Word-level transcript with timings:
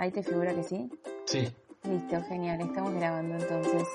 Ahí 0.00 0.10
te 0.10 0.22
figura 0.22 0.54
que 0.54 0.62
sí. 0.62 0.88
Sí. 1.26 1.48
Listo, 1.84 2.22
genial. 2.24 2.60
Estamos 2.62 2.94
grabando 2.94 3.36
entonces. 3.36 3.86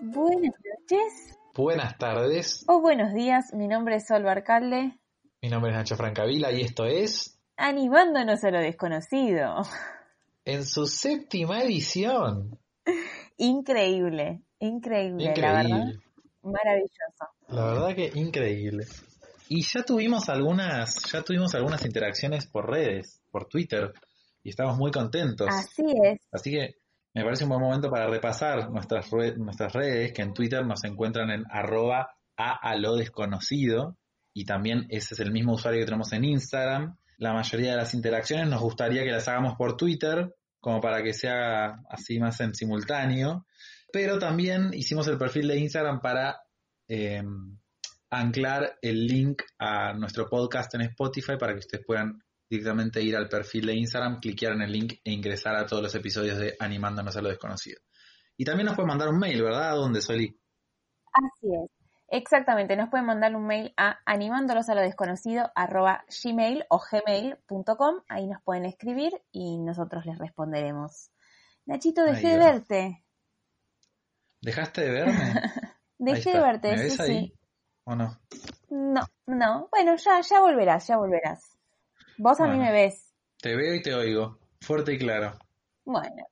Buenas 0.00 0.52
noches 0.54 1.38
Buenas 1.54 1.98
tardes. 1.98 2.64
o 2.68 2.80
buenos 2.80 3.12
días. 3.14 3.52
Mi 3.52 3.66
nombre 3.66 3.96
es 3.96 4.06
Sol 4.06 4.22
Barcalde. 4.22 4.96
Mi 5.42 5.48
nombre 5.48 5.72
es 5.72 5.76
Nacho 5.76 5.96
Francavila 5.96 6.52
y 6.52 6.62
esto 6.62 6.84
es 6.86 7.38
Animándonos 7.56 8.44
a 8.44 8.50
lo 8.52 8.60
desconocido. 8.60 9.62
en 10.44 10.64
su 10.64 10.86
séptima 10.86 11.60
edición. 11.62 12.58
Increíble, 13.36 14.42
increíble, 14.60 15.34
la 15.36 15.52
verdad. 15.52 15.64
Increíble. 15.64 16.00
Maravilloso. 16.42 17.24
La 17.48 17.64
verdad 17.66 17.94
que 17.96 18.12
increíble. 18.14 18.86
Y 19.48 19.62
ya 19.62 19.82
tuvimos 19.82 20.28
algunas, 20.28 21.02
ya 21.10 21.22
tuvimos 21.22 21.54
algunas 21.54 21.84
interacciones 21.84 22.46
por 22.46 22.70
redes, 22.70 23.22
por 23.30 23.46
Twitter, 23.46 23.92
y 24.42 24.50
estamos 24.50 24.76
muy 24.76 24.90
contentos. 24.90 25.48
Así 25.50 25.84
es. 26.04 26.20
Así 26.30 26.50
que 26.50 26.76
me 27.14 27.24
parece 27.24 27.44
un 27.44 27.50
buen 27.50 27.62
momento 27.62 27.90
para 27.90 28.06
repasar 28.06 28.70
nuestras, 28.70 29.10
rue- 29.10 29.36
nuestras 29.36 29.72
redes, 29.72 30.12
que 30.12 30.22
en 30.22 30.34
Twitter 30.34 30.64
nos 30.66 30.84
encuentran 30.84 31.30
en 31.30 31.44
arroba 31.50 32.10
a, 32.36 32.52
a 32.70 32.76
lo 32.76 32.94
desconocido, 32.96 33.96
y 34.34 34.44
también 34.44 34.86
ese 34.90 35.14
es 35.14 35.20
el 35.20 35.32
mismo 35.32 35.54
usuario 35.54 35.80
que 35.80 35.86
tenemos 35.86 36.12
en 36.12 36.24
Instagram. 36.24 36.96
La 37.16 37.32
mayoría 37.32 37.72
de 37.72 37.76
las 37.78 37.94
interacciones 37.94 38.48
nos 38.48 38.60
gustaría 38.60 39.02
que 39.02 39.10
las 39.10 39.26
hagamos 39.26 39.54
por 39.56 39.76
Twitter, 39.76 40.32
como 40.60 40.80
para 40.80 41.02
que 41.02 41.12
sea 41.12 41.80
así 41.88 42.20
más 42.20 42.40
en 42.40 42.54
simultáneo, 42.54 43.46
pero 43.92 44.18
también 44.18 44.70
hicimos 44.72 45.08
el 45.08 45.16
perfil 45.18 45.48
de 45.48 45.58
Instagram 45.58 46.00
para 46.00 46.36
eh, 46.86 47.22
anclar 48.10 48.78
el 48.80 49.06
link 49.06 49.42
a 49.58 49.92
nuestro 49.94 50.28
podcast 50.28 50.74
en 50.74 50.82
Spotify 50.82 51.36
para 51.38 51.52
que 51.52 51.60
ustedes 51.60 51.84
puedan 51.84 52.22
directamente 52.48 53.02
ir 53.02 53.16
al 53.16 53.28
perfil 53.28 53.66
de 53.66 53.74
Instagram, 53.74 54.20
cliquear 54.20 54.54
en 54.54 54.62
el 54.62 54.72
link 54.72 54.94
e 55.04 55.12
ingresar 55.12 55.54
a 55.56 55.66
todos 55.66 55.82
los 55.82 55.94
episodios 55.94 56.38
de 56.38 56.56
Animándonos 56.58 57.16
a 57.16 57.22
lo 57.22 57.28
desconocido. 57.28 57.80
Y 58.36 58.44
también 58.44 58.66
nos 58.66 58.76
pueden 58.76 58.88
mandar 58.88 59.08
un 59.08 59.18
mail, 59.18 59.42
¿verdad? 59.42 59.70
¿A 59.70 59.74
dónde, 59.74 60.00
Soli? 60.00 60.40
Así 61.12 61.48
es. 61.52 61.70
Exactamente. 62.10 62.74
Nos 62.76 62.88
pueden 62.88 63.06
mandar 63.06 63.36
un 63.36 63.46
mail 63.46 63.74
a 63.76 63.98
animándolos 64.06 64.68
a 64.70 64.74
lo 64.74 64.80
desconocido 64.80 65.50
arroba 65.54 66.04
gmail 66.24 66.64
o 66.70 66.80
gmail.com. 66.80 68.02
Ahí 68.08 68.26
nos 68.26 68.42
pueden 68.42 68.64
escribir 68.64 69.12
y 69.30 69.58
nosotros 69.58 70.06
les 70.06 70.18
responderemos. 70.18 71.10
Nachito, 71.66 72.02
dejé 72.02 72.28
de 72.28 72.38
verte. 72.38 73.04
¿Dejaste 74.40 74.82
de 74.82 74.90
verme? 74.90 75.12
Dejé 75.98 76.32
de 76.32 76.40
verte, 76.40 76.70
¿Me 76.70 76.90
sí, 76.90 76.96
sí. 76.96 77.37
¿O 77.90 77.94
no? 77.96 78.18
No, 78.68 79.00
no. 79.26 79.68
Bueno, 79.70 79.96
ya, 79.96 80.20
ya 80.20 80.40
volverás, 80.40 80.86
ya 80.86 80.98
volverás. 80.98 81.56
Vos 82.18 82.38
a 82.38 82.46
mí 82.46 82.58
me 82.58 82.70
ves. 82.70 83.14
Te 83.40 83.56
veo 83.56 83.74
y 83.74 83.80
te 83.80 83.94
oigo, 83.94 84.38
fuerte 84.60 84.92
y 84.92 84.98
claro. 84.98 85.38
Bueno, 85.86 86.26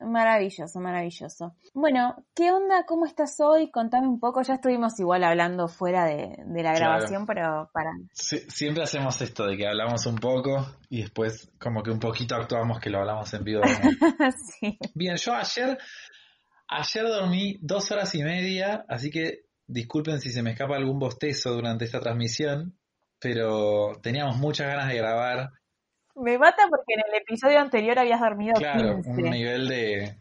maravilloso, 0.00 0.80
maravilloso. 0.80 1.54
Bueno, 1.72 2.26
¿qué 2.34 2.50
onda? 2.52 2.84
¿Cómo 2.84 3.06
estás 3.06 3.40
hoy? 3.40 3.70
Contame 3.70 4.06
un 4.06 4.20
poco. 4.20 4.42
Ya 4.42 4.54
estuvimos 4.54 5.00
igual 5.00 5.24
hablando 5.24 5.66
fuera 5.68 6.04
de, 6.04 6.36
de 6.44 6.62
la 6.62 6.74
Claro. 6.74 6.92
grabación, 6.96 7.24
pero 7.24 7.70
para... 7.72 7.92
Sí, 8.12 8.40
siempre 8.48 8.82
hacemos 8.82 9.18
esto 9.22 9.46
de 9.46 9.56
que 9.56 9.66
hablamos 9.66 10.04
un 10.04 10.16
poco 10.16 10.66
y 10.90 11.00
después 11.02 11.50
como 11.58 11.82
que 11.82 11.90
un 11.90 12.00
poquito 12.00 12.34
actuamos 12.34 12.80
que 12.80 12.90
lo 12.90 12.98
hablamos 12.98 13.32
en 13.32 13.44
vivo. 13.44 13.62
¿no? 13.62 13.70
sí. 14.60 14.76
Bien, 14.94 15.16
yo 15.16 15.32
ayer, 15.32 15.78
ayer 16.68 17.04
dormí 17.04 17.56
dos 17.62 17.90
horas 17.92 18.14
y 18.14 18.22
media, 18.22 18.84
así 18.88 19.10
que 19.10 19.47
disculpen 19.68 20.20
si 20.20 20.30
se 20.30 20.42
me 20.42 20.52
escapa 20.52 20.76
algún 20.76 20.98
bostezo 20.98 21.52
durante 21.52 21.84
esta 21.84 22.00
transmisión, 22.00 22.76
pero 23.20 23.92
teníamos 24.02 24.36
muchas 24.38 24.66
ganas 24.66 24.88
de 24.88 24.96
grabar. 24.96 25.50
Me 26.16 26.38
mata 26.38 26.64
porque 26.68 26.94
en 26.94 27.02
el 27.06 27.20
episodio 27.20 27.60
anterior 27.60 27.98
habías 27.98 28.20
dormido 28.20 28.54
Claro, 28.54 28.96
15. 28.96 29.10
un 29.10 29.30
nivel 29.30 29.68
de, 29.68 30.20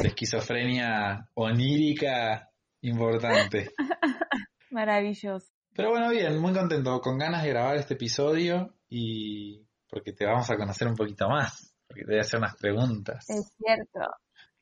de 0.00 0.08
esquizofrenia 0.08 1.28
onírica 1.34 2.50
importante. 2.82 3.70
Maravilloso. 4.70 5.46
Pero 5.74 5.90
bueno, 5.90 6.10
bien, 6.10 6.38
muy 6.38 6.52
contento, 6.52 7.00
con 7.00 7.18
ganas 7.18 7.42
de 7.42 7.50
grabar 7.50 7.76
este 7.76 7.94
episodio 7.94 8.74
y 8.88 9.64
porque 9.88 10.12
te 10.12 10.26
vamos 10.26 10.50
a 10.50 10.56
conocer 10.56 10.88
un 10.88 10.96
poquito 10.96 11.28
más, 11.28 11.74
porque 11.86 12.02
te 12.02 12.10
voy 12.10 12.18
a 12.18 12.22
hacer 12.22 12.38
unas 12.38 12.56
preguntas. 12.56 13.24
Es 13.28 13.52
cierto. 13.56 14.00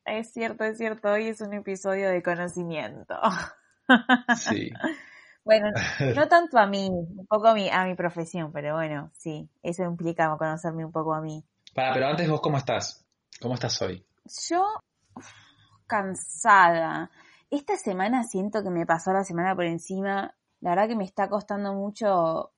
Es 0.04 0.32
cierto, 0.32 0.64
es 0.64 0.78
cierto. 0.78 1.08
Hoy 1.10 1.28
es 1.28 1.40
un 1.40 1.54
episodio 1.54 2.10
de 2.10 2.22
conocimiento. 2.22 3.14
Sí. 4.36 4.70
Bueno, 5.44 5.70
no 6.16 6.28
tanto 6.28 6.58
a 6.58 6.66
mí, 6.66 6.88
un 6.88 7.26
poco 7.26 7.48
a 7.48 7.54
mi, 7.54 7.68
a 7.68 7.84
mi 7.84 7.96
profesión, 7.96 8.52
pero 8.52 8.74
bueno, 8.76 9.10
sí, 9.14 9.48
eso 9.62 9.82
implica 9.82 10.36
conocerme 10.38 10.84
un 10.84 10.92
poco 10.92 11.14
a 11.14 11.20
mí. 11.20 11.44
Para, 11.74 11.92
pero 11.92 12.06
antes 12.06 12.28
vos, 12.28 12.40
¿cómo 12.40 12.58
estás? 12.58 13.04
¿Cómo 13.40 13.54
estás 13.54 13.82
hoy? 13.82 14.06
Yo, 14.48 14.64
cansada. 15.88 17.10
Esta 17.50 17.76
semana 17.76 18.22
siento 18.22 18.62
que 18.62 18.70
me 18.70 18.86
pasó 18.86 19.12
la 19.12 19.24
semana 19.24 19.54
por 19.54 19.64
encima. 19.64 20.32
La 20.60 20.70
verdad 20.70 20.88
que 20.88 20.96
me 20.96 21.04
está 21.04 21.28
costando 21.28 21.74
mucho 21.74 22.52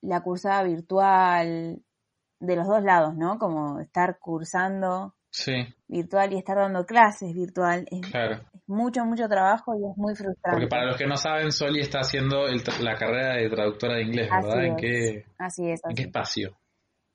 la 0.00 0.22
cursada 0.22 0.62
virtual 0.62 1.82
de 2.38 2.56
los 2.56 2.66
dos 2.68 2.82
lados, 2.84 3.16
¿no? 3.16 3.38
Como 3.38 3.80
estar 3.80 4.18
cursando 4.20 5.16
Sí, 5.30 5.52
virtual 5.86 6.32
y 6.32 6.38
estar 6.38 6.56
dando 6.56 6.84
clases 6.84 7.32
virtual. 7.34 7.86
Es, 7.90 8.00
claro. 8.10 8.40
Mucho, 8.70 9.04
mucho 9.04 9.28
trabajo 9.28 9.74
y 9.74 9.84
es 9.90 9.96
muy 9.96 10.14
frustrante. 10.14 10.50
Porque 10.50 10.66
para 10.68 10.86
los 10.86 10.96
que 10.96 11.06
no 11.06 11.16
saben, 11.16 11.52
Soli 11.52 11.80
está 11.80 12.00
haciendo 12.00 12.46
el 12.46 12.62
la 12.80 12.96
carrera 12.96 13.34
de 13.34 13.48
traductora 13.50 13.96
de 13.96 14.02
inglés, 14.02 14.30
¿verdad? 14.30 14.58
Así 14.58 14.66
¿En 14.66 14.72
es. 14.72 14.80
qué, 14.80 15.24
Así 15.38 15.70
es, 15.70 15.80
¿En 15.84 15.90
así 15.90 15.94
qué 15.96 16.02
es. 16.02 16.06
espacio? 16.06 16.56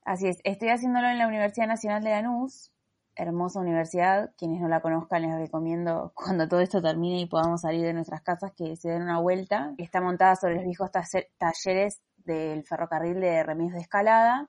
Así 0.04 0.28
es, 0.28 0.38
estoy 0.44 0.68
haciéndolo 0.68 1.08
en 1.08 1.18
la 1.18 1.26
Universidad 1.26 1.66
Nacional 1.66 2.04
de 2.04 2.10
Lanús, 2.10 2.70
hermosa 3.16 3.60
universidad, 3.60 4.30
quienes 4.38 4.60
no 4.60 4.68
la 4.68 4.80
conozcan 4.80 5.22
les 5.22 5.34
recomiendo 5.34 6.12
cuando 6.14 6.46
todo 6.46 6.60
esto 6.60 6.80
termine 6.80 7.20
y 7.20 7.26
podamos 7.26 7.62
salir 7.62 7.82
de 7.84 7.92
nuestras 7.94 8.22
casas 8.22 8.52
que 8.56 8.76
se 8.76 8.90
den 8.90 9.02
una 9.02 9.18
vuelta. 9.20 9.72
Está 9.78 10.00
montada 10.00 10.36
sobre 10.36 10.56
los 10.56 10.64
viejos 10.64 10.90
talleres 11.38 12.02
del 12.18 12.62
ferrocarril 12.64 13.20
de 13.20 13.42
Remedios 13.42 13.74
de 13.74 13.80
Escalada. 13.80 14.48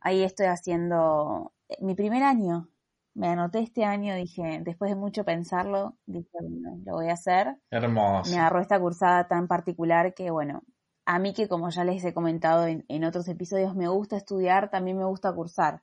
Ahí 0.00 0.24
estoy 0.24 0.46
haciendo 0.46 1.52
eh, 1.68 1.76
mi 1.80 1.94
primer 1.94 2.22
año. 2.24 2.68
Me 3.14 3.28
anoté 3.28 3.60
este 3.60 3.84
año, 3.84 4.14
dije, 4.14 4.60
después 4.64 4.90
de 4.90 4.96
mucho 4.96 5.24
pensarlo, 5.24 5.98
dije, 6.06 6.30
bueno, 6.40 6.80
lo 6.84 6.92
voy 6.94 7.08
a 7.10 7.14
hacer 7.14 7.56
Hermoso. 7.70 8.30
me 8.30 8.38
agarró 8.38 8.60
esta 8.60 8.80
cursada 8.80 9.28
tan 9.28 9.48
particular 9.48 10.14
que, 10.14 10.30
bueno, 10.30 10.62
a 11.04 11.18
mí 11.18 11.34
que 11.34 11.48
como 11.48 11.68
ya 11.68 11.84
les 11.84 12.04
he 12.04 12.14
comentado 12.14 12.66
en, 12.66 12.84
en 12.88 13.04
otros 13.04 13.28
episodios, 13.28 13.74
me 13.74 13.88
gusta 13.88 14.16
estudiar, 14.16 14.70
también 14.70 14.96
me 14.96 15.04
gusta 15.04 15.32
cursar. 15.34 15.82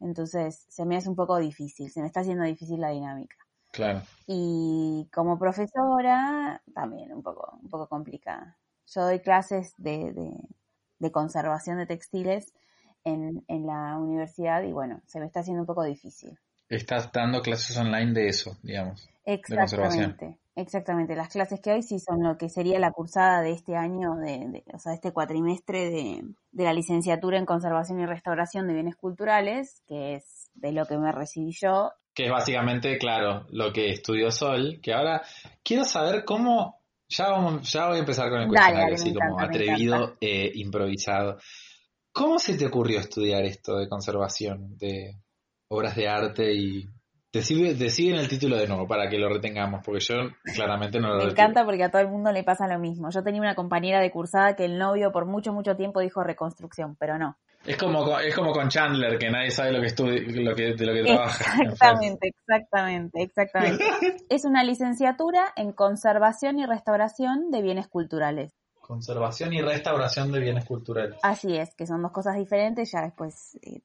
Entonces, 0.00 0.66
se 0.68 0.84
me 0.84 0.96
hace 0.96 1.08
un 1.08 1.16
poco 1.16 1.38
difícil, 1.38 1.90
se 1.90 2.00
me 2.00 2.06
está 2.06 2.20
haciendo 2.20 2.44
difícil 2.44 2.80
la 2.80 2.90
dinámica. 2.90 3.36
Claro. 3.72 4.02
Y 4.26 5.08
como 5.12 5.38
profesora, 5.38 6.62
también 6.74 7.12
un 7.12 7.22
poco, 7.22 7.58
un 7.62 7.68
poco 7.68 7.88
complicada. 7.88 8.58
Yo 8.86 9.02
doy 9.02 9.20
clases 9.20 9.74
de, 9.76 10.12
de, 10.12 10.32
de 10.98 11.12
conservación 11.12 11.78
de 11.78 11.86
textiles 11.86 12.52
en, 13.04 13.44
en 13.48 13.66
la 13.66 13.98
universidad 13.98 14.62
y 14.62 14.72
bueno, 14.72 15.00
se 15.06 15.20
me 15.20 15.26
está 15.26 15.40
haciendo 15.40 15.62
un 15.62 15.66
poco 15.66 15.82
difícil. 15.82 16.38
Estás 16.68 17.10
dando 17.12 17.40
clases 17.40 17.76
online 17.76 18.12
de 18.12 18.28
eso, 18.28 18.56
digamos. 18.62 19.08
conservación. 19.24 20.04
Exactamente, 20.10 20.38
exactamente. 20.54 21.16
Las 21.16 21.28
clases 21.28 21.60
que 21.60 21.70
hay 21.70 21.82
sí 21.82 21.98
son 21.98 22.22
lo 22.22 22.36
que 22.36 22.48
sería 22.48 22.78
la 22.78 22.92
cursada 22.92 23.40
de 23.42 23.52
este 23.52 23.76
año, 23.76 24.16
de, 24.16 24.48
de- 24.48 24.64
o 24.74 24.78
sea, 24.78 24.92
este 24.92 25.12
cuatrimestre 25.12 25.90
de, 25.90 26.24
de 26.52 26.64
la 26.64 26.72
licenciatura 26.72 27.38
en 27.38 27.46
conservación 27.46 28.00
y 28.00 28.06
restauración 28.06 28.66
de 28.66 28.74
bienes 28.74 28.96
culturales, 28.96 29.82
que 29.86 30.16
es 30.16 30.50
de 30.54 30.72
lo 30.72 30.86
que 30.86 30.98
me 30.98 31.12
recibí 31.12 31.52
yo. 31.52 31.92
Que 32.14 32.26
es 32.26 32.30
básicamente, 32.30 32.98
claro, 32.98 33.46
lo 33.50 33.72
que 33.72 33.90
estudió 33.90 34.30
Sol, 34.30 34.80
que 34.82 34.92
ahora 34.92 35.22
quiero 35.62 35.84
saber 35.84 36.24
cómo... 36.24 36.76
Ya, 37.10 37.30
vamos, 37.30 37.72
ya 37.72 37.86
voy 37.86 37.96
a 37.96 38.00
empezar 38.00 38.28
con 38.28 38.42
el 38.42 38.48
cuestionario, 38.48 38.82
dale, 38.82 38.94
así 38.96 39.14
como 39.14 39.40
atrevido 39.40 40.16
e 40.20 40.52
improvisado. 40.56 41.38
¿Cómo 42.12 42.38
se 42.38 42.58
te 42.58 42.66
ocurrió 42.66 43.00
estudiar 43.00 43.44
esto 43.44 43.78
de 43.78 43.88
conservación 43.88 44.76
de 44.76 45.16
obras 45.68 45.94
de 45.96 46.08
arte 46.08 46.52
y 46.54 46.88
Decide, 47.30 47.74
deciden 47.74 48.16
el 48.18 48.26
título 48.26 48.56
de 48.56 48.66
nuevo 48.66 48.88
para 48.88 49.10
que 49.10 49.18
lo 49.18 49.28
retengamos, 49.28 49.82
porque 49.84 50.00
yo 50.00 50.14
claramente 50.54 50.98
no 50.98 51.08
lo 51.08 51.16
Me 51.16 51.24
retiro. 51.24 51.42
encanta 51.42 51.64
porque 51.66 51.84
a 51.84 51.90
todo 51.90 52.00
el 52.00 52.08
mundo 52.08 52.32
le 52.32 52.42
pasa 52.42 52.66
lo 52.66 52.78
mismo. 52.78 53.10
Yo 53.10 53.22
tenía 53.22 53.42
una 53.42 53.54
compañera 53.54 54.00
de 54.00 54.10
cursada 54.10 54.56
que 54.56 54.64
el 54.64 54.78
novio 54.78 55.12
por 55.12 55.26
mucho, 55.26 55.52
mucho 55.52 55.76
tiempo 55.76 56.00
dijo 56.00 56.22
reconstrucción, 56.24 56.96
pero 56.96 57.18
no. 57.18 57.36
Es 57.66 57.76
como, 57.76 58.02
con- 58.02 58.22
es 58.22 58.34
como 58.34 58.52
con 58.52 58.70
Chandler, 58.70 59.18
que 59.18 59.28
nadie 59.30 59.50
sabe 59.50 59.72
lo 59.72 59.82
que 59.82 59.88
lo 60.40 60.54
que, 60.54 60.72
de 60.74 60.86
lo 60.86 60.94
que 60.94 61.02
trabaja. 61.04 61.62
Exactamente, 61.62 62.28
exactamente, 62.28 63.22
exactamente. 63.22 63.84
Es 64.30 64.46
una 64.46 64.64
licenciatura 64.64 65.52
en 65.54 65.72
conservación 65.72 66.58
y 66.58 66.64
restauración 66.64 67.50
de 67.50 67.60
bienes 67.60 67.88
culturales. 67.88 68.54
Conservación 68.80 69.52
y 69.52 69.60
restauración 69.60 70.32
de 70.32 70.40
bienes 70.40 70.64
culturales. 70.64 71.18
Así 71.22 71.58
es, 71.58 71.74
que 71.74 71.86
son 71.86 72.00
dos 72.00 72.10
cosas 72.12 72.36
diferentes, 72.36 72.90
ya 72.90 73.02
después 73.02 73.58
eh, 73.60 73.82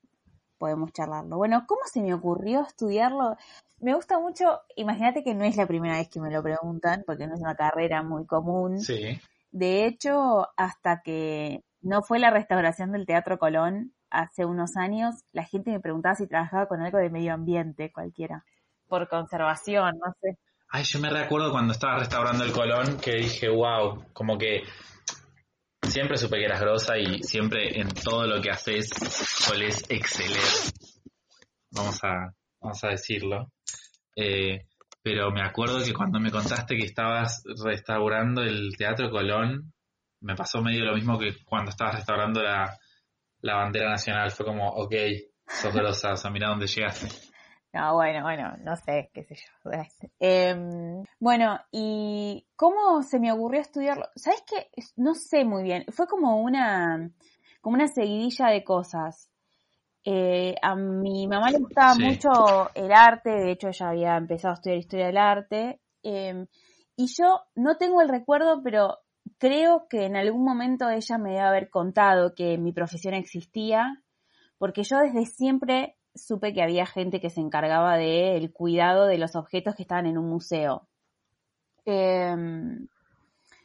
podemos 0.63 0.93
charlarlo. 0.93 1.35
Bueno, 1.35 1.65
¿cómo 1.67 1.81
se 1.91 2.01
me 2.01 2.13
ocurrió 2.13 2.61
estudiarlo? 2.61 3.35
Me 3.81 3.93
gusta 3.95 4.17
mucho, 4.17 4.61
imagínate 4.77 5.21
que 5.21 5.35
no 5.35 5.43
es 5.43 5.57
la 5.57 5.67
primera 5.67 5.97
vez 5.97 6.07
que 6.07 6.21
me 6.21 6.31
lo 6.31 6.41
preguntan, 6.41 7.03
porque 7.05 7.27
no 7.27 7.33
es 7.33 7.41
una 7.41 7.55
carrera 7.55 8.01
muy 8.01 8.25
común. 8.25 8.79
Sí. 8.79 9.19
De 9.51 9.85
hecho, 9.85 10.47
hasta 10.55 11.01
que 11.01 11.65
no 11.81 12.01
fue 12.01 12.17
la 12.17 12.29
restauración 12.29 12.93
del 12.93 13.05
Teatro 13.05 13.37
Colón 13.39 13.91
hace 14.09 14.45
unos 14.45 14.77
años, 14.77 15.15
la 15.33 15.43
gente 15.43 15.69
me 15.69 15.81
preguntaba 15.81 16.15
si 16.15 16.27
trabajaba 16.27 16.67
con 16.67 16.81
algo 16.81 16.97
de 16.97 17.09
medio 17.09 17.33
ambiente, 17.33 17.91
cualquiera. 17.91 18.45
Por 18.87 19.09
conservación, 19.09 19.99
no 19.99 20.13
sé. 20.21 20.37
Ay, 20.69 20.85
yo 20.85 21.01
me 21.01 21.09
recuerdo 21.09 21.51
cuando 21.51 21.73
estaba 21.73 21.99
restaurando 21.99 22.45
el 22.45 22.53
Colón 22.53 23.01
que 23.01 23.15
dije, 23.15 23.49
wow, 23.49 24.05
como 24.13 24.37
que 24.37 24.63
siempre 25.83 26.17
supe 26.17 26.37
que 26.37 26.45
eras 26.45 26.61
grosa 26.61 26.97
y 26.97 27.21
siempre 27.23 27.79
en 27.79 27.89
todo 27.89 28.25
lo 28.25 28.41
que 28.41 28.51
haces 28.51 28.89
solés 28.89 29.83
exceler. 29.89 30.73
Vamos 31.71 32.03
a, 32.03 32.33
vamos 32.61 32.83
a 32.83 32.89
decirlo. 32.89 33.51
Eh, 34.15 34.65
pero 35.01 35.31
me 35.31 35.41
acuerdo 35.41 35.83
que 35.83 35.93
cuando 35.93 36.19
me 36.19 36.31
contaste 36.31 36.77
que 36.77 36.85
estabas 36.85 37.43
restaurando 37.63 38.41
el 38.41 38.75
Teatro 38.77 39.09
Colón, 39.09 39.73
me 40.21 40.35
pasó 40.35 40.61
medio 40.61 40.85
lo 40.85 40.95
mismo 40.95 41.19
que 41.19 41.35
cuando 41.43 41.71
estabas 41.71 41.95
restaurando 41.95 42.41
la, 42.41 42.77
la 43.41 43.55
bandera 43.55 43.89
nacional. 43.89 44.31
Fue 44.31 44.45
como, 44.45 44.67
ok, 44.69 44.93
sos 45.47 45.73
grosa, 45.73 46.13
o 46.13 46.17
sea, 46.17 46.31
dónde 46.31 46.67
llegaste. 46.67 47.32
No, 47.73 47.95
bueno, 47.95 48.21
bueno, 48.21 48.55
no 48.63 48.75
sé, 48.75 49.09
qué 49.13 49.23
sé 49.23 49.35
yo. 49.35 49.71
Em, 50.19 51.03
bueno, 51.19 51.59
¿y 51.71 52.45
cómo 52.55 53.01
se 53.01 53.19
me 53.19 53.31
ocurrió 53.31 53.61
estudiarlo? 53.61 54.05
¿Sabes 54.15 54.43
qué? 54.47 54.69
No 54.95 55.15
sé 55.15 55.43
muy 55.43 55.63
bien. 55.63 55.85
Fue 55.91 56.07
como 56.07 56.41
una, 56.41 57.09
como 57.61 57.75
una 57.75 57.87
seguidilla 57.87 58.47
de 58.47 58.63
cosas. 58.63 59.29
Eh, 60.05 60.55
a 60.61 60.75
mi 60.75 61.27
mamá 61.27 61.49
le 61.49 61.59
gustaba 61.59 61.95
Sí. 61.95 62.03
mucho 62.03 62.69
el 62.75 62.91
arte, 62.91 63.29
de 63.31 63.51
hecho 63.51 63.69
ella 63.69 63.89
había 63.89 64.17
empezado 64.17 64.51
a 64.51 64.55
estudiar 64.55 64.77
historia 64.77 65.05
del 65.07 65.17
arte. 65.17 65.79
em, 66.03 66.45
y 66.95 67.07
yo 67.07 67.39
no 67.55 67.77
tengo 67.77 68.01
el 68.01 68.09
recuerdo, 68.09 68.61
pero 68.63 68.99
creo 69.39 69.87
que 69.89 70.05
en 70.05 70.15
algún 70.17 70.43
momento 70.43 70.89
ella 70.89 71.17
me 71.17 71.31
debe 71.31 71.41
haber 71.41 71.69
contado 71.69 72.35
que 72.35 72.57
mi 72.57 72.71
profesión 72.73 73.13
existía, 73.15 74.03
porque 74.59 74.83
yo 74.83 74.97
desde 74.99 75.25
siempre 75.25 75.95
supe 76.15 76.53
que 76.53 76.61
había 76.61 76.85
gente 76.85 77.19
que 77.19 77.29
se 77.29 77.41
encargaba 77.41 77.97
del 77.97 78.51
cuidado 78.51 79.05
de 79.05 79.17
los 79.17 79.35
objetos 79.35 79.75
que 79.75 79.83
estaban 79.83 80.05
en 80.05 80.17
un 80.17 80.29
museo. 80.29 80.87
Em, 81.85 82.87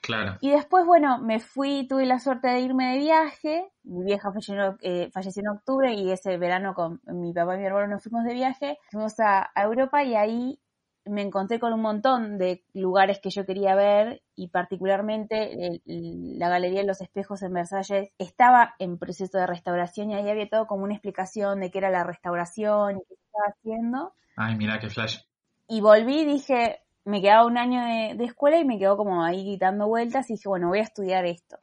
Claro. 0.00 0.36
y 0.40 0.50
después, 0.50 0.86
bueno, 0.86 1.18
me 1.18 1.38
fui, 1.40 1.86
tuve 1.88 2.06
la 2.06 2.18
suerte 2.18 2.48
de 2.48 2.60
irme 2.60 2.92
de 2.92 2.98
viaje. 2.98 3.72
Mi 3.82 4.04
vieja 4.04 4.32
falleció, 4.32 4.76
eh, 4.80 5.10
falleció 5.12 5.42
en 5.42 5.48
octubre 5.48 5.92
y 5.92 6.10
ese 6.10 6.38
verano 6.38 6.74
con 6.74 7.00
mi 7.06 7.32
papá 7.32 7.56
y 7.56 7.58
mi 7.58 7.66
hermano 7.66 7.88
nos 7.88 8.02
fuimos 8.02 8.24
de 8.24 8.34
viaje. 8.34 8.78
Fuimos 8.90 9.18
a, 9.20 9.50
a 9.54 9.62
Europa 9.64 10.02
y 10.04 10.14
ahí 10.14 10.60
me 11.08 11.22
encontré 11.22 11.58
con 11.58 11.72
un 11.72 11.80
montón 11.80 12.38
de 12.38 12.62
lugares 12.74 13.20
que 13.20 13.30
yo 13.30 13.44
quería 13.46 13.74
ver 13.74 14.22
y 14.36 14.48
particularmente 14.48 15.66
el- 15.66 15.82
el- 15.86 16.38
la 16.38 16.48
Galería 16.48 16.80
de 16.80 16.86
los 16.86 17.00
Espejos 17.00 17.42
en 17.42 17.52
Versalles 17.52 18.10
estaba 18.18 18.74
en 18.78 18.98
proceso 18.98 19.38
de 19.38 19.46
restauración 19.46 20.10
y 20.10 20.14
ahí 20.14 20.28
había 20.28 20.48
todo 20.48 20.66
como 20.66 20.84
una 20.84 20.94
explicación 20.94 21.60
de 21.60 21.70
qué 21.70 21.78
era 21.78 21.90
la 21.90 22.04
restauración 22.04 22.96
y 22.96 23.00
qué 23.08 23.14
se 23.14 23.22
estaba 23.24 23.46
haciendo. 23.56 24.12
Ay, 24.36 24.56
mira 24.56 24.78
qué 24.78 24.88
flash. 24.88 25.18
Y 25.66 25.80
volví 25.80 26.20
y 26.20 26.24
dije, 26.24 26.80
me 27.04 27.20
quedaba 27.20 27.46
un 27.46 27.58
año 27.58 27.80
de, 27.84 28.14
de 28.16 28.24
escuela 28.24 28.58
y 28.58 28.64
me 28.64 28.78
quedó 28.78 28.96
como 28.96 29.24
ahí 29.24 29.56
dando 29.58 29.86
vueltas 29.88 30.30
y 30.30 30.34
dije, 30.34 30.48
bueno, 30.48 30.68
voy 30.68 30.78
a 30.78 30.82
estudiar 30.82 31.24
esto. 31.26 31.58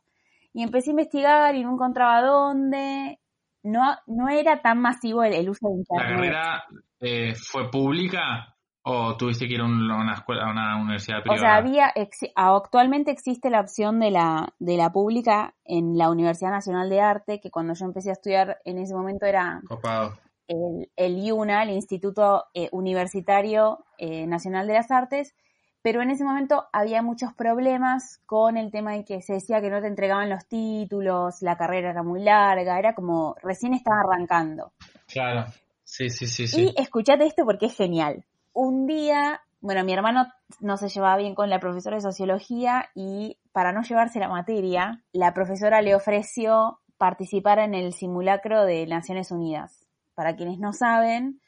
Y 0.54 0.64
empecé 0.64 0.90
a 0.90 0.92
investigar 0.92 1.56
y 1.56 1.64
no 1.64 1.74
encontraba 1.74 2.22
dónde. 2.22 3.20
No, 3.64 3.82
no 4.08 4.30
era 4.30 4.62
tan 4.62 4.80
masivo 4.80 5.24
el, 5.24 5.34
el 5.34 5.50
uso 5.50 5.68
de 5.68 5.74
¿La 5.74 5.80
internet. 5.80 6.16
carrera 6.16 6.64
eh, 7.00 7.34
fue 7.36 7.70
pública 7.72 8.55
o 8.88 9.18
tuviste 9.18 9.48
que 9.48 9.56
ir 9.56 9.62
a 9.62 9.66
un- 9.66 9.90
a 9.92 9.96
una 9.98 10.14
escuela, 10.14 10.46
a 10.46 10.52
una 10.52 10.78
universidad 10.78 11.18
O 11.20 11.22
privada? 11.24 11.40
sea, 11.42 11.56
había, 11.56 11.94
exi- 11.96 12.32
actualmente 12.36 13.10
existe 13.12 13.50
la 13.50 13.60
opción 13.62 14.00
de 14.00 14.12
la, 14.12 14.54
de 14.60 14.78
la 14.78 14.92
pública 14.92 15.56
en 15.66 15.98
la 15.98 16.10
Universidad 16.12 16.52
Nacional 16.52 16.88
de 16.90 17.02
Arte, 17.02 17.40
que 17.40 17.50
cuando 17.50 17.74
yo 17.74 17.86
empecé 17.86 18.10
a 18.12 18.14
estudiar 18.14 18.60
en 18.64 18.78
ese 18.78 18.94
momento 18.94 19.26
era 19.26 19.62
Copado. 19.68 20.14
el, 20.48 20.90
el 20.96 21.18
IUNA, 21.18 21.64
el 21.64 21.72
Instituto 21.72 22.46
eh, 22.54 22.70
Universitario 22.72 23.86
eh, 23.98 24.28
Nacional 24.28 24.68
de 24.68 24.74
las 24.74 24.92
Artes, 24.92 25.36
pero 25.82 26.02
en 26.04 26.12
ese 26.12 26.24
momento 26.24 26.66
había 26.72 27.02
muchos 27.02 27.34
problemas 27.34 28.20
con 28.28 28.56
el 28.58 28.72
tema 28.72 28.94
de 28.94 29.04
que 29.06 29.22
se 29.24 29.34
decía 29.34 29.62
que 29.62 29.70
no 29.72 29.82
te 29.82 29.88
entregaban 29.88 30.30
los 30.30 30.48
títulos, 30.48 31.42
la 31.42 31.58
carrera 31.58 31.90
era 31.90 32.04
muy 32.04 32.22
larga, 32.24 32.78
era 32.78 32.94
como 32.94 33.36
recién 33.42 33.74
estaba 33.74 34.02
arrancando. 34.02 34.74
Claro. 35.08 35.46
Sí, 35.84 36.10
sí, 36.10 36.26
sí, 36.28 36.48
sí. 36.48 36.74
Y 36.76 36.82
escuchate 36.82 37.26
esto 37.26 37.46
porque 37.46 37.68
es 37.68 37.76
genial. 37.76 38.24
Un 38.56 38.88
día, 38.88 39.42
bueno, 39.60 39.84
mi 39.84 39.92
hermano 39.92 40.32
no 40.62 40.78
se 40.78 40.88
llevaba 40.88 41.18
bien 41.18 41.36
con 41.36 41.50
la 41.50 41.60
profesora 41.60 41.98
de 41.98 42.02
sociología 42.02 42.90
y 42.96 43.38
para 43.52 43.74
no 43.74 43.82
llevarse 43.82 44.18
la 44.18 44.30
materia, 44.30 45.04
la 45.12 45.34
profesora 45.34 45.82
le 45.82 45.94
ofreció 45.94 46.80
participar 46.98 47.60
en 47.60 47.74
el 47.74 47.92
simulacro 47.92 48.64
de 48.64 48.88
Naciones 48.88 49.30
Unidas. 49.32 49.86
Para 50.14 50.38
quienes 50.38 50.58
no 50.58 50.72
saben, 50.72 51.42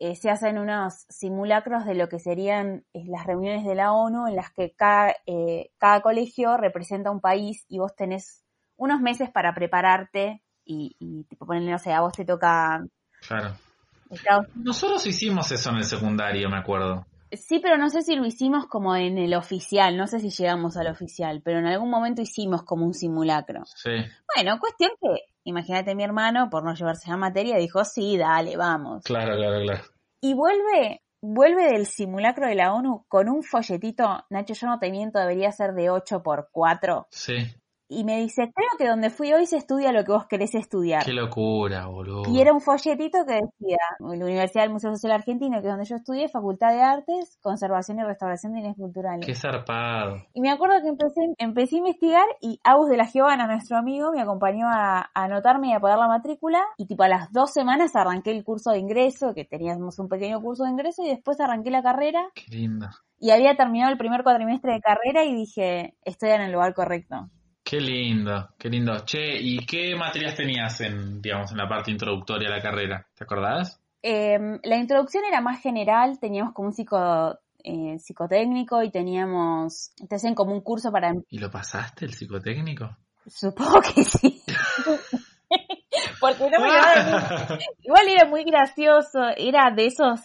eh, 0.00 0.16
se 0.16 0.30
hacen 0.30 0.58
unos 0.58 1.06
simulacros 1.08 1.84
de 1.84 1.94
lo 1.94 2.08
que 2.08 2.18
serían 2.18 2.84
eh, 2.92 3.04
las 3.06 3.24
reuniones 3.24 3.64
de 3.64 3.76
la 3.76 3.92
ONU 3.92 4.26
en 4.26 4.34
las 4.34 4.50
que 4.50 4.74
cada, 4.74 5.14
eh, 5.26 5.70
cada 5.78 6.00
colegio 6.00 6.56
representa 6.56 7.12
un 7.12 7.20
país 7.20 7.64
y 7.68 7.78
vos 7.78 7.94
tenés 7.94 8.42
unos 8.76 9.00
meses 9.00 9.30
para 9.30 9.54
prepararte 9.54 10.42
y, 10.64 10.96
y 10.98 11.22
tipo 11.22 11.46
ponerle, 11.46 11.70
no 11.70 11.78
sé, 11.78 11.92
a 11.92 12.00
vos 12.00 12.14
te 12.14 12.24
toca 12.24 12.84
Claro. 13.28 13.54
Nosotros 14.54 15.06
hicimos 15.06 15.50
eso 15.52 15.70
en 15.70 15.76
el 15.76 15.84
secundario, 15.84 16.48
me 16.48 16.58
acuerdo. 16.58 17.06
Sí, 17.32 17.60
pero 17.60 17.76
no 17.76 17.90
sé 17.90 18.02
si 18.02 18.16
lo 18.16 18.24
hicimos 18.24 18.66
como 18.66 18.96
en 18.96 19.18
el 19.18 19.34
oficial, 19.34 19.96
no 19.96 20.06
sé 20.06 20.18
si 20.18 20.30
llegamos 20.30 20.76
al 20.76 20.86
oficial, 20.86 21.42
pero 21.44 21.58
en 21.58 21.66
algún 21.66 21.90
momento 21.90 22.22
hicimos 22.22 22.62
como 22.62 22.86
un 22.86 22.94
simulacro. 22.94 23.64
Sí. 23.66 23.90
Bueno, 24.34 24.58
cuestión 24.58 24.90
que, 25.00 25.24
imagínate 25.44 25.94
mi 25.94 26.04
hermano, 26.04 26.48
por 26.48 26.64
no 26.64 26.74
llevarse 26.74 27.10
la 27.10 27.18
materia, 27.18 27.58
dijo, 27.58 27.84
sí, 27.84 28.16
dale, 28.16 28.56
vamos. 28.56 29.04
Claro, 29.04 29.36
claro, 29.36 29.60
claro. 29.62 29.84
Y 30.22 30.32
vuelve, 30.32 31.02
vuelve 31.20 31.72
del 31.72 31.86
simulacro 31.86 32.46
de 32.46 32.54
la 32.54 32.72
ONU 32.72 33.04
con 33.08 33.28
un 33.28 33.42
folletito, 33.42 34.24
Nacho, 34.30 34.54
yo 34.54 34.66
no 34.66 34.78
te 34.78 34.90
miento, 34.90 35.18
debería 35.18 35.52
ser 35.52 35.74
de 35.74 35.90
8 35.90 36.22
por 36.22 36.48
4 36.50 37.08
Sí. 37.10 37.36
Y 37.88 38.04
me 38.04 38.18
dice, 38.18 38.52
creo 38.54 38.68
que 38.76 38.86
donde 38.86 39.08
fui 39.08 39.32
hoy 39.32 39.46
se 39.46 39.56
estudia 39.56 39.92
lo 39.92 40.04
que 40.04 40.12
vos 40.12 40.26
querés 40.26 40.54
estudiar. 40.54 41.04
Qué 41.04 41.12
locura, 41.12 41.86
boludo. 41.86 42.30
Y 42.30 42.40
era 42.40 42.52
un 42.52 42.60
folletito 42.60 43.24
que 43.26 43.34
decía, 43.34 43.78
la 43.98 44.06
Universidad 44.24 44.64
del 44.64 44.72
Museo 44.72 44.90
Social 44.94 45.12
Argentino, 45.12 45.60
que 45.60 45.68
es 45.68 45.72
donde 45.72 45.86
yo 45.86 45.96
estudié, 45.96 46.28
Facultad 46.28 46.72
de 46.72 46.82
Artes, 46.82 47.38
Conservación 47.40 47.98
y 47.98 48.04
Restauración 48.04 48.52
de 48.52 48.60
Bienes 48.60 48.76
Culturales. 48.76 49.24
Qué 49.24 49.34
zarpado. 49.34 50.22
Y 50.34 50.42
me 50.42 50.50
acuerdo 50.50 50.82
que 50.82 50.88
empecé, 50.88 51.20
empecé 51.38 51.76
a 51.76 51.78
investigar 51.78 52.26
y 52.40 52.60
Agus 52.62 52.90
de 52.90 52.98
la 52.98 53.06
Giovanna, 53.10 53.46
nuestro 53.46 53.78
amigo, 53.78 54.12
me 54.12 54.20
acompañó 54.20 54.66
a, 54.68 54.98
a 55.14 55.24
anotarme 55.24 55.68
y 55.68 55.72
a 55.72 55.80
pagar 55.80 55.98
la 55.98 56.08
matrícula. 56.08 56.60
Y 56.76 56.86
tipo 56.86 57.04
a 57.04 57.08
las 57.08 57.32
dos 57.32 57.52
semanas 57.52 57.96
arranqué 57.96 58.32
el 58.32 58.44
curso 58.44 58.70
de 58.70 58.80
ingreso, 58.80 59.32
que 59.34 59.46
teníamos 59.46 59.98
un 59.98 60.08
pequeño 60.08 60.42
curso 60.42 60.64
de 60.64 60.70
ingreso, 60.70 61.02
y 61.02 61.08
después 61.08 61.40
arranqué 61.40 61.70
la 61.70 61.82
carrera. 61.82 62.28
Qué 62.34 62.54
lindo. 62.54 62.88
Y 63.18 63.30
había 63.30 63.56
terminado 63.56 63.90
el 63.90 63.98
primer 63.98 64.22
cuatrimestre 64.22 64.74
de 64.74 64.80
carrera 64.80 65.24
y 65.24 65.34
dije, 65.34 65.96
estoy 66.04 66.30
en 66.30 66.42
el 66.42 66.52
lugar 66.52 66.74
correcto. 66.74 67.30
Qué 67.68 67.82
lindo, 67.82 68.48
qué 68.58 68.70
lindo. 68.70 69.04
Che, 69.04 69.36
¿y 69.38 69.58
qué 69.66 69.94
materias 69.94 70.34
tenías 70.34 70.80
en, 70.80 71.20
digamos, 71.20 71.52
en 71.52 71.58
la 71.58 71.68
parte 71.68 71.90
introductoria 71.90 72.48
a 72.48 72.56
la 72.56 72.62
carrera? 72.62 73.06
¿Te 73.14 73.24
acordás? 73.24 73.78
Eh, 74.02 74.38
la 74.62 74.76
introducción 74.76 75.24
era 75.26 75.42
más 75.42 75.60
general, 75.60 76.18
teníamos 76.18 76.54
como 76.54 76.68
un 76.68 76.72
psico, 76.72 77.38
eh, 77.62 77.98
psicotécnico 77.98 78.82
y 78.82 78.90
teníamos, 78.90 79.90
te 80.08 80.14
hacen 80.14 80.34
como 80.34 80.54
un 80.54 80.62
curso 80.62 80.90
para, 80.90 81.12
¿Y 81.28 81.38
lo 81.40 81.50
pasaste, 81.50 82.06
el 82.06 82.14
psicotécnico? 82.14 82.96
supongo 83.26 83.82
que 83.82 84.02
sí. 84.02 84.42
Porque 86.20 86.48
no 86.50 86.60
me 86.62 86.70
quedaba 86.70 87.58
Igual 87.82 88.08
era 88.08 88.26
muy 88.30 88.44
gracioso, 88.44 89.20
era 89.36 89.70
de 89.76 89.86
esos 89.88 90.20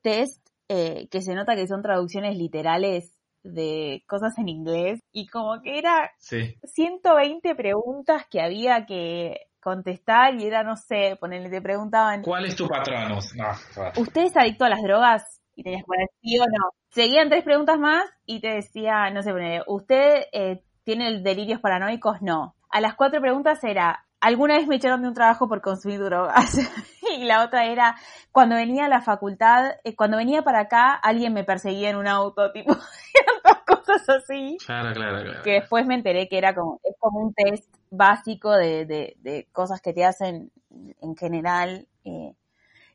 test 0.00 0.40
eh, 0.68 1.08
que 1.10 1.22
se 1.22 1.34
nota 1.34 1.56
que 1.56 1.66
son 1.66 1.82
traducciones 1.82 2.36
literales 2.36 3.13
de 3.44 4.02
cosas 4.08 4.36
en 4.38 4.48
inglés 4.48 5.00
y 5.12 5.26
como 5.28 5.60
que 5.62 5.78
era 5.78 6.10
Sí. 6.18 6.56
120 6.64 7.54
preguntas 7.54 8.26
que 8.28 8.40
había 8.40 8.86
que 8.86 9.40
contestar 9.60 10.34
y 10.34 10.44
era, 10.46 10.62
no 10.62 10.76
sé, 10.76 11.16
ponerle, 11.20 11.48
te 11.50 11.62
preguntaban, 11.62 12.22
¿Cuál 12.22 12.46
es 12.46 12.56
tu 12.56 12.66
patronus? 12.66 13.34
No. 13.34 13.52
¿usted 13.96 14.24
es 14.24 14.36
adicto 14.36 14.64
a 14.64 14.68
las 14.70 14.82
drogas? 14.82 15.40
y 15.56 15.62
tenías 15.62 15.82
que 15.82 15.86
poner 15.86 16.08
sí 16.20 16.38
o 16.40 16.44
no. 16.46 16.70
Seguían 16.90 17.28
tres 17.28 17.44
preguntas 17.44 17.78
más 17.78 18.04
y 18.26 18.40
te 18.40 18.48
decía, 18.48 19.08
no 19.10 19.22
sé, 19.22 19.32
¿usted 19.68 20.24
eh, 20.32 20.64
tiene 20.82 21.20
delirios 21.20 21.60
paranoicos? 21.60 22.20
No. 22.22 22.56
A 22.70 22.80
las 22.80 22.96
cuatro 22.96 23.20
preguntas 23.20 23.62
era, 23.62 24.04
¿alguna 24.24 24.56
vez 24.56 24.66
me 24.66 24.76
echaron 24.76 25.02
de 25.02 25.08
un 25.08 25.14
trabajo 25.14 25.46
por 25.48 25.60
consumir 25.60 26.02
drogas? 26.02 26.56
y 27.18 27.24
la 27.24 27.44
otra 27.44 27.66
era, 27.66 27.94
cuando 28.32 28.56
venía 28.56 28.86
a 28.86 28.88
la 28.88 29.02
facultad, 29.02 29.72
eh, 29.84 29.94
cuando 29.94 30.16
venía 30.16 30.42
para 30.42 30.60
acá, 30.60 30.94
alguien 30.94 31.34
me 31.34 31.44
perseguía 31.44 31.90
en 31.90 31.96
un 31.96 32.08
auto, 32.08 32.50
tipo, 32.52 32.72
eran 32.72 33.42
dos 33.44 33.78
cosas 33.84 34.08
así. 34.08 34.56
Claro, 34.64 34.94
claro, 34.94 35.22
claro. 35.22 35.42
Que 35.42 35.52
después 35.52 35.86
me 35.86 35.94
enteré 35.94 36.28
que 36.28 36.38
era 36.38 36.54
como, 36.54 36.80
es 36.84 36.96
como 36.98 37.20
un 37.20 37.34
test 37.34 37.68
básico 37.90 38.50
de, 38.52 38.86
de, 38.86 39.16
de 39.18 39.46
cosas 39.52 39.82
que 39.82 39.92
te 39.92 40.04
hacen 40.04 40.50
en 40.70 41.16
general. 41.16 41.86
Eh, 42.04 42.34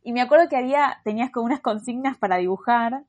y 0.01 0.11
me 0.11 0.21
acuerdo 0.21 0.49
que 0.49 0.57
había, 0.57 0.99
tenías 1.03 1.29
como 1.29 1.45
unas 1.45 1.61
consignas 1.61 2.17
para 2.17 2.37
dibujar 2.37 3.03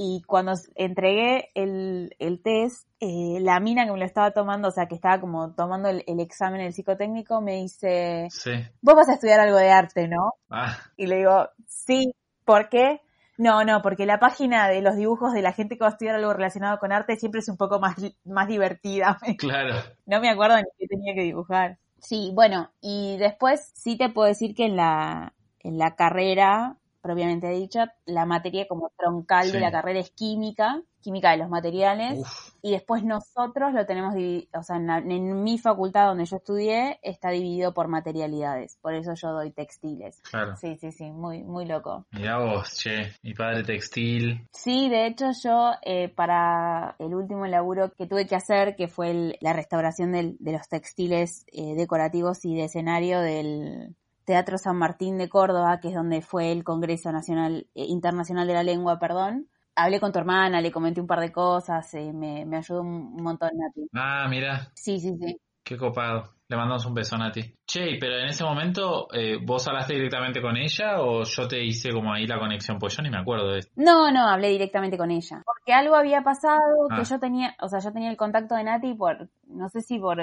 y 0.00 0.22
cuando 0.22 0.52
entregué 0.76 1.50
el, 1.54 2.14
el 2.20 2.40
test, 2.40 2.86
eh, 3.00 3.38
la 3.40 3.58
mina 3.58 3.84
que 3.84 3.90
me 3.90 3.98
lo 3.98 4.04
estaba 4.04 4.30
tomando, 4.30 4.68
o 4.68 4.70
sea, 4.70 4.86
que 4.86 4.94
estaba 4.94 5.20
como 5.20 5.52
tomando 5.54 5.88
el, 5.88 6.20
examen, 6.20 6.60
el 6.60 6.72
psicotécnico, 6.72 7.40
me 7.40 7.56
dice, 7.56 8.28
sí. 8.30 8.52
vos 8.80 8.94
vas 8.94 9.08
a 9.08 9.14
estudiar 9.14 9.40
algo 9.40 9.56
de 9.56 9.70
arte, 9.72 10.06
¿no? 10.06 10.34
Ah. 10.50 10.78
Y 10.96 11.06
le 11.06 11.16
digo, 11.16 11.48
sí, 11.66 12.14
¿por 12.44 12.68
qué? 12.68 13.00
No, 13.38 13.64
no, 13.64 13.82
porque 13.82 14.06
la 14.06 14.20
página 14.20 14.68
de 14.68 14.82
los 14.82 14.94
dibujos 14.94 15.32
de 15.32 15.42
la 15.42 15.52
gente 15.52 15.76
que 15.76 15.82
va 15.82 15.88
a 15.88 15.90
estudiar 15.90 16.14
algo 16.14 16.32
relacionado 16.32 16.78
con 16.78 16.92
arte 16.92 17.16
siempre 17.16 17.40
es 17.40 17.48
un 17.48 17.56
poco 17.56 17.80
más, 17.80 17.96
más 18.24 18.46
divertida. 18.46 19.18
Claro. 19.36 19.74
No 20.06 20.20
me 20.20 20.30
acuerdo 20.30 20.58
ni 20.58 20.64
qué 20.78 20.86
tenía 20.86 21.14
que 21.14 21.22
dibujar. 21.22 21.78
Sí, 21.98 22.30
bueno, 22.34 22.70
y 22.80 23.16
después 23.18 23.72
sí 23.74 23.98
te 23.98 24.10
puedo 24.10 24.28
decir 24.28 24.54
que 24.54 24.66
en 24.66 24.76
la, 24.76 25.34
en 25.58 25.76
la 25.76 25.96
carrera, 25.96 26.76
propiamente 27.08 27.48
dicha, 27.48 27.94
la 28.04 28.26
materia 28.26 28.68
como 28.68 28.90
troncal 28.98 29.50
de 29.50 29.60
la 29.60 29.72
carrera 29.72 29.98
es 29.98 30.10
química, 30.10 30.82
química 31.00 31.30
de 31.30 31.38
los 31.38 31.48
materiales, 31.48 32.20
y 32.60 32.72
después 32.72 33.02
nosotros 33.02 33.72
lo 33.72 33.86
tenemos 33.86 34.12
dividido, 34.12 34.60
o 34.60 34.62
sea, 34.62 34.76
en, 34.76 35.42
mi 35.42 35.56
facultad 35.56 36.08
donde 36.08 36.26
yo 36.26 36.36
estudié 36.36 37.00
está 37.02 37.30
dividido 37.30 37.72
por 37.72 37.88
materialidades, 37.88 38.76
por 38.82 38.92
eso 38.92 39.14
yo 39.14 39.32
doy 39.32 39.52
textiles. 39.52 40.20
Claro. 40.30 40.54
Sí, 40.56 40.76
sí, 40.76 40.92
sí, 40.92 41.10
muy, 41.10 41.44
muy 41.44 41.64
loco. 41.64 42.04
Mirá 42.10 42.40
vos, 42.40 42.76
che, 42.76 43.14
mi 43.22 43.32
padre 43.32 43.64
textil. 43.64 44.46
Sí, 44.52 44.90
de 44.90 45.06
hecho 45.06 45.30
yo 45.42 45.72
eh, 45.80 46.10
para 46.10 46.94
el 46.98 47.14
último 47.14 47.46
laburo 47.46 47.90
que 47.96 48.06
tuve 48.06 48.26
que 48.26 48.36
hacer, 48.36 48.76
que 48.76 48.88
fue 48.88 49.38
la 49.40 49.54
restauración 49.54 50.12
de 50.12 50.52
los 50.52 50.68
textiles 50.68 51.46
eh, 51.52 51.74
decorativos 51.74 52.44
y 52.44 52.54
de 52.54 52.64
escenario 52.64 53.20
del 53.20 53.96
Teatro 54.28 54.58
San 54.58 54.76
Martín 54.76 55.16
de 55.16 55.30
Córdoba, 55.30 55.80
que 55.80 55.88
es 55.88 55.94
donde 55.94 56.20
fue 56.20 56.52
el 56.52 56.62
Congreso 56.62 57.10
Nacional 57.10 57.66
eh, 57.74 57.86
Internacional 57.86 58.46
de 58.46 58.52
la 58.52 58.62
Lengua, 58.62 58.98
perdón. 58.98 59.48
Hablé 59.74 60.00
con 60.00 60.12
tu 60.12 60.18
hermana, 60.18 60.60
le 60.60 60.70
comenté 60.70 61.00
un 61.00 61.06
par 61.06 61.20
de 61.20 61.32
cosas, 61.32 61.94
eh, 61.94 62.12
me, 62.12 62.44
ayudó 62.54 62.82
un 62.82 63.22
montón 63.22 63.48
Nati. 63.54 63.88
Ah, 63.94 64.26
mira. 64.28 64.68
Sí, 64.74 65.00
sí, 65.00 65.16
sí. 65.16 65.40
Qué 65.64 65.78
copado. 65.78 66.34
Le 66.46 66.56
mandamos 66.58 66.84
un 66.84 66.92
beso 66.92 67.14
a 67.16 67.20
Nati. 67.20 67.54
Che, 67.66 67.96
pero 67.98 68.18
en 68.18 68.28
ese 68.28 68.44
momento, 68.44 69.08
eh, 69.14 69.38
¿vos 69.42 69.66
hablaste 69.66 69.94
directamente 69.94 70.42
con 70.42 70.58
ella 70.58 71.00
o 71.00 71.22
yo 71.22 71.48
te 71.48 71.64
hice 71.64 71.90
como 71.90 72.12
ahí 72.12 72.26
la 72.26 72.38
conexión? 72.38 72.78
Pues 72.78 72.94
yo 72.98 73.02
ni 73.02 73.08
me 73.08 73.18
acuerdo 73.18 73.52
de 73.52 73.60
esto. 73.60 73.72
No, 73.76 74.10
no, 74.10 74.28
hablé 74.28 74.50
directamente 74.50 74.98
con 74.98 75.10
ella. 75.10 75.42
Porque 75.42 75.72
algo 75.72 75.94
había 75.94 76.20
pasado 76.20 76.86
que 76.90 77.00
Ah. 77.00 77.02
yo 77.02 77.18
tenía, 77.18 77.56
o 77.62 77.68
sea, 77.68 77.78
yo 77.78 77.92
tenía 77.92 78.10
el 78.10 78.18
contacto 78.18 78.56
de 78.56 78.64
Nati 78.64 78.92
por, 78.92 79.30
no 79.46 79.70
sé 79.70 79.80
si 79.80 79.98
por 79.98 80.20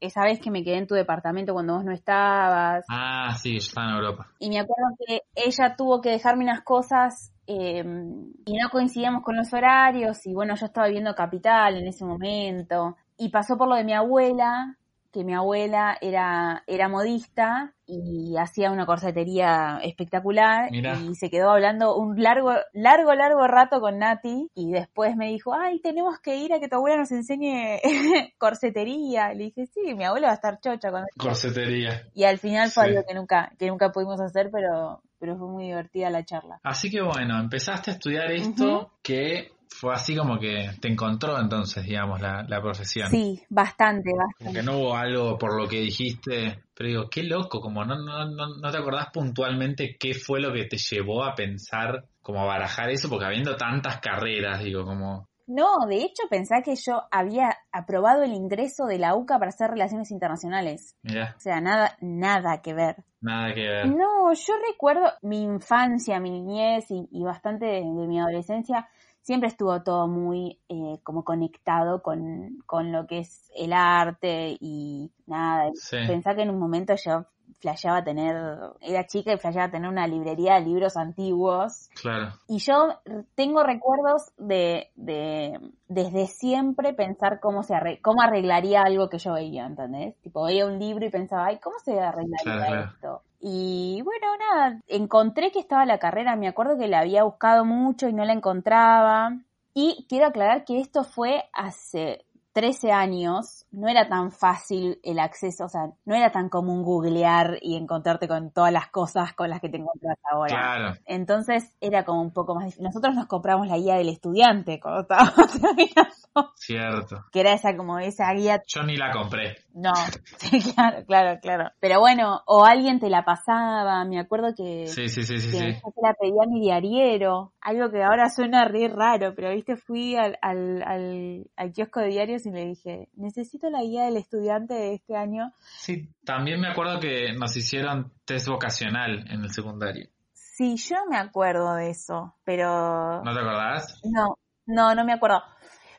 esa 0.00 0.22
vez 0.22 0.40
que 0.40 0.50
me 0.50 0.62
quedé 0.62 0.78
en 0.78 0.86
tu 0.86 0.94
departamento 0.94 1.52
cuando 1.52 1.74
vos 1.74 1.84
no 1.84 1.92
estabas. 1.92 2.84
Ah, 2.88 3.34
sí, 3.34 3.52
yo 3.52 3.58
estaba 3.58 3.88
en 3.88 3.94
Europa. 3.96 4.28
Y 4.38 4.48
me 4.48 4.60
acuerdo 4.60 4.96
que 5.06 5.22
ella 5.34 5.74
tuvo 5.76 6.00
que 6.00 6.10
dejarme 6.10 6.44
unas 6.44 6.62
cosas 6.62 7.32
eh, 7.46 7.82
y 7.82 8.52
no 8.58 8.68
coincidíamos 8.70 9.22
con 9.22 9.36
los 9.36 9.52
horarios 9.52 10.26
y 10.26 10.34
bueno, 10.34 10.54
yo 10.54 10.66
estaba 10.66 10.86
viviendo 10.86 11.14
Capital 11.14 11.76
en 11.76 11.86
ese 11.86 12.04
momento 12.04 12.96
y 13.16 13.30
pasó 13.30 13.56
por 13.56 13.68
lo 13.68 13.74
de 13.74 13.84
mi 13.84 13.94
abuela, 13.94 14.76
que 15.12 15.24
mi 15.24 15.34
abuela 15.34 15.96
era, 16.00 16.62
era 16.66 16.88
modista 16.88 17.74
y 17.90 18.36
hacía 18.36 18.70
una 18.70 18.84
corsetería 18.84 19.80
espectacular 19.82 20.70
Mirá. 20.70 20.98
y 21.00 21.14
se 21.14 21.30
quedó 21.30 21.50
hablando 21.50 21.96
un 21.96 22.22
largo, 22.22 22.52
largo, 22.74 23.14
largo 23.14 23.46
rato 23.48 23.80
con 23.80 23.98
Nati 23.98 24.50
y 24.54 24.70
después 24.72 25.16
me 25.16 25.28
dijo, 25.28 25.54
ay, 25.54 25.80
tenemos 25.80 26.18
que 26.20 26.36
ir 26.36 26.52
a 26.52 26.60
que 26.60 26.68
tu 26.68 26.76
abuela 26.76 26.98
nos 26.98 27.10
enseñe 27.12 27.80
corsetería. 28.38 29.32
Le 29.32 29.44
dije, 29.44 29.66
sí, 29.66 29.94
mi 29.94 30.04
abuela 30.04 30.28
va 30.28 30.32
a 30.32 30.36
estar 30.36 30.60
chocha 30.60 30.90
con 30.90 31.04
Corsetería. 31.18 32.02
y 32.14 32.24
al 32.24 32.38
final 32.38 32.70
fue 32.70 32.84
Sí. 32.84 32.90
algo 32.90 33.02
que 33.06 33.14
nunca, 33.14 33.52
que 33.58 33.66
nunca 33.68 33.90
pudimos 33.90 34.20
hacer, 34.20 34.50
pero, 34.52 35.00
pero 35.18 35.36
fue 35.36 35.48
muy 35.48 35.64
divertida 35.64 36.10
la 36.10 36.24
charla. 36.24 36.60
Así 36.62 36.90
que 36.90 37.00
bueno, 37.02 37.38
empezaste 37.40 37.90
a 37.90 37.94
estudiar 37.94 38.30
esto 38.30 38.92
que 39.02 39.50
fue 39.70 39.94
así 39.94 40.16
como 40.16 40.38
que 40.38 40.70
te 40.80 40.88
encontró 40.88 41.38
entonces, 41.40 41.84
digamos, 41.84 42.20
la, 42.20 42.44
la 42.48 42.60
profesión. 42.60 43.10
Sí, 43.10 43.40
bastante, 43.48 44.10
Como 44.38 44.52
bastante. 44.52 44.52
que 44.52 44.62
no 44.62 44.78
hubo 44.78 44.96
algo 44.96 45.38
por 45.38 45.60
lo 45.60 45.68
que 45.68 45.80
dijiste, 45.80 46.62
pero 46.74 46.88
digo, 46.88 47.10
qué 47.10 47.22
loco, 47.22 47.60
como 47.60 47.84
no, 47.84 47.96
no, 47.96 48.24
no, 48.30 48.46
no 48.60 48.70
te 48.70 48.78
acordás 48.78 49.08
puntualmente 49.12 49.96
qué 49.98 50.14
fue 50.14 50.40
lo 50.40 50.52
que 50.52 50.64
te 50.64 50.76
llevó 50.78 51.24
a 51.24 51.34
pensar, 51.34 52.04
como 52.22 52.40
a 52.42 52.46
barajar 52.46 52.90
eso, 52.90 53.08
porque 53.08 53.26
habiendo 53.26 53.56
tantas 53.56 54.00
carreras, 54.00 54.62
digo, 54.62 54.84
como, 54.84 55.28
No, 55.46 55.86
de 55.88 55.96
hecho 55.96 56.24
pensá 56.28 56.56
que 56.62 56.74
yo 56.76 57.02
había 57.10 57.56
aprobado 57.72 58.22
el 58.22 58.32
ingreso 58.34 58.84
de 58.86 58.98
la 58.98 59.14
UCA 59.16 59.38
para 59.38 59.48
hacer 59.48 59.70
relaciones 59.70 60.10
internacionales. 60.10 60.94
O 61.06 61.40
sea, 61.40 61.60
nada, 61.60 61.96
nada 62.02 62.60
que 62.60 62.74
ver. 62.74 62.96
nada 63.20 63.54
que 63.54 63.62
ver. 63.62 63.86
No, 63.86 64.32
yo 64.34 64.54
recuerdo 64.70 65.10
mi 65.22 65.40
infancia, 65.42 66.20
mi 66.20 66.30
niñez 66.30 66.90
y, 66.90 67.08
y 67.10 67.22
bastante 67.24 67.64
de, 67.66 67.80
de 67.80 68.06
mi 68.06 68.20
adolescencia, 68.20 68.88
siempre 69.28 69.50
estuvo 69.50 69.82
todo 69.82 70.08
muy 70.08 70.58
eh, 70.70 71.00
como 71.02 71.22
conectado 71.22 72.02
con, 72.02 72.62
con 72.64 72.92
lo 72.92 73.06
que 73.06 73.18
es 73.18 73.50
el 73.54 73.74
arte 73.74 74.56
y 74.58 75.12
nada. 75.26 75.70
Sí. 75.74 75.98
Pensá 76.06 76.34
que 76.34 76.40
en 76.40 76.48
un 76.48 76.58
momento 76.58 76.94
yo 76.94 77.26
flasheaba 77.60 78.02
tener, 78.04 78.36
era 78.80 79.06
chica 79.06 79.32
y 79.32 79.38
flasheaba 79.38 79.70
tener 79.70 79.88
una 79.90 80.06
librería 80.06 80.54
de 80.54 80.60
libros 80.60 80.96
antiguos. 80.96 81.88
Claro, 82.00 82.32
Y 82.48 82.58
yo 82.58 83.00
tengo 83.34 83.62
recuerdos 83.62 84.32
de, 84.36 84.90
de 84.94 85.58
desde 85.88 86.26
siempre 86.26 86.94
pensar 86.94 87.40
cómo 87.40 87.62
se 87.62 87.74
arre- 87.74 88.00
cómo 88.02 88.22
arreglaría 88.22 88.82
algo 88.82 89.08
que 89.08 89.18
yo 89.18 89.32
veía, 89.34 89.66
¿entendés? 89.66 90.14
Tipo, 90.22 90.44
veía 90.44 90.66
un 90.66 90.78
libro 90.78 91.04
y 91.04 91.10
pensaba, 91.10 91.46
ay, 91.46 91.58
¿cómo 91.58 91.76
se 91.84 91.98
arreglaría 92.00 92.66
claro. 92.66 92.90
esto? 92.94 93.22
Y 93.40 94.00
bueno, 94.02 94.26
nada, 94.38 94.80
encontré 94.88 95.52
que 95.52 95.60
estaba 95.60 95.86
la 95.86 95.98
carrera, 95.98 96.34
me 96.36 96.48
acuerdo 96.48 96.76
que 96.76 96.88
la 96.88 97.00
había 97.00 97.22
buscado 97.24 97.64
mucho 97.64 98.08
y 98.08 98.12
no 98.12 98.24
la 98.24 98.32
encontraba. 98.32 99.32
Y 99.74 100.06
quiero 100.08 100.26
aclarar 100.26 100.64
que 100.64 100.80
esto 100.80 101.04
fue 101.04 101.44
hace 101.52 102.24
13 102.58 102.90
años, 102.90 103.66
no 103.70 103.86
era 103.88 104.08
tan 104.08 104.32
fácil 104.32 104.98
el 105.04 105.20
acceso, 105.20 105.66
o 105.66 105.68
sea, 105.68 105.82
no 106.04 106.16
era 106.16 106.32
tan 106.32 106.48
común 106.48 106.82
googlear 106.82 107.56
y 107.62 107.76
encontrarte 107.76 108.26
con 108.26 108.50
todas 108.50 108.72
las 108.72 108.88
cosas 108.88 109.32
con 109.34 109.48
las 109.48 109.60
que 109.60 109.68
te 109.68 109.76
encuentras 109.76 110.16
ahora. 110.28 110.48
claro. 110.48 110.94
Entonces 111.06 111.72
era 111.80 112.04
como 112.04 112.20
un 112.20 112.32
poco 112.32 112.56
más 112.56 112.64
difícil. 112.64 112.82
Nosotros 112.84 113.14
nos 113.14 113.26
compramos 113.26 113.68
la 113.68 113.76
guía 113.78 113.94
del 113.94 114.08
estudiante 114.08 114.80
cuando 114.80 115.02
estábamos 115.02 115.34
terminando, 115.60 116.52
Cierto. 116.56 117.24
que 117.30 117.40
era 117.40 117.52
esa 117.52 117.76
como 117.76 118.00
esa 118.00 118.32
guía. 118.32 118.60
Yo 118.66 118.82
ni 118.82 118.96
la 118.96 119.12
compré. 119.12 119.56
No, 119.72 119.92
sí, 120.38 120.60
claro, 120.74 121.04
claro, 121.06 121.38
claro. 121.40 121.70
Pero 121.78 122.00
bueno, 122.00 122.40
o 122.46 122.64
alguien 122.64 122.98
te 122.98 123.08
la 123.08 123.24
pasaba. 123.24 124.04
Me 124.04 124.18
acuerdo 124.18 124.48
que, 124.56 124.88
Sí, 124.88 125.08
sí, 125.08 125.22
sí, 125.22 125.38
sí, 125.38 125.50
que 125.52 125.58
sí. 125.74 125.80
yo 125.80 125.92
te 125.92 126.02
la 126.02 126.14
pedía 126.14 126.42
a 126.44 126.48
mi 126.48 126.60
diariero. 126.60 127.52
Algo 127.60 127.88
que 127.90 128.02
ahora 128.02 128.28
suena 128.30 128.64
re 128.64 128.88
raro, 128.88 129.34
pero 129.36 129.50
viste, 129.54 129.76
fui 129.76 130.16
al, 130.16 130.36
al, 130.42 130.82
al, 130.82 131.46
al 131.56 131.72
kiosco 131.72 132.00
de 132.00 132.08
diarios 132.08 132.46
y 132.48 132.52
le 132.52 132.64
dije, 132.66 133.08
necesito 133.14 133.70
la 133.70 133.82
guía 133.82 134.04
del 134.04 134.16
estudiante 134.16 134.74
de 134.74 134.94
este 134.94 135.16
año. 135.16 135.52
Sí, 135.78 136.08
también 136.24 136.60
me 136.60 136.68
acuerdo 136.68 137.00
que 137.00 137.32
nos 137.32 137.56
hicieron 137.56 138.12
test 138.24 138.48
vocacional 138.48 139.24
en 139.30 139.42
el 139.42 139.50
secundario. 139.52 140.08
Sí, 140.32 140.76
yo 140.76 140.96
me 141.08 141.16
acuerdo 141.16 141.74
de 141.74 141.90
eso, 141.90 142.34
pero... 142.44 143.22
¿No 143.22 143.32
te 143.32 143.40
acordás? 143.40 144.00
No, 144.04 144.36
no, 144.66 144.94
no 144.94 145.04
me 145.04 145.12
acuerdo. 145.12 145.42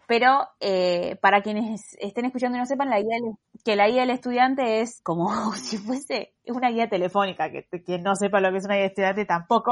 Pero 0.07 0.47
eh, 0.59 1.17
para 1.21 1.41
quienes 1.43 1.95
estén 1.99 2.25
escuchando 2.25 2.57
y 2.57 2.59
no 2.59 2.65
sepan, 2.65 2.89
la 2.89 2.97
guía 2.99 3.15
del- 3.21 3.35
que 3.63 3.75
la 3.75 3.87
guía 3.87 4.01
del 4.01 4.09
estudiante 4.09 4.81
es 4.81 5.01
como 5.03 5.29
si 5.53 5.77
fuese 5.77 6.33
una 6.47 6.69
guía 6.71 6.89
telefónica, 6.89 7.51
que 7.51 7.67
quien 7.83 8.01
no 8.03 8.15
sepa 8.15 8.39
lo 8.41 8.51
que 8.51 8.57
es 8.57 8.65
una 8.65 8.73
guía 8.73 8.81
del 8.83 8.89
estudiante 8.91 9.25
tampoco. 9.25 9.71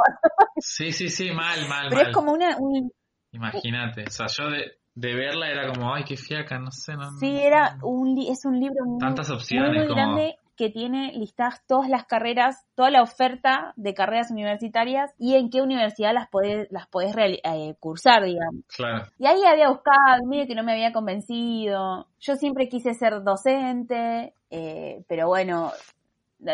Sí, 0.60 0.92
sí, 0.92 1.10
sí, 1.10 1.32
mal, 1.32 1.68
mal, 1.68 1.88
Pero 1.90 2.02
mal. 2.02 2.10
es 2.12 2.14
como 2.16 2.32
una, 2.34 2.56
un- 2.60 2.92
Imagínate, 3.32 4.04
o 4.08 4.10
sea, 4.10 4.28
yo 4.28 4.50
de, 4.50 4.77
de 5.00 5.14
verla 5.14 5.50
era 5.50 5.68
como, 5.72 5.94
ay, 5.94 6.04
qué 6.04 6.18
fiaca, 6.18 6.58
no 6.58 6.72
sé, 6.72 6.96
no. 6.96 7.12
sí, 7.20 7.38
era 7.40 7.78
un, 7.84 8.16
li- 8.16 8.30
es 8.30 8.46
un 8.46 8.60
libro 8.60 8.84
muy, 8.86 9.00
Tantas 9.00 9.30
muy, 9.30 9.38
opciones, 9.38 9.76
muy 9.76 9.88
como- 9.88 9.96
grande 9.96 10.38
que 10.56 10.72
tiene 10.72 11.12
listadas 11.14 11.62
todas 11.68 11.88
las 11.88 12.06
carreras, 12.06 12.66
toda 12.74 12.90
la 12.90 13.04
oferta 13.04 13.74
de 13.76 13.94
carreras 13.94 14.32
universitarias 14.32 15.14
y 15.20 15.36
en 15.36 15.52
qué 15.52 15.62
universidad 15.62 16.16
las 16.16 16.30
podés, 16.30 16.68
las 16.72 16.88
podés 16.88 17.16
eh, 17.16 17.76
cursar, 17.80 18.24
digamos. 18.24 18.64
Claro, 18.76 19.06
Y 19.20 19.28
ahí 19.28 19.44
había 19.46 19.70
buscado, 19.70 20.26
medio 20.26 20.48
que 20.48 20.56
no 20.56 20.64
me 20.64 20.72
había 20.74 20.92
convencido. 20.94 22.08
Yo 22.20 22.36
siempre 22.38 22.68
quise 22.70 22.96
ser 22.96 23.22
docente, 23.24 24.34
eh, 24.50 25.04
pero 25.08 25.28
bueno, 25.28 25.72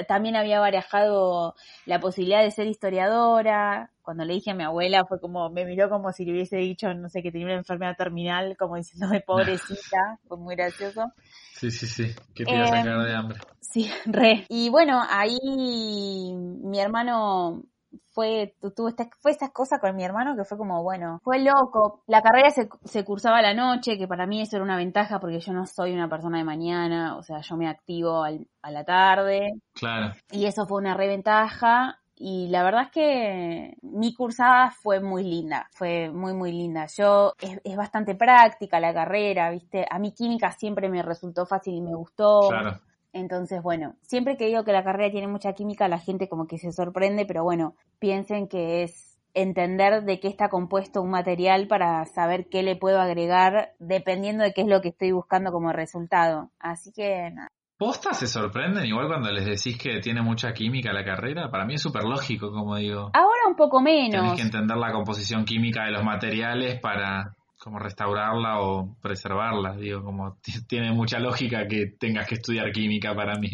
también 0.07 0.35
había 0.35 0.59
barajado 0.59 1.55
la 1.85 1.99
posibilidad 1.99 2.41
de 2.41 2.51
ser 2.51 2.67
historiadora. 2.67 3.91
Cuando 4.01 4.25
le 4.25 4.33
dije 4.33 4.51
a 4.51 4.55
mi 4.55 4.63
abuela 4.63 5.05
fue 5.05 5.19
como, 5.19 5.49
me 5.49 5.65
miró 5.65 5.89
como 5.89 6.11
si 6.11 6.25
le 6.25 6.33
hubiese 6.33 6.57
dicho, 6.57 6.93
no 6.93 7.09
sé, 7.09 7.21
que 7.21 7.31
tenía 7.31 7.47
una 7.47 7.57
enfermedad 7.57 7.95
terminal, 7.97 8.55
como 8.57 8.75
diciéndome 8.75 9.21
pobrecita, 9.25 10.19
fue 10.27 10.37
muy 10.37 10.55
gracioso. 10.55 11.11
Sí, 11.53 11.71
sí, 11.71 11.87
sí, 11.87 12.15
que 12.33 12.45
te 12.45 12.55
iba 12.55 12.65
a 12.65 12.67
sacar 12.67 13.03
de 13.03 13.15
hambre. 13.15 13.39
Sí, 13.61 13.89
re. 14.05 14.45
Y 14.49 14.69
bueno, 14.69 15.01
ahí 15.09 15.39
mi 16.33 16.79
hermano 16.79 17.63
fue, 18.13 18.55
tuvo 18.75 18.89
esta, 18.89 19.09
fue 19.19 19.31
esa 19.31 19.49
cosa 19.49 19.79
con 19.79 19.95
mi 19.95 20.03
hermano 20.03 20.35
que 20.35 20.45
fue 20.45 20.57
como, 20.57 20.81
bueno, 20.83 21.19
fue 21.23 21.39
loco. 21.39 22.03
La 22.07 22.21
carrera 22.21 22.51
se, 22.51 22.69
se 22.85 23.03
cursaba 23.03 23.39
a 23.39 23.41
la 23.41 23.53
noche, 23.53 23.97
que 23.97 24.07
para 24.07 24.27
mí 24.27 24.41
eso 24.41 24.57
era 24.57 24.63
una 24.63 24.77
ventaja 24.77 25.19
porque 25.19 25.39
yo 25.39 25.53
no 25.53 25.65
soy 25.65 25.93
una 25.93 26.07
persona 26.07 26.37
de 26.37 26.43
mañana, 26.43 27.17
o 27.17 27.23
sea, 27.23 27.41
yo 27.41 27.57
me 27.57 27.67
activo 27.67 28.23
al, 28.23 28.47
a 28.61 28.71
la 28.71 28.83
tarde. 28.83 29.53
Claro. 29.73 30.13
Y 30.31 30.45
eso 30.45 30.65
fue 30.67 30.79
una 30.79 30.95
reventaja. 30.95 31.99
Y 32.15 32.47
la 32.49 32.63
verdad 32.63 32.83
es 32.83 32.91
que 32.91 33.77
mi 33.81 34.13
cursada 34.13 34.69
fue 34.69 35.01
muy 35.01 35.23
linda, 35.23 35.67
fue 35.71 36.09
muy, 36.09 36.33
muy 36.33 36.51
linda. 36.51 36.85
Yo, 36.95 37.33
es, 37.41 37.59
es 37.63 37.75
bastante 37.75 38.13
práctica 38.15 38.79
la 38.79 38.93
carrera, 38.93 39.49
¿viste? 39.49 39.85
A 39.89 39.97
mí 39.97 40.13
química 40.13 40.51
siempre 40.51 40.87
me 40.89 41.01
resultó 41.01 41.45
fácil 41.45 41.73
y 41.73 41.81
me 41.81 41.95
gustó. 41.95 42.47
Claro. 42.49 42.79
Entonces, 43.13 43.61
bueno, 43.61 43.95
siempre 44.01 44.37
que 44.37 44.47
digo 44.47 44.63
que 44.63 44.71
la 44.71 44.83
carrera 44.83 45.11
tiene 45.11 45.27
mucha 45.27 45.53
química, 45.53 45.87
la 45.87 45.99
gente 45.99 46.27
como 46.27 46.47
que 46.47 46.57
se 46.57 46.71
sorprende, 46.71 47.25
pero 47.25 47.43
bueno, 47.43 47.75
piensen 47.99 48.47
que 48.47 48.83
es 48.83 49.19
entender 49.35 50.03
de 50.03 50.19
qué 50.19 50.27
está 50.27 50.49
compuesto 50.49 51.01
un 51.01 51.11
material 51.11 51.67
para 51.67 52.05
saber 52.05 52.47
qué 52.49 52.63
le 52.63 52.75
puedo 52.75 52.99
agregar 52.99 53.73
dependiendo 53.79 54.43
de 54.43 54.53
qué 54.53 54.61
es 54.61 54.67
lo 54.67 54.81
que 54.81 54.89
estoy 54.89 55.11
buscando 55.11 55.51
como 55.51 55.71
resultado. 55.71 56.51
Así 56.59 56.91
que 56.91 57.29
nada. 57.31 57.47
¿Postas 57.77 58.19
se 58.19 58.27
sorprenden 58.27 58.85
igual 58.85 59.07
cuando 59.07 59.31
les 59.31 59.45
decís 59.45 59.77
que 59.77 59.99
tiene 59.99 60.21
mucha 60.21 60.53
química 60.53 60.93
la 60.93 61.03
carrera? 61.03 61.49
Para 61.49 61.65
mí 61.65 61.73
es 61.73 61.81
súper 61.81 62.03
lógico, 62.03 62.51
como 62.51 62.77
digo. 62.77 63.09
Ahora 63.13 63.47
un 63.47 63.55
poco 63.55 63.81
menos. 63.81 64.21
Tenés 64.21 64.35
que 64.35 64.43
entender 64.43 64.77
la 64.77 64.91
composición 64.91 65.43
química 65.43 65.83
de 65.85 65.91
los 65.91 66.03
materiales 66.03 66.79
para 66.79 67.35
como 67.63 67.79
restaurarla 67.79 68.61
o 68.61 68.95
preservarla, 69.01 69.75
digo, 69.77 70.03
como 70.03 70.37
tiene 70.67 70.91
mucha 70.91 71.19
lógica 71.19 71.67
que 71.67 71.87
tengas 71.97 72.27
que 72.27 72.35
estudiar 72.35 72.71
química 72.71 73.15
para 73.15 73.39
mí. 73.39 73.49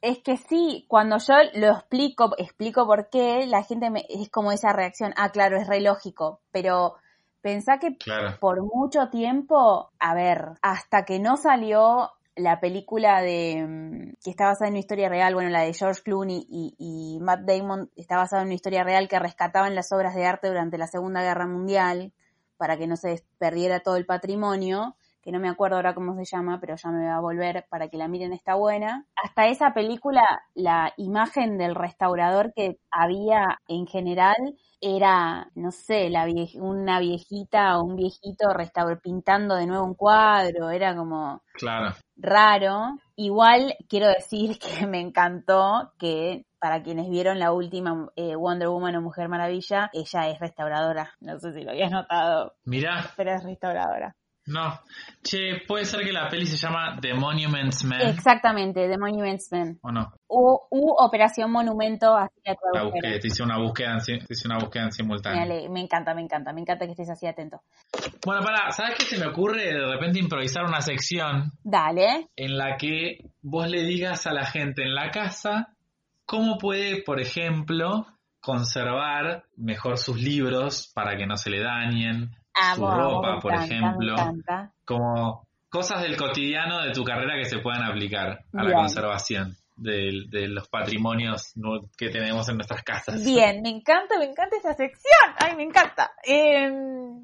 Es 0.00 0.20
que 0.20 0.38
sí, 0.38 0.86
cuando 0.88 1.18
yo 1.18 1.34
lo 1.54 1.72
explico, 1.72 2.30
explico 2.38 2.86
por 2.86 3.10
qué, 3.10 3.46
la 3.46 3.62
gente 3.62 3.90
me, 3.90 4.06
es 4.08 4.30
como 4.30 4.50
esa 4.50 4.72
reacción, 4.72 5.12
ah, 5.16 5.28
claro, 5.28 5.58
es 5.58 5.68
re 5.68 5.82
lógico, 5.82 6.40
pero 6.52 6.94
pensá 7.42 7.78
que 7.78 7.96
Claro. 7.98 8.38
por 8.40 8.62
mucho 8.62 9.10
tiempo, 9.10 9.90
a 9.98 10.14
ver, 10.14 10.52
hasta 10.62 11.04
que 11.04 11.18
no 11.18 11.36
salió 11.36 12.12
la 12.34 12.60
película 12.60 13.20
de 13.20 13.66
mm, 13.68 14.14
que 14.24 14.30
está 14.30 14.46
basada 14.46 14.68
en 14.68 14.74
una 14.74 14.80
historia 14.80 15.10
real, 15.10 15.34
bueno, 15.34 15.50
la 15.50 15.62
de 15.62 15.74
George 15.74 16.00
Clooney 16.02 16.46
y, 16.48 16.74
y 16.78 17.20
Matt 17.20 17.40
Damon 17.40 17.90
está 17.94 18.16
basada 18.16 18.40
en 18.40 18.48
una 18.48 18.54
historia 18.54 18.84
real 18.84 19.06
que 19.06 19.18
rescataban 19.18 19.74
las 19.74 19.92
obras 19.92 20.14
de 20.14 20.24
arte 20.24 20.48
durante 20.48 20.78
la 20.78 20.86
Segunda 20.86 21.20
Guerra 21.20 21.46
Mundial 21.46 22.14
para 22.60 22.76
que 22.76 22.86
no 22.86 22.96
se 22.98 23.24
perdiera 23.38 23.80
todo 23.80 23.96
el 23.96 24.04
patrimonio, 24.04 24.94
que 25.22 25.32
no 25.32 25.40
me 25.40 25.48
acuerdo 25.48 25.76
ahora 25.76 25.94
cómo 25.94 26.14
se 26.14 26.26
llama, 26.26 26.58
pero 26.60 26.76
ya 26.76 26.90
me 26.90 27.06
va 27.06 27.16
a 27.16 27.20
volver 27.20 27.64
para 27.70 27.88
que 27.88 27.96
la 27.96 28.06
miren, 28.06 28.34
está 28.34 28.54
buena. 28.54 29.06
Hasta 29.16 29.48
esa 29.48 29.72
película, 29.72 30.42
la 30.52 30.92
imagen 30.98 31.56
del 31.56 31.74
restaurador 31.74 32.52
que 32.54 32.78
había 32.90 33.58
en 33.66 33.86
general 33.86 34.36
era, 34.80 35.50
no 35.54 35.70
sé, 35.72 36.10
la 36.10 36.26
vie- 36.26 36.58
una 36.60 36.98
viejita 37.00 37.78
o 37.78 37.84
un 37.84 37.96
viejito 37.96 38.52
restaur 38.54 39.00
pintando 39.00 39.56
de 39.56 39.66
nuevo 39.66 39.84
un 39.84 39.94
cuadro, 39.94 40.70
era 40.70 40.96
como 40.96 41.42
Claro. 41.54 41.94
raro. 42.16 42.96
Igual 43.16 43.74
quiero 43.88 44.08
decir 44.08 44.58
que 44.84 44.86
me 44.86 45.00
encantó 45.00 45.92
que 45.98 46.46
para 46.58 46.82
quienes 46.82 47.08
vieron 47.08 47.38
la 47.38 47.52
última 47.52 48.10
eh, 48.16 48.36
Wonder 48.36 48.68
Woman 48.68 48.96
o 48.96 49.02
Mujer 49.02 49.28
Maravilla, 49.28 49.90
ella 49.92 50.28
es 50.28 50.38
restauradora. 50.40 51.14
No 51.20 51.38
sé 51.38 51.52
si 51.52 51.62
lo 51.62 51.70
habías 51.70 51.90
notado, 51.90 52.54
Mirá, 52.64 53.10
pero 53.16 53.32
es 53.32 53.42
restauradora. 53.44 54.14
No. 54.50 54.80
Che, 55.22 55.62
puede 55.66 55.84
ser 55.84 56.00
que 56.04 56.12
la 56.12 56.28
peli 56.28 56.46
se 56.46 56.56
llama 56.56 56.98
The 57.00 57.14
Monuments 57.14 57.84
Men, 57.84 58.00
Exactamente, 58.02 58.88
The 58.88 58.96
Monuments 58.98 59.50
Men. 59.52 59.78
¿o 59.82 59.90
no? 59.90 60.12
U, 60.28 60.58
u 60.70 60.94
Operación 60.98 61.50
Monumento, 61.50 62.16
así 62.16 62.40
la 62.44 62.54
La 62.72 62.82
busqué, 62.84 63.18
te 63.18 63.26
hice 63.28 63.42
una 63.42 63.58
búsqueda 63.58 63.92
en, 63.94 64.18
te 64.18 64.32
hice 64.32 64.48
una 64.48 64.58
búsqueda 64.58 64.84
en 64.84 64.92
simultáneo. 64.92 65.42
ale- 65.42 65.68
me 65.68 65.80
encanta, 65.80 66.14
me 66.14 66.22
encanta, 66.22 66.52
me 66.52 66.60
encanta 66.60 66.84
que 66.86 66.92
estés 66.92 67.10
así 67.10 67.26
atento. 67.26 67.60
Bueno, 68.24 68.42
para, 68.42 68.70
¿sabes 68.72 68.94
qué 68.98 69.04
se 69.04 69.18
me 69.18 69.26
ocurre? 69.26 69.64
De 69.72 69.86
repente 69.86 70.18
improvisar 70.18 70.64
una 70.64 70.80
sección 70.80 71.52
Dale. 71.62 72.28
en 72.36 72.56
la 72.56 72.76
que 72.76 73.18
vos 73.42 73.68
le 73.68 73.82
digas 73.82 74.26
a 74.26 74.32
la 74.32 74.44
gente 74.46 74.82
en 74.82 74.94
la 74.94 75.10
casa 75.10 75.74
cómo 76.26 76.58
puede, 76.58 77.02
por 77.02 77.20
ejemplo, 77.20 78.06
conservar 78.40 79.44
mejor 79.56 79.98
sus 79.98 80.20
libros 80.20 80.90
para 80.94 81.16
que 81.16 81.26
no 81.26 81.36
se 81.36 81.50
le 81.50 81.60
dañen, 81.60 82.30
su 82.74 82.84
Amo, 82.86 82.96
ropa, 82.96 83.34
me 83.36 83.40
por 83.40 83.52
encanta, 83.54 83.74
ejemplo, 83.74 84.16
como 84.84 85.46
cosas 85.68 86.02
del 86.02 86.16
cotidiano 86.16 86.82
de 86.82 86.92
tu 86.92 87.04
carrera 87.04 87.34
que 87.36 87.44
se 87.44 87.58
puedan 87.58 87.82
aplicar 87.82 88.40
a 88.54 88.62
la 88.62 88.72
conservación 88.74 89.56
de, 89.76 90.24
de 90.28 90.48
los 90.48 90.68
patrimonios 90.68 91.54
que 91.96 92.10
tenemos 92.10 92.48
en 92.48 92.56
nuestras 92.56 92.82
casas. 92.82 93.24
Bien, 93.24 93.62
me 93.62 93.70
encanta, 93.70 94.18
me 94.18 94.26
encanta 94.26 94.56
esta 94.56 94.74
sección. 94.74 95.34
Ay, 95.38 95.56
me 95.56 95.62
encanta. 95.62 96.10
Eh, 96.24 96.70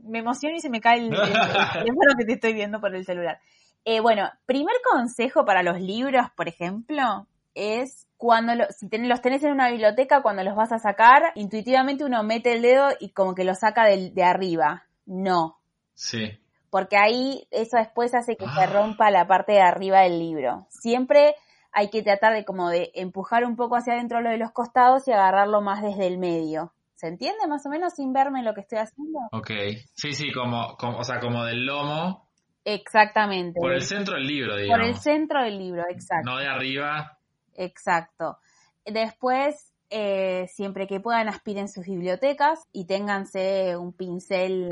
me 0.04 0.20
emociono 0.20 0.56
y 0.56 0.60
se 0.60 0.70
me 0.70 0.80
cae 0.80 0.98
el, 1.00 1.12
el- 1.12 1.12
el 1.12 1.18
teléfono 1.72 2.14
que 2.18 2.24
te 2.24 2.32
estoy 2.34 2.52
viendo 2.54 2.80
por 2.80 2.94
el 2.94 3.04
celular. 3.04 3.40
Eh, 3.84 4.00
bueno, 4.00 4.30
primer 4.46 4.74
consejo 4.90 5.44
para 5.44 5.62
los 5.62 5.80
libros, 5.80 6.26
por 6.36 6.48
ejemplo, 6.48 7.26
es 7.54 8.06
cuando 8.16 8.54
lo- 8.54 8.66
si 8.70 8.88
ten- 8.88 9.08
los 9.08 9.20
tenés 9.20 9.42
en 9.42 9.52
una 9.52 9.68
biblioteca, 9.68 10.22
cuando 10.22 10.42
los 10.42 10.56
vas 10.56 10.72
a 10.72 10.78
sacar, 10.78 11.32
intuitivamente 11.34 12.04
uno 12.04 12.22
mete 12.22 12.52
el 12.54 12.62
dedo 12.62 12.88
y 13.00 13.10
como 13.10 13.34
que 13.34 13.44
lo 13.44 13.54
saca 13.54 13.84
de 13.86 14.24
arriba. 14.24 14.84
No, 15.06 15.58
Sí, 15.94 16.38
porque 16.70 16.96
ahí 16.98 17.46
eso 17.50 17.78
después 17.78 18.14
hace 18.14 18.36
que 18.36 18.44
se 18.46 18.60
Ah. 18.64 18.66
rompa 18.66 19.10
la 19.10 19.26
parte 19.26 19.52
de 19.52 19.60
arriba 19.62 20.00
del 20.00 20.18
libro. 20.18 20.66
Siempre 20.68 21.34
hay 21.72 21.88
que 21.90 22.02
tratar 22.02 22.34
de 22.34 22.44
como 22.44 22.68
de 22.68 22.90
empujar 22.94 23.44
un 23.44 23.56
poco 23.56 23.76
hacia 23.76 23.94
adentro 23.94 24.20
lo 24.20 24.30
de 24.30 24.36
los 24.38 24.50
costados 24.52 25.06
y 25.08 25.12
agarrarlo 25.12 25.60
más 25.62 25.82
desde 25.82 26.06
el 26.06 26.18
medio. 26.18 26.72
¿Se 26.96 27.06
entiende 27.08 27.46
más 27.46 27.64
o 27.66 27.68
menos 27.70 27.94
sin 27.94 28.12
verme 28.12 28.42
lo 28.42 28.52
que 28.54 28.62
estoy 28.62 28.78
haciendo? 28.78 29.18
ok. 29.32 29.50
Sí, 29.94 30.12
sí, 30.12 30.32
como, 30.32 30.76
como- 30.76 30.98
o 30.98 31.04
sea, 31.04 31.20
como 31.20 31.44
del 31.44 31.64
lomo, 31.66 32.26
Exactamente. 32.64 33.60
por 33.60 33.72
el 33.72 33.82
centro 33.82 34.14
del 34.16 34.26
libro, 34.26 34.56
digamos. 34.56 34.78
Por 34.78 34.86
el 34.88 34.96
centro 34.96 35.42
del 35.42 35.58
libro, 35.58 35.82
exacto. 35.88 36.30
No 36.30 36.38
de 36.38 36.46
arriba. 36.48 37.18
Exacto. 37.54 38.38
Después, 38.84 39.72
eh, 39.90 40.46
siempre 40.48 40.86
que 40.86 41.00
puedan, 41.00 41.28
aspiren 41.28 41.68
sus 41.68 41.86
bibliotecas 41.86 42.60
y 42.72 42.86
ténganse 42.86 43.76
un 43.76 43.92
pincel 43.92 44.68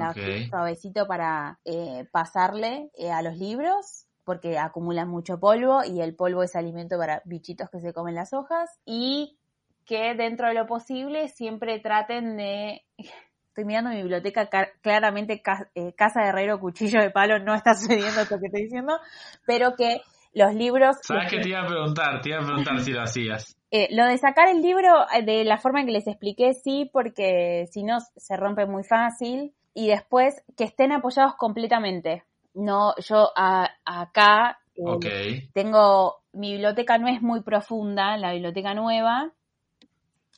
suavecito 0.50 1.06
para 1.06 1.58
eh, 1.64 2.06
pasarle 2.10 2.90
eh, 2.94 3.10
a 3.10 3.22
los 3.22 3.36
libros, 3.36 4.06
porque 4.24 4.58
acumulan 4.58 5.08
mucho 5.08 5.38
polvo 5.38 5.84
y 5.84 6.00
el 6.00 6.14
polvo 6.16 6.42
es 6.42 6.56
alimento 6.56 6.96
para 6.98 7.22
bichitos 7.24 7.68
que 7.70 7.80
se 7.80 7.92
comen 7.92 8.14
las 8.14 8.32
hojas. 8.32 8.70
Y 8.84 9.38
que 9.86 10.14
dentro 10.14 10.48
de 10.48 10.54
lo 10.54 10.66
posible 10.66 11.28
siempre 11.28 11.78
traten 11.80 12.36
de... 12.36 12.82
Estoy 13.48 13.66
mirando 13.66 13.90
mi 13.90 13.98
biblioteca, 13.98 14.48
ca- 14.48 14.70
claramente 14.80 15.40
ca- 15.40 15.70
eh, 15.76 15.92
Casa 15.94 16.22
de 16.22 16.28
Herrero, 16.30 16.58
Cuchillo 16.58 17.00
de 17.00 17.10
Palo, 17.10 17.38
no 17.38 17.54
está 17.54 17.74
sucediendo 17.74 18.22
esto 18.22 18.40
que 18.40 18.46
estoy 18.46 18.62
diciendo, 18.62 18.98
pero 19.46 19.76
que 19.76 20.00
los 20.32 20.52
libros... 20.54 20.96
¿Sabes 21.02 21.30
qué 21.30 21.38
te 21.38 21.50
iba 21.50 21.60
a 21.60 21.66
preguntar? 21.68 22.20
Te 22.20 22.30
iba 22.30 22.38
a 22.40 22.44
preguntar 22.44 22.80
si 22.80 22.90
lo 22.90 23.02
hacías. 23.02 23.56
Eh, 23.76 23.88
lo 23.90 24.04
de 24.06 24.16
sacar 24.18 24.48
el 24.48 24.62
libro 24.62 25.04
eh, 25.12 25.22
de 25.24 25.42
la 25.44 25.58
forma 25.58 25.80
en 25.80 25.86
que 25.86 25.92
les 25.92 26.06
expliqué, 26.06 26.54
sí, 26.54 26.88
porque 26.92 27.66
si 27.72 27.82
no 27.82 27.98
se 28.16 28.36
rompe 28.36 28.66
muy 28.66 28.84
fácil. 28.84 29.52
Y 29.74 29.88
después 29.88 30.44
que 30.56 30.62
estén 30.62 30.92
apoyados 30.92 31.34
completamente. 31.34 32.22
No, 32.54 32.94
yo 32.98 33.30
a- 33.34 33.70
acá 33.84 34.60
eh, 34.76 35.48
tengo, 35.52 36.20
mi 36.32 36.52
biblioteca 36.52 36.98
no 36.98 37.08
es 37.08 37.20
muy 37.20 37.40
profunda, 37.42 38.16
la 38.16 38.30
biblioteca 38.32 38.74
nueva. 38.74 39.32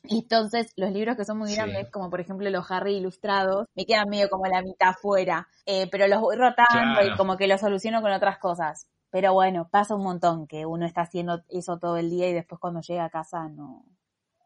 Entonces 0.09 0.71
los 0.75 0.91
libros 0.91 1.17
que 1.17 1.25
son 1.25 1.37
muy 1.37 1.49
Sí. 1.49 1.55
grandes, 1.55 1.91
como 1.91 2.09
por 2.09 2.21
ejemplo 2.21 2.49
los 2.49 2.69
Harry 2.71 2.95
ilustrados, 2.95 3.67
me 3.75 3.85
quedan 3.85 4.09
medio 4.09 4.29
como 4.29 4.45
la 4.45 4.61
mitad 4.61 4.89
afuera. 4.89 5.47
Eh, 5.65 5.87
pero 5.91 6.07
los 6.07 6.21
voy 6.21 6.35
rotando 6.37 7.01
y 7.03 7.15
como 7.17 7.37
que 7.37 7.47
los 7.47 7.61
soluciono 7.61 8.01
con 8.01 8.11
otras 8.11 8.39
cosas. 8.39 8.87
Pero 9.17 9.33
bueno, 9.33 9.67
pasa 9.71 9.95
un 9.95 10.03
montón 10.03 10.45
que 10.45 10.67
uno 10.67 10.85
está 10.85 11.01
haciendo 11.01 11.43
eso 11.49 11.79
todo 11.79 11.97
el 11.97 12.11
día 12.11 12.29
y 12.29 12.33
después 12.33 12.61
cuando 12.61 12.81
llega 12.81 13.03
a 13.05 13.09
casa 13.09 13.49
no, 13.49 13.83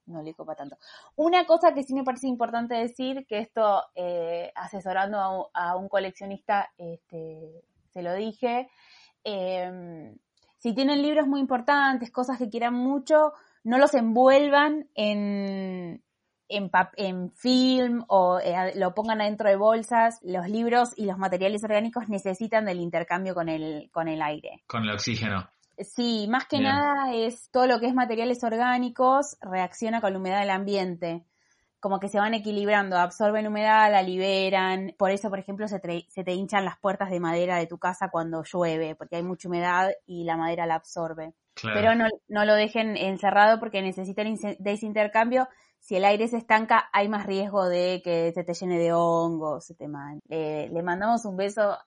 no 0.06 0.24
le 0.24 0.34
copa 0.34 0.56
tanto. 0.56 0.78
Una 1.18 1.46
cosa 1.46 1.74
que 1.74 1.84
sí 1.84 1.94
me 1.94 2.06
parece 2.06 2.28
importante 2.30 2.76
decir, 2.76 3.26
que 3.28 3.40
esto 3.40 3.84
eh, 3.96 4.50
asesorando 4.56 5.50
a, 5.54 5.76
un- 5.76 5.90
coleccionista, 5.90 6.72
este, 6.78 7.66
se 7.90 8.02
lo 8.02 8.14
dije, 8.14 8.70
eh, 9.26 10.16
si 10.58 10.74
tienen 10.74 11.02
libros 11.02 11.28
muy 11.28 11.42
importantes, 11.42 12.10
cosas 12.10 12.38
que 12.38 12.48
quieran 12.50 12.74
mucho, 12.74 13.34
no 13.66 13.78
los 13.78 13.94
envuelvan 13.94 14.88
en, 14.96 16.02
en, 16.52 16.70
en 16.98 17.32
film 17.32 18.04
o 18.08 18.40
eh, 18.40 18.74
lo 18.76 18.94
pongan 18.94 19.22
adentro 19.22 19.50
de 19.50 19.56
bolsas. 19.56 20.20
Los 20.22 20.48
libros 20.48 20.90
y 20.96 21.06
los 21.06 21.18
materiales 21.18 21.64
orgánicos 21.64 22.10
necesitan 22.10 22.66
del 22.66 22.80
intercambio 22.80 23.34
con 23.34 23.50
el, 23.50 23.90
con 23.92 24.08
el 24.08 24.22
aire. 24.22 24.64
Con 24.68 24.84
el 24.84 24.92
oxígeno. 24.92 25.50
Sí, 25.78 26.28
más 26.30 26.46
que 26.46 26.60
Bien. 26.60 26.70
nada 26.70 27.14
es 27.14 27.50
todo 27.50 27.66
lo 27.66 27.80
que 27.80 27.88
es 27.88 27.94
materiales 27.94 28.44
orgánicos 28.44 29.38
reacciona 29.42 30.02
con 30.02 30.14
la 30.14 30.20
humedad 30.20 30.42
del 30.42 30.52
ambiente. 30.52 31.26
Como 31.80 32.00
que 32.00 32.10
se 32.10 32.20
van 32.20 32.36
equilibrando, 32.36 32.98
absorben 32.98 33.48
humedad, 33.48 33.92
la 33.92 34.04
liberan. 34.04 34.94
Por 35.00 35.10
eso, 35.10 35.30
por 35.30 35.40
ejemplo, 35.40 35.68
se 35.68 35.80
te, 35.80 36.06
se 36.10 36.24
te 36.24 36.34
hinchan 36.34 36.64
las 36.64 36.78
puertas 36.78 37.10
de 37.10 37.20
madera 37.20 37.58
de 37.58 37.66
tu 37.66 37.80
casa 37.80 38.10
cuando 38.12 38.44
llueve, 38.44 38.94
porque 38.96 39.16
hay 39.16 39.24
mucha 39.24 39.48
humedad 39.48 39.90
y 40.06 40.24
la 40.24 40.38
madera 40.38 40.68
la 40.68 40.76
absorbe. 40.76 41.34
Claro. 41.56 41.80
Pero 41.80 41.96
no, 41.96 42.08
no 42.28 42.46
lo 42.46 42.54
dejen 42.54 42.96
encerrado 42.98 43.60
porque 43.60 43.82
necesitan 43.82 44.36
de 44.36 44.72
ese 44.72 44.86
intercambio. 44.86 45.48
Si 45.92 45.98
el 45.98 46.06
aire 46.06 46.26
se 46.30 46.38
estanca, 46.38 46.88
hay 46.94 47.10
más 47.10 47.26
riesgo 47.26 47.68
de 47.68 48.02
que 48.02 48.32
se 48.34 48.46
te 48.46 48.54
llene 48.54 48.80
de 48.80 48.94
hongos, 48.94 49.66
se 49.66 49.76
te 49.76 49.90
man. 49.90 50.22
Eh, 50.30 50.70
le 50.72 50.84
mandamos 50.84 51.26
un 51.26 51.36
beso 51.36 51.64
a, 51.64 51.78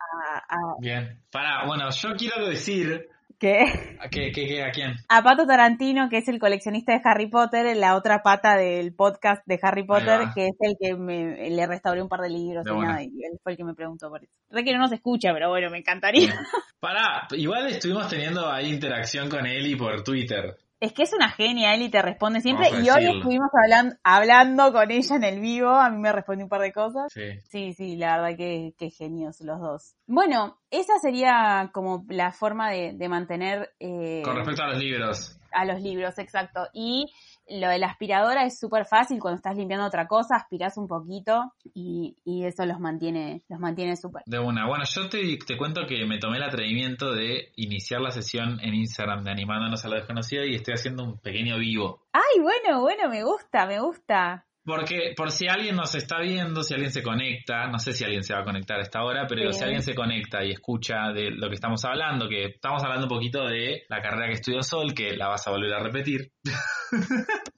a- 0.47 0.77
Bien. 0.79 1.23
Para, 1.33 1.65
bueno, 1.67 1.89
yo 1.91 2.11
quiero 2.15 2.47
decir. 2.47 3.09
¿qué? 3.39 3.97
¿A, 3.99 4.11
qué, 4.11 4.31
qué- 4.31 4.47
qué- 4.47 4.63
a 4.63 4.73
quién? 4.73 4.93
a 5.09 5.23
Pato 5.23 5.47
Tarantino, 5.47 6.11
que 6.11 6.19
es 6.19 6.29
el 6.29 6.39
coleccionista 6.39 6.93
de 6.93 7.01
Harry 7.03 7.29
Potter, 7.31 7.75
la 7.79 7.97
otra 7.97 8.23
pata 8.23 8.57
del 8.59 8.95
podcast 8.95 9.43
de 9.47 9.59
Harry 9.63 9.85
Potter, 9.87 10.21
que 10.35 10.49
es 10.49 10.57
el 10.61 10.77
que 10.79 10.95
me, 10.97 11.49
le 11.49 11.67
restauré 11.67 12.03
un 12.03 12.11
par 12.11 12.21
de 12.21 12.29
libros 12.29 12.63
De 12.67 12.73
y 12.75 12.79
nada, 12.79 13.03
y 13.03 13.07
él 13.07 13.39
fue 13.43 13.53
el 13.53 13.57
que 13.57 13.65
me 13.65 13.73
preguntó 13.75 14.11
por 14.11 14.23
eso. 14.23 14.35
Re 14.51 14.65
que 14.65 14.73
no 14.75 14.81
nos 14.81 14.93
escucha, 14.93 15.33
pero 15.33 15.49
bueno, 15.49 15.71
me 15.71 15.79
encantaría. 15.79 16.35
Pará, 16.79 17.27
igual 17.31 17.67
estuvimos 17.69 18.07
teniendo 18.09 18.51
ahí 18.53 18.71
interacción 18.71 19.31
con 19.31 19.47
Eli 19.47 19.77
por 19.77 20.05
Twitter. 20.05 20.59
Es 20.85 20.93
que 20.93 21.05
es 21.05 21.15
una 21.15 21.31
genia, 21.31 21.75
él 21.75 21.81
y 21.81 21.89
te 21.89 22.03
responde 22.03 22.43
siempre. 22.43 22.69
Y 22.83 22.91
hoy 22.91 23.07
estuvimos 23.07 23.49
hablando, 23.55 23.97
hablando 24.03 24.71
con 24.71 24.91
ella 24.91 25.17
en 25.17 25.25
el 25.25 25.41
vivo, 25.41 25.71
a 25.71 25.89
mí 25.89 25.97
me 25.99 26.13
respondió 26.13 26.45
un 26.45 26.51
par 26.51 26.61
de 26.61 26.73
cosas. 26.75 27.11
Sí. 27.11 27.41
Sí, 27.49 27.73
sí, 27.73 27.97
la 27.97 28.19
verdad 28.19 28.37
que, 28.37 28.75
que 28.77 28.91
genios 28.91 29.41
los 29.41 29.61
dos. 29.61 29.95
Bueno, 30.07 30.59
esa 30.71 30.99
sería 31.01 31.71
como 31.73 32.05
la 32.11 32.33
forma 32.33 32.71
de, 32.71 32.93
de 32.93 33.09
mantener 33.09 33.71
eh, 33.81 34.21
Con 34.25 34.37
respecto 34.37 34.63
a 34.63 34.69
los 34.69 34.79
libros. 34.79 35.41
a 35.53 35.65
los 35.65 35.81
libros, 35.81 36.19
exacto. 36.19 36.69
Y 36.75 37.07
lo 37.49 37.69
de 37.69 37.79
la 37.79 37.89
aspiradora 37.89 38.45
es 38.45 38.59
súper 38.59 38.87
fácil, 38.87 39.21
cuando 39.21 39.37
estás 39.37 39.57
limpiando 39.57 39.87
otra 39.87 40.07
cosa, 40.07 40.37
aspiras 40.37 40.77
un 40.77 40.89
poquito 40.89 41.53
y, 41.75 42.17
y 42.25 42.45
eso 42.45 42.65
los 42.67 42.81
mantiene, 42.81 43.43
los 43.49 43.61
mantiene 43.61 43.97
súper. 43.97 44.23
De 44.27 44.39
una. 44.39 44.67
Bueno, 44.67 44.85
yo 44.85 45.09
te, 45.09 45.39
te 45.39 45.57
cuento 45.57 45.87
que 45.87 46.05
me 46.07 46.19
tomé 46.19 46.39
el 46.39 46.45
atrevimiento 46.45 47.13
de 47.13 47.53
iniciar 47.57 48.01
la 48.01 48.11
sesión 48.11 48.59
en 48.61 48.75
Instagram 48.75 49.25
de 49.25 49.31
Animándonos 49.31 49.85
a 49.85 49.89
lo 49.89 49.97
Desconocido 49.97 50.45
y 50.45 50.55
estoy 50.55 50.75
haciendo 50.75 51.05
un 51.05 51.19
pequeño 51.19 51.59
vivo. 51.59 52.03
Ay, 52.13 52.41
bueno, 52.41 52.81
bueno, 52.81 53.09
me 53.09 53.25
gusta, 53.25 53.67
me 53.67 53.81
gusta. 53.81 54.47
Porque 54.65 55.13
por 55.15 55.31
si 55.31 55.47
alguien 55.47 55.77
nos 55.77 55.95
está 55.95 56.21
viendo, 56.21 56.63
si 56.63 56.73
alguien 56.73 56.91
se 56.91 57.03
conecta, 57.03 57.67
no 57.67 57.79
sé 57.79 57.93
si 57.93 58.03
alguien 58.03 58.23
se 58.23 58.33
va 58.33 58.41
a 58.41 58.45
conectar 58.45 58.79
a 58.79 58.83
esta 58.83 59.03
hora, 59.03 59.27
pero 59.29 59.53
si 59.53 59.63
alguien 59.63 59.83
se 59.83 59.95
conecta 59.95 60.43
y 60.43 60.53
escucha 60.53 61.13
de 61.13 61.31
lo 61.33 61.49
que 61.49 61.55
estamos 61.55 61.85
hablando, 61.85 62.29
que 62.29 62.47
estamos 62.47 62.83
hablando 62.83 63.05
un 63.05 63.11
poquito 63.11 63.45
de 63.45 63.83
la 63.89 64.01
carrera 64.01 64.29
que 64.29 64.35
estudió 64.35 64.63
Sol, 64.63 64.95
que 64.95 65.17
la 65.17 65.29
vas 65.29 65.47
a 65.47 65.51
volver 65.51 65.75
a 65.75 65.81
repetir. 65.81 66.33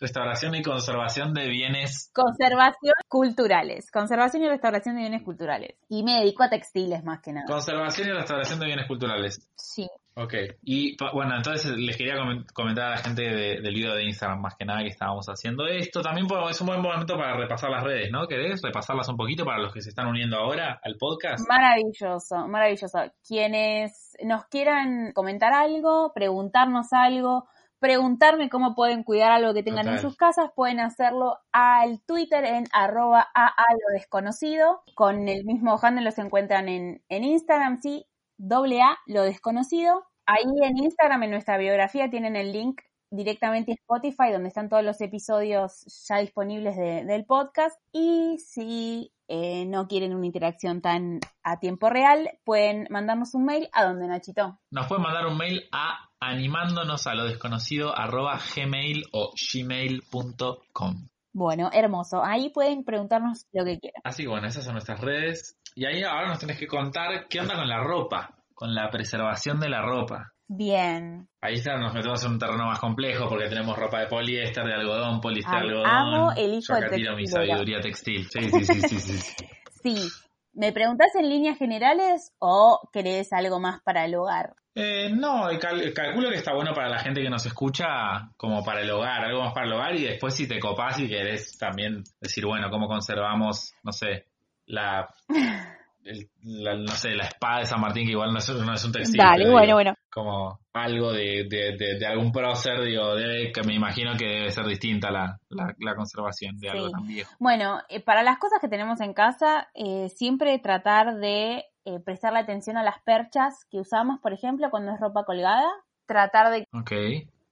Restauración 0.00 0.54
y 0.54 0.62
conservación 0.62 1.34
de 1.34 1.48
bienes. 1.48 2.12
Conservación 2.14 2.94
culturales, 3.08 3.90
conservación 3.90 4.44
y 4.44 4.48
restauración 4.48 4.94
de 4.94 5.00
bienes 5.00 5.24
culturales. 5.24 5.76
Y 5.88 6.04
me 6.04 6.20
dedico 6.20 6.44
a 6.44 6.48
textiles 6.48 7.02
más 7.02 7.20
que 7.20 7.32
nada. 7.32 7.46
Conservación 7.48 8.08
y 8.08 8.12
restauración 8.12 8.60
de 8.60 8.66
bienes 8.66 8.86
culturales. 8.86 9.50
Sí. 9.56 9.88
Ok. 10.20 10.34
Y 10.64 10.96
bueno, 11.12 11.36
entonces 11.36 11.70
les 11.76 11.96
quería 11.96 12.16
comen- 12.16 12.44
comentar 12.52 12.86
a 12.86 12.90
la 12.90 12.96
gente 12.98 13.22
de- 13.22 13.60
del 13.60 13.74
video 13.74 13.94
de 13.94 14.04
Instagram 14.04 14.40
más 14.40 14.56
que 14.56 14.64
nada 14.64 14.80
que 14.80 14.88
estábamos 14.88 15.26
haciendo 15.28 15.66
esto. 15.68 16.02
También 16.02 16.26
es 16.50 16.60
un 16.60 16.66
buen 16.66 16.80
momento 16.82 17.16
para 17.16 17.36
repasar 17.36 17.70
las 17.70 17.84
redes, 17.84 18.10
¿no? 18.10 18.26
¿Querés 18.26 18.60
repasarlas 18.62 19.08
un 19.08 19.16
poquito 19.16 19.44
para 19.44 19.58
los 19.58 19.72
que 19.72 19.80
se 19.80 19.90
están 19.90 20.08
uniendo 20.08 20.36
ahora 20.36 20.80
al 20.82 20.96
podcast? 20.98 21.46
Maravilloso, 21.48 22.48
maravilloso. 22.48 22.98
Quienes 23.26 24.16
nos 24.24 24.44
quieran 24.46 25.12
comentar 25.12 25.52
algo, 25.52 26.10
preguntarnos 26.12 26.92
algo, 26.92 27.46
preguntarme 27.78 28.48
cómo 28.48 28.74
pueden 28.74 29.04
cuidar 29.04 29.30
algo 29.30 29.54
que 29.54 29.62
tengan 29.62 29.86
en 29.86 30.00
sus 30.00 30.16
casas, 30.16 30.50
pueden 30.56 30.80
hacerlo 30.80 31.38
al 31.52 32.00
Twitter 32.04 32.44
en 32.44 32.64
arroba 32.72 33.28
a, 33.36 33.54
desconocido. 33.92 34.82
Con 34.96 35.28
el 35.28 35.44
mismo 35.44 35.78
handle 35.80 36.04
los 36.04 36.18
encuentran 36.18 36.68
en, 36.68 37.02
en 37.08 37.22
Instagram, 37.22 37.78
sí, 37.78 38.04
doble 38.38 38.80
A, 38.82 38.96
lo 39.06 39.22
desconocido. 39.22 40.04
Ahí 40.26 40.44
en 40.62 40.78
Instagram, 40.78 41.22
en 41.24 41.30
nuestra 41.30 41.58
biografía, 41.58 42.08
tienen 42.10 42.36
el 42.36 42.52
link 42.52 42.80
directamente 43.10 43.72
a 43.72 43.74
Spotify, 43.74 44.30
donde 44.32 44.48
están 44.48 44.68
todos 44.68 44.84
los 44.84 45.00
episodios 45.00 45.84
ya 46.08 46.18
disponibles 46.18 46.76
de- 46.76 47.04
del 47.04 47.24
podcast. 47.24 47.80
Y 47.92 48.36
si 48.38 49.12
eh, 49.28 49.64
no 49.66 49.88
quieren 49.88 50.14
una 50.14 50.26
interacción 50.26 50.80
tan 50.82 51.20
a 51.42 51.58
tiempo 51.58 51.88
real, 51.90 52.30
pueden 52.44 52.86
mandarnos 52.90 53.34
un 53.34 53.44
mail 53.46 53.68
a 53.72 53.84
donde 53.84 54.06
Nachito. 54.08 54.58
Nos 54.70 54.86
pueden 54.88 55.02
mandar 55.04 55.26
un 55.26 55.36
mail 55.38 55.62
a 55.72 56.08
animándonos 56.20 57.06
a 57.06 57.14
lo 57.14 57.24
desconocido 57.24 57.96
arroba 57.96 58.38
gmail 58.54 59.04
o 59.12 59.32
gmail.com. 59.52 61.08
Bueno, 61.38 61.70
hermoso. 61.72 62.20
Ahí 62.24 62.50
pueden 62.50 62.84
preguntarnos 62.84 63.46
lo 63.52 63.64
que 63.64 63.78
quieran. 63.78 64.02
Así 64.02 64.24
que 64.24 64.28
bueno, 64.28 64.48
esas 64.48 64.64
son 64.64 64.72
nuestras 64.72 65.00
redes. 65.00 65.56
Y 65.76 65.86
ahí 65.86 66.02
ahora 66.02 66.26
nos 66.26 66.40
tenés 66.40 66.58
que 66.58 66.66
contar 66.66 67.28
qué 67.28 67.40
onda 67.40 67.54
con 67.54 67.68
la 67.68 67.80
ropa, 67.80 68.34
con 68.54 68.74
la 68.74 68.90
preservación 68.90 69.60
de 69.60 69.68
la 69.68 69.80
ropa. 69.80 70.32
Bien. 70.48 71.28
Ahí 71.40 71.54
está, 71.54 71.78
nos 71.78 71.94
metemos 71.94 72.24
en 72.24 72.32
un 72.32 72.38
terreno 72.40 72.66
más 72.66 72.80
complejo 72.80 73.28
porque 73.28 73.48
tenemos 73.48 73.78
ropa 73.78 74.00
de 74.00 74.06
poliéster, 74.08 74.64
de 74.64 74.74
algodón, 74.74 75.20
poliéster, 75.20 75.54
Ay, 75.54 75.68
algodón. 75.68 75.86
amo 75.86 76.32
el 76.36 76.54
hijo 76.54 76.72
Yo 76.72 76.74
acá 76.74 76.90
tiro 76.90 77.14
mi 77.14 77.26
sabiduría 77.28 77.80
textil. 77.80 78.26
Sí, 78.28 78.50
sí, 78.50 78.64
sí, 78.64 78.80
sí, 78.80 78.98
sí. 78.98 79.34
sí. 79.82 79.94
¿Me 80.58 80.72
preguntás 80.72 81.14
en 81.14 81.28
líneas 81.28 81.56
generales 81.56 82.32
o 82.40 82.80
querés 82.92 83.32
algo 83.32 83.60
más 83.60 83.80
para 83.82 84.04
el 84.04 84.14
hogar? 84.16 84.54
Eh, 84.74 85.08
no, 85.10 85.46
cal- 85.60 85.92
calculo 85.94 86.30
que 86.30 86.36
está 86.36 86.52
bueno 86.54 86.72
para 86.74 86.88
la 86.88 86.98
gente 86.98 87.22
que 87.22 87.30
nos 87.30 87.46
escucha, 87.46 88.30
como 88.36 88.64
para 88.64 88.80
el 88.80 88.90
hogar, 88.90 89.24
algo 89.24 89.42
más 89.42 89.52
para 89.52 89.66
el 89.66 89.72
hogar, 89.72 89.94
y 89.96 90.04
después 90.04 90.34
si 90.34 90.46
te 90.48 90.58
copás 90.60 90.98
y 91.00 91.08
querés 91.08 91.56
también 91.58 92.02
decir, 92.20 92.44
bueno, 92.46 92.70
cómo 92.70 92.86
conservamos, 92.88 93.72
no 93.82 93.92
sé, 93.92 94.26
la, 94.66 95.08
el- 96.04 96.28
la- 96.42 96.74
no 96.76 96.92
sé, 96.92 97.10
la 97.14 97.24
espada 97.26 97.60
de 97.60 97.66
San 97.66 97.80
Martín, 97.80 98.04
que 98.06 98.12
igual 98.12 98.32
no 98.32 98.38
es, 98.38 98.48
no 98.48 98.72
es 98.74 98.84
un 98.84 98.92
textil. 98.92 99.18
Dale, 99.18 99.44
bueno, 99.50 99.60
digo, 99.60 99.74
bueno. 99.74 99.94
Como 100.10 100.60
algo 100.78 101.12
de, 101.12 101.46
de, 101.48 101.76
de- 101.76 101.98
de 101.98 102.06
algún 102.06 102.32
prócer, 102.32 102.80
digo, 102.82 103.14
debe, 103.14 103.52
que 103.52 103.62
me 103.62 103.74
imagino 103.74 104.12
que 104.16 104.24
debe 104.26 104.50
ser 104.50 104.66
distinta 104.66 105.10
la, 105.10 105.38
la, 105.50 105.74
la 105.78 105.94
conservación 105.94 106.56
de 106.58 106.70
algo 106.70 106.90
tan 106.90 107.06
viejo. 107.06 107.34
Bueno, 107.38 107.80
eh, 107.88 108.00
para 108.00 108.22
las 108.22 108.38
cosas 108.38 108.58
que 108.60 108.68
tenemos 108.68 109.00
en 109.00 109.12
casa, 109.14 109.68
eh, 109.74 110.08
siempre 110.08 110.58
tratar 110.58 111.16
de 111.16 111.64
eh, 111.84 112.00
prestarle 112.04 112.38
atención 112.40 112.76
a 112.76 112.82
las 112.82 113.02
perchas 113.02 113.66
que 113.70 113.78
usamos, 113.80 114.20
por 114.20 114.32
ejemplo, 114.32 114.68
cuando 114.70 114.92
es 114.92 115.00
ropa 115.00 115.24
colgada. 115.24 115.68
Tratar 116.06 116.50
de, 116.50 116.66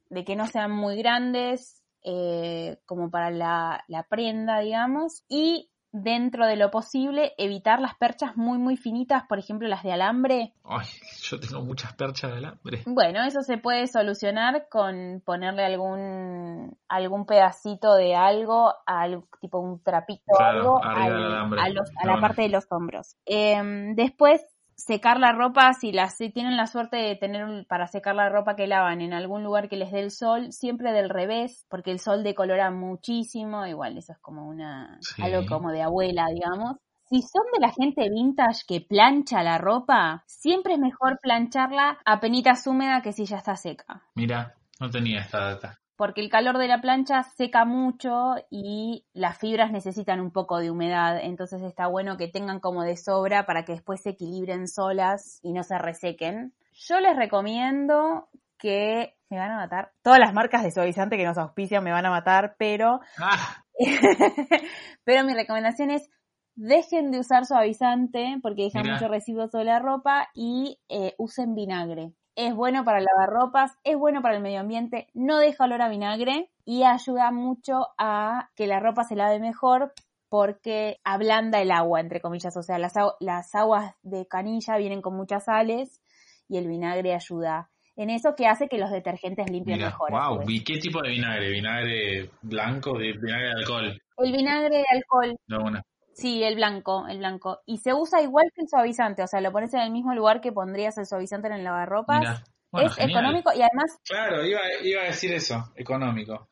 de 0.08 0.24
que 0.24 0.34
no 0.34 0.46
sean 0.46 0.70
muy 0.70 0.96
grandes 0.96 1.82
eh, 2.02 2.78
como 2.86 3.10
para 3.10 3.30
la, 3.30 3.84
la 3.88 4.04
prenda, 4.04 4.60
digamos. 4.60 5.24
Y 5.28 5.68
dentro 5.92 6.46
de 6.46 6.57
lo 6.57 6.70
posible, 6.70 7.33
evitar 7.38 7.81
las 7.81 7.94
perchas 7.94 8.37
muy, 8.37 8.59
muy 8.59 8.77
finitas, 8.77 9.25
por 9.29 9.38
ejemplo, 9.38 9.66
las 9.68 9.83
de 9.83 9.92
alambre. 9.92 10.53
ay, 10.64 10.87
yo 11.22 11.40
tengo 11.40 11.62
muchas 11.62 11.94
perchas 11.94 12.33
de 12.33 12.38
alambre. 12.38 12.83
Bueno, 12.87 13.25
eso 13.25 13.42
se 13.42 13.57
puede 13.59 13.87
solucionar 13.87 14.68
con 14.70 15.22
ponerle 15.25 15.64
algún 15.64 16.77
algún 16.88 17.27
pedacito 17.27 17.94
de 17.94 18.14
algo, 18.14 18.75
al, 18.87 19.22
tipo 19.40 19.59
un 19.59 19.83
trapito 19.83 20.22
o 20.29 20.40
algo 20.40 20.83
al- 20.85 21.59
a, 21.59 21.68
los- 21.70 21.90
a 21.96 22.05
No, 22.05 22.11
la 22.11 22.14
no. 22.16 22.20
parte 22.20 22.42
de 22.42 22.49
los 22.51 22.66
hombros. 22.70 23.16
Em, 23.25 23.94
después 23.94 24.44
secar 24.76 25.18
la 25.18 25.32
ropa, 25.32 25.72
si, 25.72 25.90
la, 25.92 26.08
si 26.10 26.30
tienen 26.30 26.56
la 26.56 26.66
suerte 26.66 26.96
de 26.96 27.16
tener 27.16 27.44
un- 27.44 27.64
para 27.64 27.86
secar 27.88 28.14
la 28.14 28.28
ropa 28.28 28.56
que 28.56 28.66
lavan 28.66 29.00
en 29.00 29.12
algún 29.14 29.42
lugar 29.42 29.68
que 29.68 29.76
les 29.76 29.90
dé 29.90 30.00
el 30.00 30.10
sol, 30.10 30.52
siempre 30.52 30.92
del 30.92 31.08
revés, 31.08 31.66
porque 31.68 31.90
el 31.90 31.98
sol 31.98 32.22
decolora 32.22 32.70
muchísimo, 32.70 33.66
igual 33.66 33.96
eso 33.98 34.12
es 34.12 34.18
como 34.18 34.46
una 34.46 34.98
Sí. 35.00 35.22
algo 35.22 35.46
como 35.46 35.70
de 35.72 35.82
abuela, 35.82 36.26
digamos. 36.32 36.76
Si 37.08 37.22
son 37.22 37.44
de 37.54 37.60
la 37.60 37.72
gente 37.72 38.08
vintage 38.10 38.62
que 38.66 38.80
plancha 38.80 39.42
la 39.42 39.58
ropa, 39.58 40.24
siempre 40.26 40.74
es 40.74 40.80
mejor 40.80 41.18
plancharla 41.22 41.98
a 42.04 42.20
penitas 42.20 42.66
húmeda 42.66 43.00
que 43.00 43.12
si 43.12 43.26
ya 43.26 43.36
está 43.38 43.54
seca. 43.56 44.02
Mira, 44.14 44.54
no 44.80 44.90
tenía 44.90 45.20
esta 45.20 45.40
data. 45.40 45.78
Porque 45.96 46.20
el 46.20 46.28
calor 46.28 46.59
de 46.59 46.68
la 46.68 46.80
plancha 46.80 47.22
seca 47.22 47.64
mucho 47.64 48.35
y 48.50 49.06
las 49.14 49.38
fibras 49.38 49.72
necesitan 49.72 50.20
un 50.20 50.30
poco 50.30 50.59
de 50.59 50.70
humedad. 50.70 51.18
Entonces 51.22 51.62
está 51.62 51.87
bueno 51.87 52.16
que 52.16 52.28
tengan 52.28 52.61
como 52.61 52.82
de 52.82 52.96
sobra 52.96 53.46
para 53.46 53.64
que 53.64 53.72
después 53.72 54.02
se 54.02 54.11
equilibren 54.11 54.68
solas 54.68 55.40
y 55.42 55.52
no 55.52 55.62
se 55.62 55.78
resequen. 55.78 56.54
Yo 56.72 57.00
les 57.00 57.16
recomiendo 57.16 58.28
que 58.59 59.16
me 59.30 59.38
van 59.38 59.52
a 59.52 59.56
matar. 59.56 59.92
Todas 60.02 60.18
las 60.18 60.35
marcas 60.35 60.62
de 60.62 60.70
suavizante 60.70 61.16
que 61.16 61.24
nos 61.24 61.38
auspician 61.38 61.82
me 61.82 61.92
van 61.92 62.06
a 62.06 62.11
matar, 62.11 62.56
pero 62.59 63.00
¡Ah! 63.18 63.64
pero 65.04 65.24
mi 65.24 65.35
recomendación 65.35 65.90
es 65.90 66.09
dejen 66.56 67.11
de 67.11 67.20
usar 67.20 67.44
suavizante 67.44 68.38
porque 68.42 68.64
deja 68.64 68.82
Mira. 68.82 68.94
mucho 68.94 69.09
residuo 69.09 69.48
sobre 69.48 69.66
la 69.66 69.78
ropa 69.78 70.28
y 70.35 70.80
eh, 70.88 71.14
usen 71.18 71.54
vinagre. 71.54 72.12
Es 72.37 72.55
bueno 72.55 72.85
para 72.85 73.01
lavar 73.01 73.31
ropas, 73.31 73.79
es 73.83 73.96
bueno 73.96 74.20
para 74.20 74.37
el 74.37 74.42
medio 74.42 74.61
ambiente, 74.61 75.09
no 75.14 75.38
deja 75.38 75.64
olor 75.64 75.81
a 75.81 75.88
vinagre 75.88 76.51
y 76.66 76.83
ayuda 76.83 77.31
mucho 77.33 77.88
a 77.96 78.51
que 78.55 78.66
la 78.66 78.79
ropa 78.79 79.05
se 79.05 79.16
lave 79.16 79.38
mejor 79.40 79.94
porque 80.29 81.01
ablanda 81.03 81.62
el 81.62 81.70
agua, 81.70 82.01
entre 82.01 82.20
comillas. 82.20 82.55
O 82.59 82.62
sea, 82.62 82.79
las, 82.79 82.94
agu- 82.96 83.16
las 83.20 83.55
aguas 83.55 83.94
de 84.03 84.27
canilla 84.27 84.77
vienen 84.77 85.01
con 85.01 85.16
muchas 85.16 85.44
sales 85.44 86.03
y 86.46 86.59
el 86.59 86.68
vinagre 86.68 87.14
ayuda 87.14 87.70
en 87.96 88.11
eso 88.11 88.35
que 88.37 88.46
hace 88.46 88.68
que 88.68 88.77
los 88.77 88.90
detergentes 88.90 89.49
limpien 89.51 89.79
Mira, 89.79 89.88
mejor. 89.88 90.11
wow. 90.11 90.42
¿Y 90.46 90.62
qué 90.62 90.77
tipo 90.79 91.01
de 91.01 91.09
vinagre? 91.11 91.49
¿Vinagre 91.49 92.31
blanco? 92.42 92.99
¿Vi- 92.99 93.16
¿Vinagre 93.16 93.46
de 93.46 93.53
alcohol? 93.61 94.03
El 94.18 94.33
vinagre 94.33 94.77
de 94.79 94.85
alcohol, 94.92 95.37
No, 95.46 95.64
una. 95.64 95.83
Sí, 96.16 96.42
el 96.42 96.57
blanco, 96.57 97.07
el 97.09 97.18
blanco. 97.18 97.61
Y 97.66 97.79
se 97.79 97.94
usa 97.94 98.22
igual 98.22 98.46
que 98.55 98.62
el 98.62 98.68
suavizante, 98.68 99.22
o 99.22 99.26
sea, 99.26 99.40
lo 99.40 99.52
pones 99.52 99.72
en 99.74 99.81
el 99.81 99.90
mismo 99.90 100.14
lugar 100.14 100.40
que 100.40 100.50
pondrías 100.52 100.96
el 100.98 101.07
suavizante 101.07 101.46
en 101.48 101.55
el 101.55 101.64
lavarropas. 101.64 102.42
Bueno, 102.72 102.88
es 102.88 102.94
genial. 102.96 103.11
económico 103.20 103.50
y 103.52 103.62
además 103.62 103.98
Claro, 104.05 104.44
iba, 104.44 104.61
iba 104.83 105.02
a 105.02 105.05
decir 105.07 105.33
eso, 105.33 105.72
económico. 105.76 106.48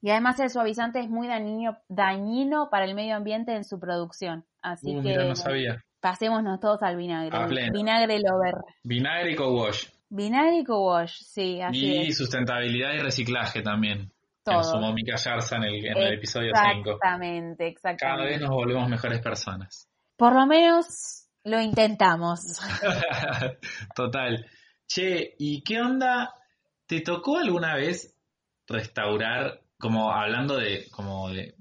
y 0.00 0.10
además 0.10 0.38
el 0.40 0.50
suavizante 0.50 1.00
es 1.00 1.08
muy 1.10 1.26
dañino, 1.26 1.76
dañino 1.88 2.68
para 2.70 2.84
el 2.84 2.94
medio 2.94 3.16
ambiente 3.16 3.54
en 3.54 3.64
su 3.64 3.78
producción. 3.80 4.44
Así 4.62 4.94
Uh, 4.96 5.02
que 5.02 5.08
mira, 5.08 5.24
no 5.24 5.34
sabía. 5.34 5.82
pasémonos 6.00 6.60
todos 6.60 6.82
al 6.82 6.96
vinagre. 6.96 7.36
A 7.36 7.46
pleno. 7.46 7.72
Vinagre 7.72 8.18
lover. 8.20 8.54
Vinagre 8.84 9.32
y 9.32 9.34
co-wash. 9.36 9.86
Vinagre 10.08 10.58
y 10.60 10.64
co-wash, 10.64 11.16
sí, 11.24 11.60
así 11.60 11.78
Y 11.86 12.08
es. 12.08 12.16
sustentabilidad 12.16 12.92
y 12.94 12.98
reciclaje 12.98 13.60
también. 13.62 14.12
Todo. 14.46 14.58
nos 14.58 14.70
sumó 14.70 14.92
Mika 14.92 15.16
Yarza 15.16 15.56
en 15.56 15.64
el, 15.64 15.86
en 15.86 15.96
el 15.98 16.14
episodio 16.14 16.52
5. 16.54 16.90
Exactamente, 16.90 17.56
Cada 17.56 17.70
exactamente. 17.70 18.24
vez 18.30 18.40
nos 18.40 18.50
volvemos 18.50 18.88
mejores 18.88 19.20
personas. 19.20 19.88
Por 20.16 20.34
lo 20.34 20.46
menos 20.46 21.26
lo 21.44 21.60
intentamos. 21.60 22.40
Total. 23.94 24.46
Che, 24.86 25.34
¿y 25.38 25.62
qué 25.62 25.80
onda? 25.80 26.32
¿Te 26.86 27.00
tocó 27.00 27.38
alguna 27.38 27.74
vez 27.74 28.14
restaurar, 28.68 29.60
como 29.78 30.12
hablando 30.12 30.56
de, 30.56 30.88
como 30.90 31.28
de, 31.30 31.56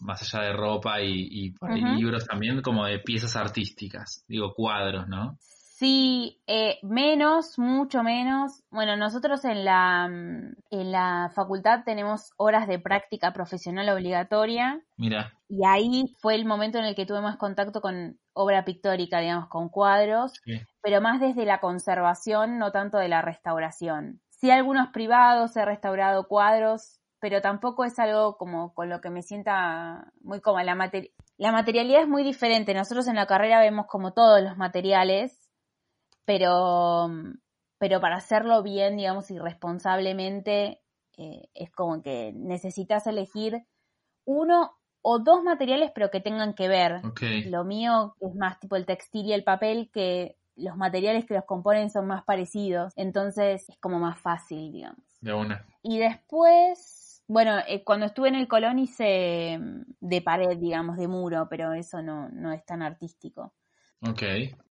más 0.00 0.22
allá 0.22 0.46
de 0.46 0.52
ropa 0.54 1.00
y, 1.02 1.28
y 1.30 1.50
por 1.52 1.70
ahí 1.70 1.82
Ujú. 1.82 1.94
libros 1.94 2.26
también, 2.26 2.62
como 2.62 2.86
de 2.86 2.98
piezas 3.00 3.36
artísticas? 3.36 4.24
Digo, 4.26 4.54
cuadros, 4.54 5.06
¿no? 5.08 5.38
Sí, 5.80 6.42
eh, 6.46 6.78
menos, 6.82 7.58
mucho 7.58 8.02
menos. 8.02 8.62
Bueno, 8.70 8.98
nosotros 8.98 9.46
en 9.46 9.64
la, 9.64 10.08
mm, 10.08 10.56
en 10.72 10.92
la 10.92 11.32
facultad 11.34 11.84
tenemos 11.86 12.32
horas 12.36 12.68
de 12.68 12.78
práctica 12.78 13.32
profesional 13.32 13.88
obligatoria 13.88 14.82
Mira, 14.98 15.32
y 15.48 15.64
ahí 15.66 16.14
fue 16.20 16.34
el 16.34 16.44
momento 16.44 16.76
en 16.76 16.84
el 16.84 16.94
que 16.94 17.06
tuve 17.06 17.22
más 17.22 17.38
contacto 17.38 17.80
con 17.80 18.18
obra 18.34 18.66
pictórica, 18.66 19.20
digamos, 19.20 19.48
con 19.48 19.70
cuadros, 19.70 20.34
sí. 20.44 20.60
pero 20.82 21.00
más 21.00 21.18
desde 21.18 21.46
la 21.46 21.60
conservación, 21.60 22.58
no 22.58 22.72
tanto 22.72 22.98
de 22.98 23.08
la 23.08 23.22
restauración. 23.22 24.20
Sí, 24.28 24.50
algunos 24.50 24.88
privados 24.88 25.56
he 25.56 25.64
restaurado 25.64 26.28
cuadros, 26.28 27.00
pero 27.20 27.40
tampoco 27.40 27.86
es 27.86 27.98
algo 27.98 28.36
como 28.36 28.74
con 28.74 28.90
lo 28.90 29.00
que 29.00 29.08
me 29.08 29.22
sienta 29.22 30.12
muy 30.20 30.42
cómoda. 30.42 30.62
La, 30.64 30.74
materi- 30.74 31.12
la 31.38 31.52
materialidad 31.52 32.02
es 32.02 32.08
muy 32.08 32.22
diferente. 32.22 32.74
Nosotros 32.74 33.08
en 33.08 33.16
la 33.16 33.26
carrera 33.26 33.60
vemos 33.60 33.86
como 33.86 34.12
todos 34.12 34.42
los 34.42 34.58
materiales, 34.58 35.49
pero, 36.30 37.10
pero 37.78 38.00
para 38.00 38.14
hacerlo 38.14 38.62
bien, 38.62 38.96
digamos, 38.96 39.32
y 39.32 39.38
responsablemente, 39.40 40.80
eh, 41.18 41.48
es 41.54 41.72
como 41.72 42.04
que 42.04 42.32
necesitas 42.36 43.08
elegir 43.08 43.66
uno 44.24 44.78
o 45.02 45.18
dos 45.18 45.42
materiales, 45.42 45.90
pero 45.92 46.08
que 46.08 46.20
tengan 46.20 46.54
que 46.54 46.68
ver. 46.68 47.00
Lo 47.46 47.64
mío 47.64 48.14
es 48.20 48.32
más 48.36 48.60
tipo 48.60 48.76
el 48.76 48.86
textil 48.86 49.26
y 49.26 49.32
el 49.32 49.42
papel, 49.42 49.90
que 49.92 50.36
los 50.54 50.76
materiales 50.76 51.24
que 51.26 51.34
los 51.34 51.46
componen 51.46 51.90
son 51.90 52.06
más 52.06 52.22
parecidos, 52.22 52.92
entonces 52.94 53.68
es 53.68 53.76
como 53.78 53.98
más 53.98 54.20
fácil, 54.20 54.70
digamos. 54.70 55.04
De 55.20 55.32
una. 55.32 55.66
Y 55.82 55.98
después, 55.98 57.24
bueno, 57.26 57.58
eh, 57.66 57.82
cuando 57.82 58.06
estuve 58.06 58.28
en 58.28 58.36
el 58.36 58.46
Colón 58.46 58.78
hice 58.78 59.58
mm, 59.58 59.82
de 59.98 60.22
pared, 60.22 60.56
digamos, 60.58 60.96
de 60.96 61.08
muro, 61.08 61.48
pero 61.50 61.72
eso 61.72 62.02
no, 62.02 62.28
no 62.28 62.52
es 62.52 62.64
tan 62.64 62.82
artístico. 62.82 63.52
Ok. 64.08 64.22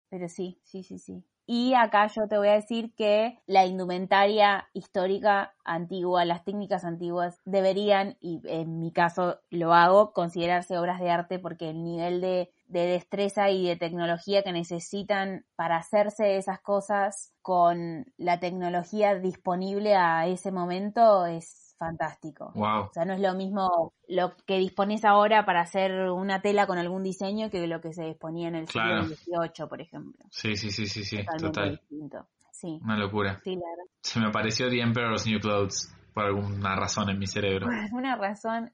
Pero 0.10 0.30
sí, 0.30 0.62
sí, 0.64 0.84
sí, 0.84 1.00
sí. 1.00 1.26
Y 1.52 1.74
acá 1.74 2.06
yo 2.16 2.28
te 2.28 2.38
voy 2.38 2.50
a 2.50 2.54
decir 2.54 2.94
que 2.94 3.40
la 3.48 3.66
indumentaria 3.66 4.70
histórica 4.72 5.56
antigua, 5.64 6.24
las 6.24 6.46
técnicas 6.46 6.86
antiguas 6.86 7.42
deberían, 7.44 8.18
y 8.20 8.40
en 8.46 8.80
mi 8.80 8.92
caso 8.92 9.40
lo 9.50 9.74
hago, 9.74 10.14
considerarse 10.14 10.78
obras 10.78 11.00
de 11.00 11.10
arte 11.10 11.40
porque 11.40 11.72
el 11.72 11.84
nivel 11.84 12.22
de, 12.22 12.52
de 12.68 12.82
destreza 12.82 13.50
y 13.50 13.68
de 13.68 13.78
tecnología 13.78 14.44
que 14.44 14.52
necesitan 14.52 15.44
para 15.56 15.78
hacerse 15.78 16.38
esas 16.38 16.60
cosas 16.60 17.34
con 17.42 18.06
la 18.18 18.40
tecnología 18.40 19.16
disponible 19.16 19.96
a 19.96 20.28
ese 20.28 20.52
momento 20.52 21.26
es 21.26 21.69
fantástico. 21.80 22.52
Wow. 22.54 22.82
O 22.84 22.94
sea, 22.94 23.06
no 23.06 23.14
es 23.14 23.20
lo 23.22 23.34
mismo 23.34 23.94
lo 24.08 24.36
que 24.46 24.58
dispones 24.58 25.04
ahora 25.06 25.46
para 25.46 25.62
hacer 25.62 26.12
una 26.12 26.42
tela 26.42 26.68
con 26.68 26.78
algún 26.78 27.02
diseño 27.04 27.50
que 27.50 27.66
lo 27.66 27.82
que 27.82 27.94
se 27.94 28.04
disponía 28.04 28.50
en 28.50 28.56
el 28.56 28.66
Claro. 28.68 29.06
siglo 29.06 29.42
XVIII, 29.44 29.68
por 29.68 29.82
ejemplo. 29.82 30.26
Sí, 30.30 30.56
sí, 30.56 30.70
sí, 30.70 30.86
sí, 30.86 31.04
sí. 31.04 31.18
Totalmente 31.18 31.48
Total. 31.48 31.72
distinto. 31.72 32.28
Sí, 32.52 32.80
Una 32.84 32.98
locura. 32.98 33.40
sí, 33.44 33.56
la 33.56 33.62
verdad. 33.70 33.92
Se 34.04 34.20
me 34.20 34.28
apareció 34.28 34.70
The 34.70 34.82
Emperor's 34.82 35.26
New 35.26 35.40
Clothes 35.40 35.96
por 36.14 36.26
alguna 36.26 36.76
razón 36.76 37.10
en 37.10 37.18
mi 37.18 37.26
cerebro. 37.26 37.66
Por 37.68 37.76
alguna 37.76 38.16
razón. 38.18 38.72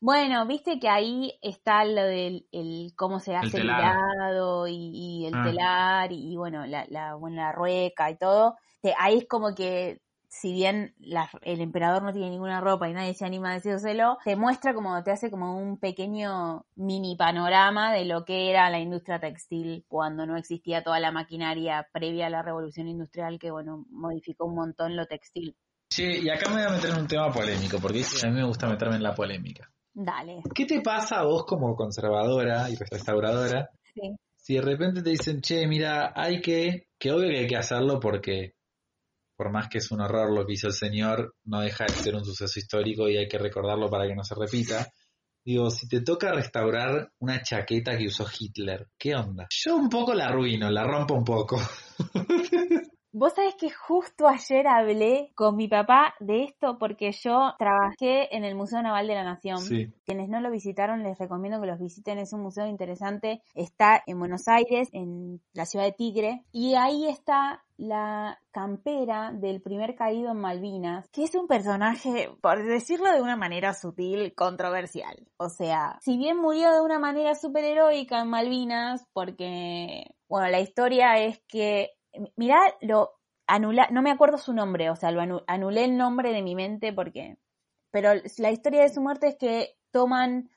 Bueno, 0.00 0.44
viste 0.46 0.78
que 0.80 0.88
ahí 0.88 1.32
está 1.40 1.84
lo 1.84 2.02
del 2.02 2.46
el 2.52 2.92
cómo 2.96 3.20
se 3.20 3.36
hace 3.36 3.46
el 3.46 3.62
telar. 3.62 3.80
hilado 3.94 4.66
y, 4.66 4.74
y 4.92 5.26
el 5.26 5.34
Ah. 5.34 5.42
telar 5.44 6.12
y, 6.12 6.32
y 6.32 6.36
bueno, 6.36 6.66
la, 6.66 6.84
la, 6.90 7.14
bueno, 7.14 7.36
la 7.36 7.52
rueca 7.52 8.10
y 8.10 8.18
todo. 8.18 8.56
Ahí 8.98 9.18
es 9.18 9.28
como 9.28 9.54
que 9.54 10.01
si 10.34 10.50
bien 10.54 10.94
la- 10.98 11.28
el 11.42 11.60
emperador 11.60 12.02
no 12.02 12.10
tiene 12.10 12.30
ninguna 12.30 12.62
ropa 12.62 12.88
y 12.88 12.94
nadie 12.94 13.12
se 13.12 13.26
anima 13.26 13.50
a 13.50 13.54
decírselo, 13.54 14.16
te 14.24 14.34
muestra 14.34 14.72
como, 14.72 15.02
te 15.02 15.10
hace 15.10 15.30
como 15.30 15.58
un 15.58 15.76
pequeño 15.78 16.64
mini 16.74 17.16
panorama 17.16 17.92
de 17.92 18.06
lo 18.06 18.24
que 18.24 18.48
era 18.48 18.70
la 18.70 18.80
industria 18.80 19.20
textil 19.20 19.84
cuando 19.88 20.24
no 20.24 20.38
existía 20.38 20.82
toda 20.82 21.00
la 21.00 21.12
maquinaria 21.12 21.86
previa 21.92 22.28
a 22.28 22.30
la 22.30 22.40
revolución 22.42 22.88
industrial 22.88 23.38
que, 23.38 23.50
bueno, 23.50 23.84
modificó 23.90 24.46
un 24.46 24.54
montón 24.54 24.96
lo 24.96 25.04
textil. 25.04 25.54
Che, 25.90 26.18
y 26.20 26.30
acá 26.30 26.48
me 26.48 26.62
voy 26.62 26.64
a 26.64 26.70
meter 26.76 26.90
en 26.90 27.00
un 27.00 27.06
tema 27.06 27.30
polémico, 27.30 27.78
porque 27.78 28.02
a 28.24 28.26
mí 28.28 28.32
me 28.32 28.46
gusta 28.46 28.66
meterme 28.66 28.96
en 28.96 29.02
la 29.02 29.14
polémica. 29.14 29.70
Dale. 29.92 30.42
¿Qué 30.54 30.64
te 30.64 30.80
pasa 30.80 31.20
a 31.20 31.24
vos 31.24 31.44
como 31.44 31.76
conservadora 31.76 32.70
y 32.70 32.76
restauradora 32.76 33.68
Sí. 33.92 34.16
si 34.34 34.54
de 34.54 34.62
repente 34.62 35.02
te 35.02 35.10
dicen, 35.10 35.42
che, 35.42 35.66
mira, 35.66 36.14
hay 36.16 36.40
que, 36.40 36.86
que 36.98 37.12
obvio 37.12 37.28
que 37.28 37.40
hay 37.40 37.46
que 37.46 37.56
hacerlo 37.58 38.00
porque 38.00 38.54
por 39.42 39.50
más 39.50 39.68
que 39.68 39.78
es 39.78 39.90
un 39.90 40.00
horror 40.00 40.32
lo 40.32 40.46
que 40.46 40.52
hizo 40.52 40.68
el 40.68 40.72
señor, 40.72 41.34
no 41.46 41.60
deja 41.60 41.86
de 41.86 41.96
ser 41.96 42.14
un 42.14 42.24
suceso 42.24 42.60
histórico 42.60 43.08
y 43.08 43.16
hay 43.16 43.26
que 43.26 43.38
recordarlo 43.38 43.90
para 43.90 44.06
que 44.06 44.14
no 44.14 44.22
se 44.22 44.36
repita. 44.36 44.86
Digo, 45.44 45.68
si 45.68 45.88
te 45.88 46.00
toca 46.00 46.30
restaurar 46.30 47.10
una 47.18 47.42
chaqueta 47.42 47.98
que 47.98 48.06
usó 48.06 48.24
Hitler, 48.38 48.86
¿qué 48.96 49.16
onda? 49.16 49.48
Yo 49.50 49.74
un 49.74 49.88
poco 49.88 50.14
la 50.14 50.26
arruino, 50.26 50.70
la 50.70 50.84
rompo 50.84 51.14
un 51.14 51.24
poco. 51.24 51.60
Vos 53.14 53.34
sabés 53.34 53.54
que 53.56 53.70
justo 53.70 54.26
ayer 54.26 54.66
hablé 54.66 55.32
con 55.34 55.54
mi 55.54 55.68
papá 55.68 56.14
de 56.18 56.44
esto 56.44 56.78
porque 56.78 57.12
yo 57.12 57.52
trabajé 57.58 58.34
en 58.34 58.42
el 58.44 58.54
Museo 58.54 58.82
Naval 58.82 59.06
de 59.06 59.14
la 59.14 59.22
Nación. 59.22 59.58
Sí. 59.58 59.92
Quienes 60.06 60.30
no 60.30 60.40
lo 60.40 60.50
visitaron 60.50 61.02
les 61.02 61.18
recomiendo 61.18 61.60
que 61.60 61.66
los 61.66 61.78
visiten, 61.78 62.18
es 62.18 62.32
un 62.32 62.40
museo 62.40 62.66
interesante. 62.66 63.42
Está 63.54 64.02
en 64.06 64.18
Buenos 64.18 64.48
Aires, 64.48 64.88
en 64.92 65.42
la 65.52 65.66
ciudad 65.66 65.84
de 65.84 65.92
Tigre, 65.92 66.42
y 66.52 66.74
ahí 66.74 67.06
está 67.06 67.62
la 67.76 68.40
campera 68.50 69.30
del 69.32 69.60
primer 69.60 69.94
caído 69.94 70.30
en 70.30 70.38
Malvinas, 70.38 71.06
que 71.10 71.24
es 71.24 71.34
un 71.34 71.48
personaje, 71.48 72.30
por 72.40 72.64
decirlo 72.64 73.12
de 73.12 73.20
una 73.20 73.36
manera 73.36 73.74
sutil, 73.74 74.34
controversial. 74.34 75.28
O 75.36 75.50
sea, 75.50 75.98
si 76.00 76.16
bien 76.16 76.38
murió 76.38 76.72
de 76.72 76.80
una 76.80 76.98
manera 76.98 77.34
superheroica 77.34 78.22
en 78.22 78.30
Malvinas, 78.30 79.06
porque, 79.12 80.14
bueno, 80.28 80.48
la 80.48 80.60
historia 80.60 81.18
es 81.18 81.42
que 81.46 81.90
mirá, 82.36 82.60
lo 82.80 83.12
anula, 83.46 83.88
no 83.90 84.02
me 84.02 84.10
acuerdo 84.10 84.38
su 84.38 84.52
nombre, 84.52 84.90
o 84.90 84.96
sea, 84.96 85.10
lo 85.10 85.20
anu- 85.22 85.44
anulé 85.46 85.84
el 85.84 85.96
nombre 85.96 86.32
de 86.32 86.42
mi 86.42 86.54
mente 86.54 86.92
porque, 86.92 87.38
pero 87.90 88.10
la 88.38 88.50
historia 88.50 88.82
de 88.82 88.88
su 88.90 89.00
muerte 89.00 89.28
es 89.28 89.36
que 89.36 89.76
toman 89.90 90.50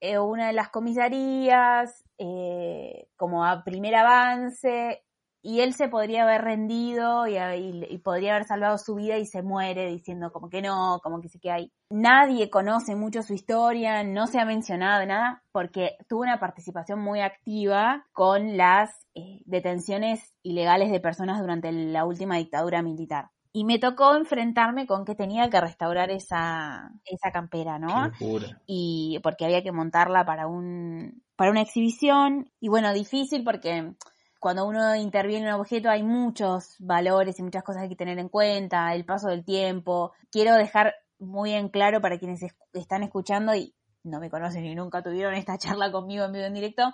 eh, 0.00 0.18
una 0.18 0.48
de 0.48 0.52
las 0.54 0.70
comisarías 0.70 2.04
eh, 2.18 3.08
como 3.16 3.44
a 3.44 3.64
primer 3.64 3.94
avance 3.96 5.04
y 5.42 5.60
él 5.60 5.72
se 5.74 5.88
podría 5.88 6.22
haber 6.24 6.42
rendido 6.42 7.26
y, 7.26 7.36
y- 7.36 7.86
y 7.88 7.98
podría 7.98 8.32
haber 8.34 8.44
salvado 8.46 8.76
su 8.78 8.94
vida 8.94 9.16
y 9.18 9.26
se 9.26 9.42
muere 9.42 9.86
diciendo 9.86 10.30
como 10.32 10.48
que 10.48 10.62
no, 10.62 10.98
como 11.02 11.20
que 11.20 11.28
se 11.28 11.40
queda 11.40 11.54
ahí. 11.54 11.72
Nadie 11.90 12.50
conoce 12.50 12.94
mucho 12.94 13.22
su 13.22 13.32
historia, 13.34 14.04
no 14.04 14.26
se 14.26 14.38
ha 14.40 14.44
mencionado 14.44 15.04
nada 15.06 15.42
porque 15.52 15.96
tuvo 16.08 16.22
una 16.22 16.38
participación 16.38 17.00
muy 17.00 17.20
activa 17.20 18.06
con 18.12 18.56
las 18.56 18.90
eh, 19.14 19.40
detenciones 19.46 20.32
ilegales 20.42 20.90
de 20.90 21.00
personas 21.00 21.40
durante 21.40 21.72
la 21.72 22.04
última 22.04 22.36
dictadura 22.36 22.82
militar. 22.82 23.30
Y 23.52 23.64
me 23.64 23.80
tocó 23.80 24.14
enfrentarme 24.14 24.86
con 24.86 25.04
que 25.04 25.16
tenía 25.16 25.50
que 25.50 25.60
restaurar 25.60 26.10
esa, 26.10 26.90
esa 27.04 27.32
campera, 27.32 27.80
¿no? 27.80 28.12
Y 28.66 29.18
porque 29.22 29.44
había 29.44 29.62
que 29.62 29.72
montarla 29.72 30.24
para 30.24 30.46
un 30.46 31.22
para 31.36 31.50
una 31.50 31.62
exhibición 31.62 32.50
y 32.60 32.68
bueno 32.68 32.92
difícil 32.92 33.42
porque 33.44 33.94
cuando 34.40 34.66
uno 34.66 34.96
interviene 34.96 35.46
en 35.48 35.54
un 35.54 35.60
objeto 35.60 35.88
hay 35.90 36.02
muchos 36.02 36.74
valores 36.80 37.38
y 37.38 37.42
muchas 37.42 37.62
cosas 37.62 37.88
que 37.88 37.94
tener 37.94 38.18
en 38.18 38.28
cuenta 38.28 38.92
el 38.94 39.04
paso 39.04 39.28
del 39.28 39.44
tiempo 39.44 40.12
quiero 40.32 40.54
dejar 40.54 40.94
muy 41.18 41.52
en 41.52 41.68
claro 41.68 42.00
para 42.00 42.18
quienes 42.18 42.42
es- 42.42 42.56
están 42.72 43.02
escuchando 43.04 43.54
y 43.54 43.74
no 44.02 44.18
me 44.18 44.30
conocen 44.30 44.64
y 44.64 44.74
nunca 44.74 45.02
tuvieron 45.02 45.34
esta 45.34 45.58
charla 45.78 45.92
conmigo 45.92 46.24
en 46.24 46.32
vivo 46.32 46.44
en 46.46 46.54
directo 46.54 46.92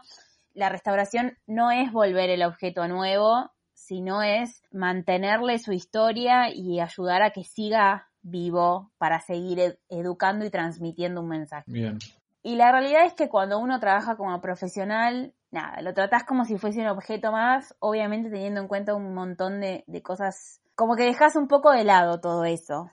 la 0.52 0.68
restauración 0.68 1.38
no 1.46 1.70
es 1.70 1.92
volver 1.92 2.28
el 2.30 2.42
objeto 2.42 2.82
a 2.82 2.88
nuevo 2.88 3.50
sino 3.74 4.22
es 4.22 4.62
mantenerle 4.72 5.58
su 5.58 5.72
historia 5.72 6.48
y 6.52 6.80
ayudar 6.80 7.22
a 7.22 7.30
que 7.30 7.44
siga 7.44 8.08
vivo 8.22 8.90
para 8.98 9.20
seguir 9.20 9.60
ed- 9.60 9.78
educando 9.88 10.44
y 10.44 10.50
transmitiendo 10.50 11.20
un 11.20 11.28
mensaje. 11.28 11.70
Bien. 11.70 11.98
Y 12.42 12.56
la 12.56 12.72
realidad 12.72 13.04
es 13.04 13.12
que 13.14 13.28
cuando 13.28 13.58
uno 13.60 13.78
trabaja 13.78 14.16
como 14.16 14.40
profesional, 14.40 15.34
nada, 15.50 15.80
lo 15.82 15.94
tratás 15.94 16.24
como 16.24 16.44
si 16.44 16.58
fuese 16.58 16.80
un 16.80 16.88
objeto 16.88 17.32
más, 17.32 17.74
obviamente 17.80 18.30
teniendo 18.30 18.60
en 18.60 18.68
cuenta 18.68 18.94
un 18.94 19.14
montón 19.14 19.60
de, 19.60 19.84
de 19.86 20.02
cosas, 20.02 20.60
como 20.74 20.96
que 20.96 21.04
dejas 21.04 21.36
un 21.36 21.48
poco 21.48 21.70
de 21.72 21.84
lado 21.84 22.20
todo 22.20 22.44
eso. 22.44 22.90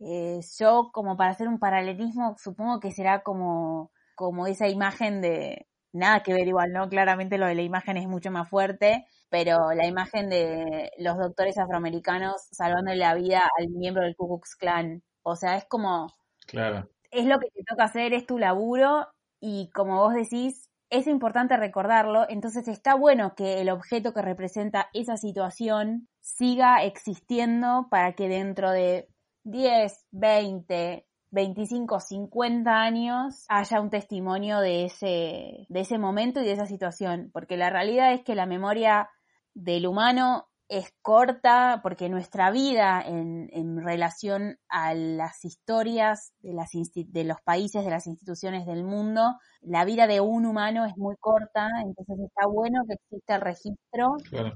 Eh, 0.00 0.40
yo, 0.58 0.90
como 0.92 1.16
para 1.16 1.30
hacer 1.30 1.48
un 1.48 1.58
paralelismo, 1.58 2.36
supongo 2.38 2.80
que 2.80 2.90
será 2.90 3.22
como, 3.22 3.92
como 4.16 4.46
esa 4.46 4.68
imagen 4.68 5.20
de, 5.20 5.66
nada 5.92 6.22
que 6.22 6.32
ver 6.32 6.48
igual, 6.48 6.72
¿no? 6.72 6.88
Claramente 6.88 7.38
lo 7.38 7.46
de 7.46 7.54
la 7.54 7.62
imagen 7.62 7.96
es 7.96 8.08
mucho 8.08 8.30
más 8.30 8.48
fuerte, 8.48 9.06
pero 9.28 9.72
la 9.74 9.86
imagen 9.86 10.28
de 10.28 10.90
los 10.98 11.16
doctores 11.18 11.58
afroamericanos 11.58 12.48
salvándole 12.50 12.96
la 12.98 13.14
vida 13.14 13.48
al 13.58 13.68
miembro 13.68 14.02
del 14.04 14.16
Ku 14.16 14.26
Klux 14.28 14.56
Klan. 14.56 15.02
O 15.22 15.36
sea, 15.36 15.56
es 15.56 15.64
como, 15.66 16.08
Claro. 16.46 16.88
es 17.10 17.26
lo 17.26 17.38
que 17.38 17.50
te 17.50 17.62
toca 17.64 17.84
hacer, 17.84 18.12
es 18.14 18.26
tu 18.26 18.38
laburo 18.38 19.06
y 19.40 19.70
como 19.70 19.98
vos 19.98 20.14
decís, 20.14 20.68
es 20.92 21.06
importante 21.06 21.56
recordarlo, 21.56 22.26
entonces 22.28 22.68
está 22.68 22.94
bueno 22.94 23.34
que 23.34 23.62
el 23.62 23.70
objeto 23.70 24.12
que 24.12 24.20
representa 24.20 24.90
esa 24.92 25.16
situación 25.16 26.06
siga 26.20 26.84
existiendo 26.84 27.88
para 27.90 28.12
que 28.12 28.28
dentro 28.28 28.70
de 28.70 29.08
10, 29.44 30.06
20, 30.10 31.06
25, 31.30 31.98
50 31.98 32.70
años 32.70 33.46
haya 33.48 33.80
un 33.80 33.88
testimonio 33.88 34.60
de 34.60 34.84
ese, 34.84 35.66
de 35.70 35.80
ese 35.80 35.96
momento 35.96 36.42
y 36.42 36.44
de 36.44 36.52
esa 36.52 36.66
situación, 36.66 37.30
porque 37.32 37.56
la 37.56 37.70
realidad 37.70 38.12
es 38.12 38.22
que 38.22 38.34
la 38.34 38.44
memoria 38.44 39.08
del 39.54 39.86
humano 39.86 40.51
es 40.72 40.90
corta 41.02 41.80
porque 41.82 42.08
nuestra 42.08 42.50
vida 42.50 43.02
en, 43.04 43.50
en 43.52 43.84
relación 43.84 44.58
a 44.68 44.94
las 44.94 45.44
historias 45.44 46.32
de, 46.40 46.54
las 46.54 46.70
de 46.72 47.24
los 47.24 47.42
países, 47.42 47.84
de 47.84 47.90
las 47.90 48.06
instituciones 48.06 48.64
del 48.64 48.82
mundo, 48.82 49.36
la 49.60 49.84
vida 49.84 50.06
de 50.06 50.22
un 50.22 50.46
humano 50.46 50.86
es 50.86 50.96
muy 50.96 51.16
corta, 51.20 51.68
entonces 51.84 52.18
está 52.26 52.46
bueno 52.46 52.84
que 52.88 52.94
exista 52.94 53.34
el 53.34 53.42
registro 53.42 54.16
Claro. 54.30 54.54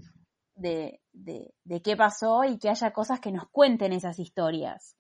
de, 0.55 1.00
de, 1.12 1.52
de 1.64 1.83
qué 1.83 1.96
pasó 1.98 2.44
y 2.44 2.59
que 2.59 2.70
haya 2.70 2.92
cosas 2.92 3.20
que 3.20 3.31
nos 3.31 3.48
cuenten 3.50 3.92
esas 3.92 4.18
historias 4.18 4.96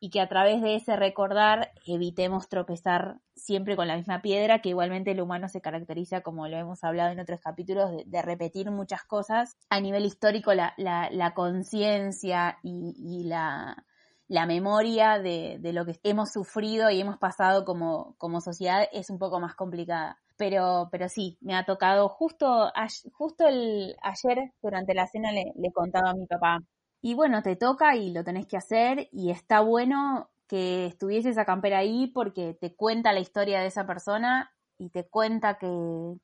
y 0.00 0.08
que 0.08 0.20
a 0.22 0.28
través 0.28 0.62
de 0.62 0.76
ese 0.76 0.96
recordar 0.96 1.72
evitemos 1.86 2.48
tropezar 2.48 3.20
siempre 3.34 3.76
con 3.76 3.86
la 3.86 3.96
misma 3.96 4.22
piedra, 4.22 4.60
que 4.60 4.70
igualmente 4.70 5.10
el 5.10 5.20
humano 5.20 5.48
se 5.48 5.60
caracteriza, 5.60 6.22
como 6.22 6.48
lo 6.48 6.56
hemos 6.56 6.82
hablado 6.82 7.12
en 7.12 7.20
otros 7.20 7.40
capítulos, 7.40 7.90
de, 8.06 8.22
repetir 8.22 8.70
muchas 8.70 9.04
cosas. 9.04 9.56
A 9.68 9.78
nivel 9.80 10.06
histórico, 10.06 10.54
la, 10.54 10.72
la, 10.78 11.10
la 11.10 11.34
conciencia 11.34 12.58
y, 12.62 13.24
la, 13.24 13.84
la 14.26 14.46
memoria 14.46 15.18
de, 15.18 15.58
de 15.60 15.72
lo 15.74 15.84
que 15.84 16.00
hemos 16.02 16.32
sufrido 16.32 16.90
y 16.90 17.00
hemos 17.00 17.18
pasado 17.18 17.66
como, 17.66 18.14
como 18.16 18.40
sociedad 18.40 18.88
es 18.92 19.10
un 19.10 19.18
poco 19.18 19.38
más 19.38 19.54
complicada. 19.54 20.18
Pero, 20.38 20.88
pero 20.90 21.10
sí, 21.10 21.36
me 21.42 21.54
ha 21.54 21.66
tocado 21.66 22.08
justo, 22.08 22.72
justo 23.12 23.46
el, 23.46 23.94
ayer 24.02 24.52
durante 24.62 24.94
la 24.94 25.06
cena 25.06 25.30
le, 25.30 25.52
le 25.54 25.70
contaba 25.72 26.10
a 26.10 26.14
mi 26.14 26.26
papá. 26.26 26.58
Y 27.02 27.14
bueno, 27.14 27.42
te 27.42 27.56
toca 27.56 27.96
y 27.96 28.12
lo 28.12 28.24
tenés 28.24 28.46
que 28.46 28.56
hacer 28.56 29.08
y 29.12 29.30
está 29.30 29.60
bueno 29.60 30.30
que 30.48 30.86
estuviese 30.86 31.30
esa 31.30 31.44
campera 31.44 31.78
ahí 31.78 32.08
porque 32.08 32.54
te 32.60 32.74
cuenta 32.74 33.12
la 33.12 33.20
historia 33.20 33.60
de 33.60 33.66
esa 33.66 33.86
persona 33.86 34.52
y 34.78 34.90
te 34.90 35.08
cuenta 35.08 35.58
que, 35.58 35.68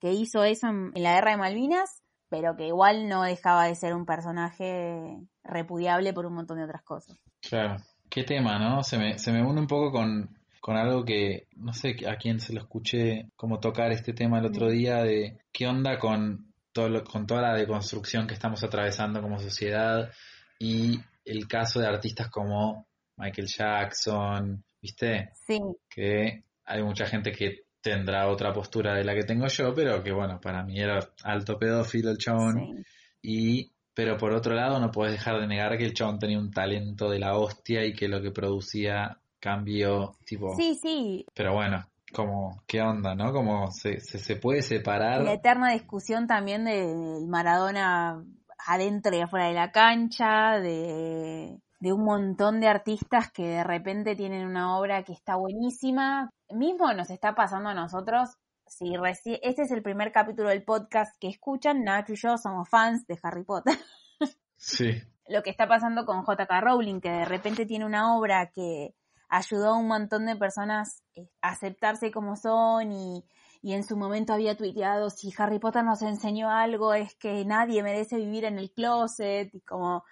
que 0.01 0.13
hizo 0.13 0.43
eso 0.45 0.67
en, 0.69 0.91
en 0.95 1.03
la 1.03 1.15
guerra 1.15 1.31
de 1.33 1.37
Malvinas, 1.37 2.03
pero 2.29 2.57
que 2.57 2.67
igual 2.67 3.09
no 3.09 3.23
dejaba 3.23 3.67
de 3.67 3.75
ser 3.75 3.95
un 3.95 4.05
personaje 4.05 5.17
repudiable 5.45 6.13
por 6.13 6.27
un 6.27 6.35
montón 6.35 6.59
de 6.59 6.65
otras 6.65 6.83
cosas. 6.83 7.19
Claro. 7.41 7.77
Qué 8.09 8.23
tema, 8.25 8.59
¿no? 8.59 8.83
Se 8.83 8.99
me, 8.99 9.19
se 9.19 9.33
me 9.33 9.43
une 9.45 9.61
un 9.61 9.67
poco 9.67 9.91
con, 9.91 10.39
con 10.61 10.77
algo 10.77 11.05
que 11.05 11.49
no 11.57 11.73
sé 11.73 11.97
a 12.09 12.17
quién 12.17 12.39
se 12.41 12.53
lo 12.53 12.61
escuché 12.61 13.31
como 13.37 13.59
tocar 13.61 13.91
este 13.93 14.13
tema 14.13 14.39
el 14.39 14.47
otro 14.47 14.69
día 14.69 15.03
de 15.03 15.39
qué 15.53 15.67
onda 15.67 15.99
con 15.99 16.53
todo 16.73 16.89
lo- 16.89 17.05
con 17.05 17.27
toda 17.27 17.43
la 17.43 17.55
deconstrucción 17.55 18.27
que 18.27 18.35
estamos 18.35 18.63
atravesando 18.63 19.21
como 19.21 19.39
sociedad 19.39 20.11
y 20.59 20.99
el 21.25 21.47
caso 21.49 21.81
de 21.81 21.87
artistas 21.87 22.29
como 22.31 22.87
Michael 23.17 23.49
Jackson, 23.49 24.65
¿viste? 24.81 25.31
Sí, 25.47 25.61
Que 25.89 26.45
hay 26.65 26.83
mucha 26.83 27.07
gente 27.07 27.33
que 27.33 27.65
tendrá 27.81 28.29
otra 28.29 28.53
postura 28.53 28.95
de 28.95 29.05
la 29.05 29.15
que 29.15 29.23
tengo 29.25 29.47
yo, 29.47 29.75
pero 29.75 30.03
que 30.03 30.13
bueno, 30.13 30.41
para 30.41 30.63
mí 30.65 30.81
era 30.81 30.99
alto 31.23 31.59
pedófilo 31.59 32.11
el 32.11 32.19
chabón. 32.19 32.55
sí. 32.59 32.83
Y, 33.23 33.73
pero 33.95 34.17
por 34.19 34.33
otro 34.33 34.55
lado, 34.55 34.79
no 34.79 34.91
puedes 34.93 35.13
dejar 35.15 35.41
de 35.41 35.47
negar 35.47 35.77
que 35.79 35.85
el 35.85 35.95
chabón 35.95 36.19
tenía 36.19 36.39
un 36.39 36.51
talento 36.51 37.09
de 37.11 37.19
la 37.19 37.37
hostia 37.37 37.85
y 37.85 37.93
que 37.95 38.09
lo 38.09 38.21
que 38.23 38.31
producía 38.31 39.19
cambió, 39.41 40.17
tipo. 40.25 40.55
Sí, 40.57 40.75
sí, 40.81 41.25
Pero 41.35 41.55
bueno, 41.55 41.85
como, 42.13 42.63
¿qué 42.67 42.81
onda, 42.83 43.15
no? 43.15 43.33
Como 43.33 43.71
se, 43.73 44.01
se, 44.01 44.19
se 44.19 44.37
puede 44.37 44.63
separar. 44.63 45.23
la 45.23 45.33
eterna 45.33 45.73
discusión 45.73 46.27
también 46.27 46.65
del 46.65 47.27
Maradona 47.27 48.23
adentro 48.67 49.15
y 49.17 49.21
afuera 49.21 49.47
de 49.47 49.55
la 49.55 49.71
cancha, 49.73 50.59
de, 50.61 51.59
de 51.81 51.93
un 51.93 52.05
montón 52.05 52.61
de 52.61 52.69
artistas 52.69 53.31
que 53.33 53.47
de 53.47 53.65
repente 53.65 54.17
tienen 54.17 54.47
una 54.47 54.79
obra 54.79 55.03
que 55.05 55.13
está 55.13 55.37
buenísima. 55.37 56.31
Mismo 56.51 56.93
nos 56.93 57.11
está 57.11 57.35
pasando 57.35 57.69
a 57.71 57.75
nosotros. 57.75 58.37
Si 58.67 58.87
reci- 58.97 59.39
este 59.43 59.63
es 59.63 59.71
el 59.71 59.83
primer 59.83 60.11
capítulo 60.13 60.49
del 60.49 60.65
podcast 60.65 61.15
que 61.21 61.29
escuchan, 61.29 61.85
Nacho 61.85 62.15
y 62.15 62.17
yo 62.17 62.37
somos 62.37 62.69
fans 62.69 63.07
de 63.07 63.19
Harry 63.23 63.45
Potter. 63.45 63.77
Sí, 64.59 65.03
lo 65.29 65.43
que 65.43 65.51
está 65.51 65.69
pasando 65.69 66.07
con 66.07 66.23
JK 66.25 66.51
Rowling, 66.63 67.01
que 67.01 67.11
de 67.11 67.25
repente 67.27 67.67
tiene 67.67 67.85
una 67.85 68.17
obra 68.17 68.51
que 68.51 68.95
ayudó 69.29 69.75
a 69.75 69.79
un 69.79 69.87
montón 69.87 70.25
de 70.25 70.35
personas 70.35 71.03
eh, 71.15 71.29
a 71.43 71.51
aceptarse 71.51 72.11
como 72.11 72.37
son 72.37 72.91
y, 72.91 73.23
y 73.67 73.75
en 73.75 73.83
su 73.83 73.97
momento 73.97 74.33
había 74.33 74.57
tuiteado 74.57 75.11
si 75.11 75.35
Harry 75.37 75.59
Potter 75.59 75.83
nos 75.83 76.01
enseñó 76.03 76.49
algo 76.51 76.95
es 76.95 77.17
que 77.17 77.45
nadie 77.45 77.83
merece 77.83 78.17
vivir 78.17 78.45
en 78.45 78.61
el 78.61 78.71
closet 78.71 79.53
y 79.53 79.61
como 79.63 80.05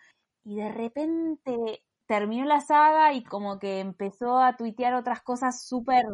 y 0.42 0.56
de 0.56 0.72
repente 0.72 1.84
terminó 2.04 2.46
la 2.46 2.60
saga 2.60 3.12
y 3.12 3.22
como 3.22 3.60
que 3.60 3.78
empezó 3.78 4.40
a 4.40 4.56
tuitear 4.56 4.94
otras 4.94 5.22
cosas 5.22 5.64
súper 5.64 6.04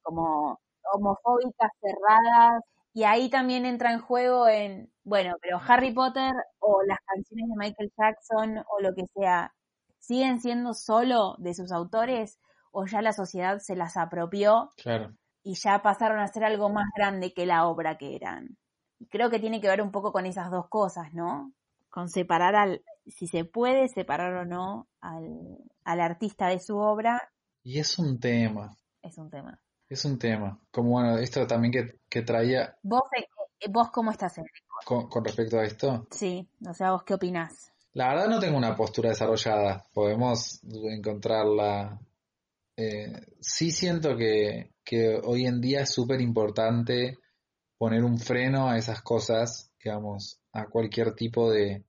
como 0.00 0.58
homofóbicas, 0.94 1.70
cerradas 1.82 2.62
y 2.94 3.04
ahí 3.04 3.28
también 3.28 3.66
entra 3.66 3.92
en 3.92 4.00
juego 4.00 4.48
en, 4.48 4.90
bueno, 5.04 5.34
pero 5.42 5.60
Harry 5.68 5.92
Potter 5.92 6.32
o 6.60 6.82
las 6.84 7.00
canciones 7.04 7.46
de 7.50 7.56
Michael 7.56 7.92
Jackson 7.94 8.56
o 8.56 8.80
lo 8.80 8.94
que 8.94 9.04
sea, 9.14 9.52
¿siguen 9.98 10.40
siendo 10.40 10.72
solo 10.72 11.34
de 11.40 11.52
sus 11.52 11.72
autores 11.72 12.38
o 12.72 12.86
ya 12.86 13.02
la 13.02 13.12
sociedad 13.12 13.58
se 13.58 13.76
las 13.76 13.98
apropió 13.98 14.70
claro. 14.82 15.12
Y 15.42 15.54
ya 15.54 15.80
pasaron 15.82 16.18
a 16.20 16.28
ser 16.28 16.44
algo 16.44 16.68
más 16.70 16.86
grande 16.96 17.32
que 17.32 17.46
la 17.46 17.66
obra 17.66 17.96
que 17.98 18.14
eran? 18.16 18.56
Y 18.98 19.06
creo 19.06 19.30
que 19.30 19.38
tiene 19.40 19.60
que 19.60 19.68
ver 19.68 19.80
un 19.82 19.90
poco 19.90 20.12
con 20.12 20.26
esas 20.26 20.50
dos 20.50 20.68
cosas, 20.68 21.12
¿no? 21.14 21.52
Con 21.88 22.08
separar 22.08 22.54
al, 22.54 22.82
si 23.06 23.26
se 23.26 23.44
puede 23.44 23.88
separar 23.88 24.34
o 24.34 24.44
no 24.44 24.86
al, 25.00 25.58
al 25.84 26.00
artista 26.00 26.48
de 26.48 26.60
su 26.60 26.76
obra, 26.76 27.20
Y 27.62 27.78
es 27.78 27.98
un 27.98 28.18
tema, 28.20 28.76
es 29.02 29.18
un 29.18 29.30
tema. 29.30 29.60
es 29.88 30.04
un 30.04 30.18
tema. 30.18 30.58
Como 30.70 30.90
bueno, 30.90 31.18
esto 31.18 31.46
también 31.46 31.72
que, 31.72 31.98
que 32.08 32.22
traía 32.22 32.76
¿Vos, 32.82 33.02
eh, 33.18 33.26
vos 33.70 33.90
cómo 33.90 34.10
estás? 34.10 34.38
en- 34.38 34.44
con, 34.86 35.08
con 35.08 35.24
respecto 35.24 35.58
a 35.58 35.64
esto. 35.64 36.06
Sí, 36.10 36.48
o 36.66 36.72
sea, 36.74 36.92
¿vos 36.92 37.02
qué 37.02 37.14
opinás? 37.14 37.72
La 37.92 38.08
verdad 38.08 38.28
no 38.28 38.38
tengo 38.38 38.56
una 38.56 38.76
postura 38.76 39.08
desarrollada. 39.10 39.84
Podemos 39.92 40.60
encontrarla. 40.64 41.98
Eh, 42.80 43.12
sí 43.40 43.72
siento 43.72 44.16
que, 44.16 44.70
que 44.82 45.20
hoy 45.22 45.44
en 45.44 45.60
día 45.60 45.82
es 45.82 45.92
súper 45.92 46.22
importante 46.22 47.18
poner 47.76 48.02
un 48.02 48.18
freno 48.18 48.70
a 48.70 48.78
esas 48.78 49.02
cosas, 49.02 49.70
digamos, 49.84 50.40
a 50.52 50.64
cualquier 50.64 51.12
tipo 51.12 51.50
de, 51.50 51.84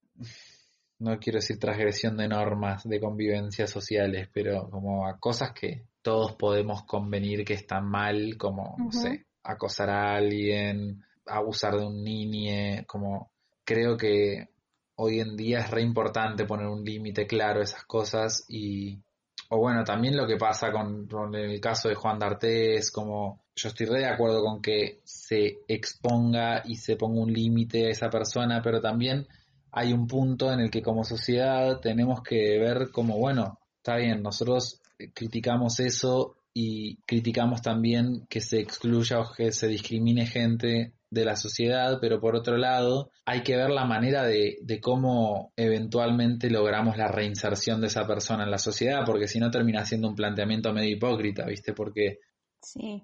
no 1.00 1.18
quiero 1.18 1.38
decir 1.38 1.60
transgresión 1.60 2.18
de 2.18 2.28
normas 2.28 2.84
de 2.84 3.00
convivencia 3.00 3.68
sociales, 3.68 4.28
pero 4.34 4.70
como 4.70 5.08
a 5.08 5.18
cosas 5.18 5.54
que 5.54 5.86
todos 6.02 6.36
podemos 6.36 6.84
convenir 6.84 7.46
que 7.46 7.54
están 7.54 7.86
mal, 7.86 8.36
como, 8.38 8.76
no 8.78 8.92
sé, 8.92 9.28
acosar 9.44 9.90
a 9.90 10.16
alguien, 10.16 11.06
abusar 11.26 11.78
de 11.78 11.86
un 11.86 12.04
niño, 12.04 12.84
como 12.86 13.32
creo 13.64 13.96
que 13.96 14.50
hoy 14.96 15.22
en 15.22 15.38
día 15.38 15.60
es 15.60 15.72
re 15.72 15.84
importante 15.84 16.44
poner 16.44 16.68
un 16.68 16.84
límite 16.84 17.28
claro 17.28 17.62
a 17.62 17.64
esas 17.64 17.86
cosas 17.86 18.44
y 18.50 19.02
o 19.50 19.58
bueno, 19.58 19.84
también 19.84 20.16
lo 20.16 20.26
que 20.26 20.38
pasa 20.38 20.72
con, 20.72 21.08
con 21.08 21.36
el 21.36 21.60
caso 21.60 21.90
de 21.90 21.96
Juan 21.96 22.18
D'Artés, 22.18 22.90
como 22.90 23.44
yo 23.56 23.70
estoy 23.70 23.86
re 23.86 24.00
de 24.00 24.06
acuerdo 24.06 24.42
con 24.42 24.62
que 24.62 25.02
se 25.04 25.60
exponga 25.68 26.64
y 26.66 26.76
se 26.76 26.96
ponga 26.96 27.22
un 27.22 27.34
límite 27.34 27.88
a 27.88 27.90
esa 27.90 28.10
persona, 28.10 28.62
pero 28.62 28.80
también 28.80 29.28
hay 29.72 29.94
un 29.94 30.08
punto 30.08 30.52
en 30.52 30.62
el 30.62 30.72
que 30.72 30.82
como 30.82 31.04
sociedad 31.04 31.80
tenemos 31.80 32.22
que 32.22 32.60
ver 32.60 32.92
como, 32.92 33.18
bueno, 33.18 33.60
está 33.78 33.98
bien, 33.98 34.22
nosotros 34.22 34.82
criticamos 35.14 35.80
eso 35.80 36.38
y 36.54 36.98
criticamos 37.04 37.62
también 37.62 38.26
que 38.30 38.42
se 38.42 38.60
excluya 38.60 39.20
o 39.20 39.34
que 39.34 39.52
se 39.52 39.68
discrimine 39.68 40.26
gente 40.26 40.94
de 41.12 41.26
la 41.26 41.36
sociedad, 41.36 42.00
pero 42.00 42.22
por 42.22 42.36
otro 42.36 42.58
lado 42.58 43.12
hay 43.26 43.44
que 43.44 43.58
ver 43.58 43.70
la 43.70 43.86
manera 43.86 44.24
de, 44.24 44.58
de, 44.62 44.80
cómo 44.80 45.52
eventualmente 45.58 46.50
logramos 46.50 46.98
la 46.98 47.10
reinserción 47.10 47.82
de 47.82 47.88
esa 47.88 48.08
persona 48.08 48.46
en 48.46 48.52
la 48.52 48.58
sociedad, 48.58 49.04
porque 49.06 49.28
si 49.28 49.38
no 49.38 49.52
termina 49.52 49.86
siendo 49.86 50.08
un 50.08 50.16
planteamiento 50.16 50.72
medio 50.72 50.96
hipócrita, 50.96 51.46
¿viste? 51.46 51.74
Porque 51.74 52.20
sí. 52.62 53.04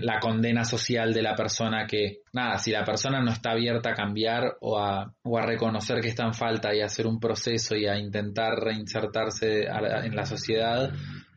la 0.00 0.18
condena 0.18 0.64
social 0.64 1.14
de 1.14 1.22
la 1.22 1.36
persona 1.36 1.86
que, 1.86 2.22
nada, 2.32 2.58
si 2.58 2.72
la 2.72 2.84
persona 2.84 3.20
no 3.20 3.30
está 3.30 3.52
abierta 3.52 3.90
a 3.90 3.94
cambiar 3.94 4.56
o 4.60 4.76
a, 4.76 5.14
o 5.22 5.38
a 5.38 5.42
reconocer 5.42 6.00
que 6.00 6.08
está 6.08 6.24
en 6.24 6.34
falta 6.34 6.74
y 6.74 6.80
a 6.80 6.86
hacer 6.86 7.06
un 7.06 7.20
proceso 7.20 7.76
y 7.76 7.86
a 7.86 7.96
intentar 7.96 8.54
reinsertarse 8.56 9.66
en 9.66 10.16
la 10.16 10.26
sociedad, 10.26 10.92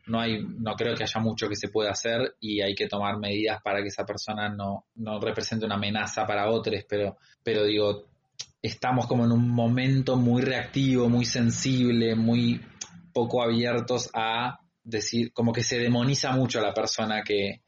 no 0.08 0.20
hay, 0.20 0.42
no 0.42 0.74
creo 0.74 0.94
que 0.94 1.04
haya 1.04 1.20
mucho 1.20 1.48
que 1.48 1.56
se 1.56 1.68
pueda 1.68 1.90
hacer 1.90 2.36
y 2.40 2.60
hay 2.60 2.74
que 2.74 2.88
tomar 2.88 3.18
medidas 3.18 3.60
para 3.62 3.80
que 3.82 3.88
esa 3.88 4.04
persona 4.04 4.48
no, 4.48 4.86
no 4.96 5.20
represente 5.20 5.66
una 5.66 5.76
amenaza 5.76 6.26
para 6.26 6.50
otros, 6.50 6.84
pero, 6.88 7.16
pero 7.42 7.64
digo, 7.64 8.04
estamos 8.62 9.06
como 9.06 9.24
en 9.24 9.32
un 9.32 9.48
momento 9.48 10.16
muy 10.16 10.42
reactivo, 10.42 11.08
muy 11.08 11.24
sensible, 11.24 12.14
muy 12.14 12.60
poco 13.12 13.42
abiertos 13.42 14.10
a 14.14 14.58
decir, 14.82 15.32
como 15.32 15.52
que 15.52 15.62
se 15.62 15.78
demoniza 15.78 16.32
mucho 16.32 16.58
a 16.58 16.62
la 16.62 16.74
persona 16.74 17.22
que, 17.22 17.62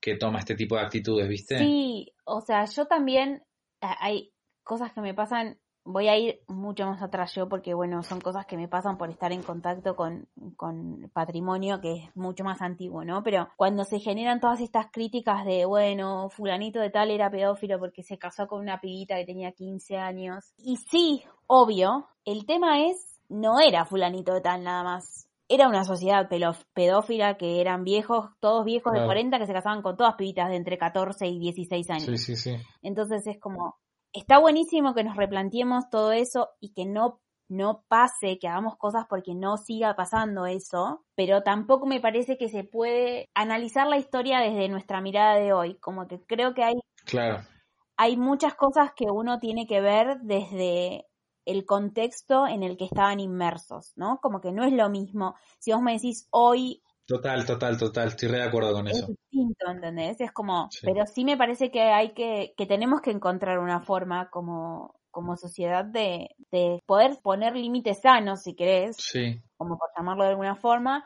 que 0.00 0.16
toma 0.16 0.40
este 0.40 0.54
tipo 0.54 0.76
de 0.76 0.82
actitudes, 0.82 1.28
¿viste? 1.28 1.58
Sí, 1.58 2.12
o 2.24 2.40
sea, 2.40 2.64
yo 2.66 2.86
también 2.86 3.42
hay 3.80 4.32
cosas 4.62 4.92
que 4.92 5.00
me 5.00 5.14
pasan 5.14 5.58
voy 5.84 6.08
a 6.08 6.16
ir 6.16 6.40
mucho 6.48 6.86
más 6.86 7.02
atrás 7.02 7.34
yo 7.34 7.48
porque, 7.48 7.74
bueno, 7.74 8.02
son 8.02 8.20
cosas 8.20 8.46
que 8.46 8.56
me 8.56 8.68
pasan 8.68 8.96
por 8.96 9.10
estar 9.10 9.32
en 9.32 9.42
contacto 9.42 9.94
con, 9.94 10.26
con 10.56 11.10
patrimonio 11.12 11.80
que 11.80 11.94
es 11.94 12.16
mucho 12.16 12.42
más 12.42 12.62
antiguo, 12.62 13.04
¿no? 13.04 13.22
Pero 13.22 13.48
cuando 13.56 13.84
se 13.84 14.00
generan 14.00 14.40
todas 14.40 14.60
estas 14.60 14.86
críticas 14.90 15.44
de, 15.44 15.64
bueno, 15.66 16.30
fulanito 16.30 16.80
de 16.80 16.90
tal 16.90 17.10
era 17.10 17.30
pedófilo 17.30 17.78
porque 17.78 18.02
se 18.02 18.18
casó 18.18 18.46
con 18.48 18.60
una 18.60 18.80
pibita 18.80 19.16
que 19.16 19.26
tenía 19.26 19.52
15 19.52 19.98
años. 19.98 20.54
Y 20.58 20.78
sí, 20.78 21.22
obvio, 21.46 22.08
el 22.24 22.46
tema 22.46 22.86
es, 22.86 23.20
no 23.28 23.60
era 23.60 23.84
fulanito 23.84 24.32
de 24.32 24.40
tal 24.40 24.64
nada 24.64 24.82
más. 24.82 25.28
Era 25.46 25.68
una 25.68 25.84
sociedad 25.84 26.26
pedófila 26.72 27.36
que 27.36 27.60
eran 27.60 27.84
viejos, 27.84 28.30
todos 28.40 28.64
viejos 28.64 28.94
de 28.94 29.04
40 29.04 29.38
que 29.38 29.46
se 29.46 29.52
casaban 29.52 29.82
con 29.82 29.94
todas 29.94 30.14
pibitas 30.14 30.48
de 30.48 30.56
entre 30.56 30.78
14 30.78 31.26
y 31.26 31.38
16 31.38 31.90
años. 31.90 32.04
Sí, 32.04 32.16
sí, 32.16 32.36
sí. 32.36 32.56
Entonces 32.80 33.26
es 33.26 33.38
como, 33.38 33.76
está 34.14 34.38
buenísimo 34.38 34.94
que 34.94 35.04
nos 35.04 35.16
replanteemos 35.16 35.90
todo 35.90 36.12
eso 36.12 36.48
y 36.60 36.72
que 36.72 36.86
no 36.86 37.20
no 37.46 37.84
pase, 37.88 38.38
que 38.38 38.48
hagamos 38.48 38.76
cosas 38.78 39.04
porque 39.08 39.34
no 39.34 39.58
siga 39.58 39.94
pasando 39.94 40.46
eso, 40.46 41.04
pero 41.14 41.42
tampoco 41.42 41.86
me 41.86 42.00
parece 42.00 42.38
que 42.38 42.48
se 42.48 42.64
puede 42.64 43.28
analizar 43.34 43.86
la 43.86 43.98
historia 43.98 44.38
desde 44.38 44.68
nuestra 44.70 45.02
mirada 45.02 45.36
de 45.36 45.52
hoy, 45.52 45.74
como 45.74 46.08
que 46.08 46.24
creo 46.24 46.54
que 46.54 46.64
hay 46.64 46.74
claro. 47.04 47.44
hay 47.98 48.16
muchas 48.16 48.54
cosas 48.54 48.92
que 48.96 49.10
uno 49.10 49.40
tiene 49.40 49.66
que 49.66 49.82
ver 49.82 50.20
desde 50.22 51.06
el 51.44 51.66
contexto 51.66 52.46
en 52.46 52.62
el 52.62 52.78
que 52.78 52.86
estaban 52.86 53.20
inmersos, 53.20 53.92
¿no? 53.94 54.18
Como 54.22 54.40
que 54.40 54.50
no 54.50 54.64
es 54.64 54.72
lo 54.72 54.88
mismo. 54.88 55.34
Si 55.58 55.72
vos 55.72 55.82
me 55.82 55.92
decís 55.92 56.26
hoy 56.30 56.82
Total, 57.06 57.44
total, 57.44 57.76
total, 57.76 58.08
estoy 58.08 58.28
re 58.28 58.38
de 58.38 58.44
acuerdo 58.44 58.72
con 58.72 58.88
eso. 58.88 59.02
Es 59.02 59.08
distinto, 59.08 59.66
¿entendés? 59.70 60.20
Es 60.20 60.32
como, 60.32 60.70
pero 60.82 61.04
sí 61.06 61.24
me 61.24 61.36
parece 61.36 61.70
que 61.70 61.82
hay 61.82 62.14
que, 62.14 62.54
que 62.56 62.66
tenemos 62.66 63.02
que 63.02 63.10
encontrar 63.10 63.58
una 63.58 63.80
forma 63.80 64.30
como, 64.30 64.94
como 65.10 65.36
sociedad 65.36 65.84
de, 65.84 66.30
de 66.50 66.82
poder 66.86 67.18
poner 67.22 67.54
límites 67.56 68.00
sanos, 68.00 68.42
si 68.42 68.54
querés, 68.54 68.96
sí. 68.96 69.38
como 69.58 69.76
por 69.76 69.90
llamarlo 69.94 70.24
de 70.24 70.30
alguna 70.30 70.56
forma, 70.56 71.04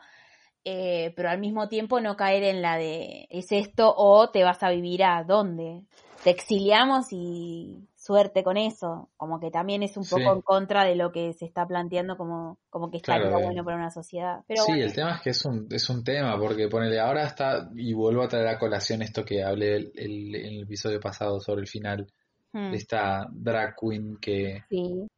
eh, 0.63 1.11
pero 1.17 1.29
al 1.29 1.39
mismo 1.39 1.67
tiempo 1.67 1.99
no 1.99 2.15
caer 2.15 2.43
en 2.43 2.61
la 2.61 2.77
de 2.77 3.27
es 3.29 3.51
esto 3.51 3.93
o 3.95 4.29
te 4.29 4.43
vas 4.45 4.63
a 4.63 4.69
vivir 4.69 5.03
a 5.03 5.25
dónde. 5.25 5.81
Te 6.23 6.29
exiliamos 6.29 7.07
y 7.11 7.88
suerte 8.09 8.43
con 8.43 8.57
eso, 8.57 9.11
como 9.17 9.39
que 9.39 9.51
también 9.51 9.83
es 9.83 9.95
un 9.95 10.03
poco 10.03 10.33
en 10.33 10.41
contra 10.41 10.83
de 10.83 10.95
lo 10.95 11.11
que 11.11 11.31
se 11.33 11.45
está 11.45 11.67
planteando 11.67 12.17
como, 12.17 12.57
como 12.71 12.89
que 12.89 12.97
estaría 12.97 13.29
bueno 13.29 13.63
para 13.63 13.77
una 13.77 13.91
sociedad. 13.91 14.39
Pero 14.47 14.63
sí, 14.63 14.71
el 14.71 14.91
tema 14.91 15.17
es 15.17 15.21
que 15.21 15.29
es 15.29 15.45
un, 15.45 15.67
es 15.69 15.87
un 15.91 16.03
tema, 16.03 16.35
porque 16.39 16.67
ponele, 16.67 16.99
ahora 16.99 17.27
está, 17.27 17.69
y 17.75 17.93
vuelvo 17.93 18.23
a 18.23 18.27
traer 18.27 18.47
a 18.47 18.57
colación 18.57 19.03
esto 19.03 19.23
que 19.23 19.43
hablé 19.43 19.75
el, 19.75 19.91
el, 19.95 20.35
en 20.35 20.53
el 20.55 20.63
episodio 20.63 20.99
pasado 20.99 21.39
sobre 21.39 21.61
el 21.61 21.67
final, 21.67 22.07
hmm. 22.51 22.71
de 22.71 22.77
esta 22.77 23.27
drag 23.31 23.75
queen 23.79 24.17
que, 24.19 24.63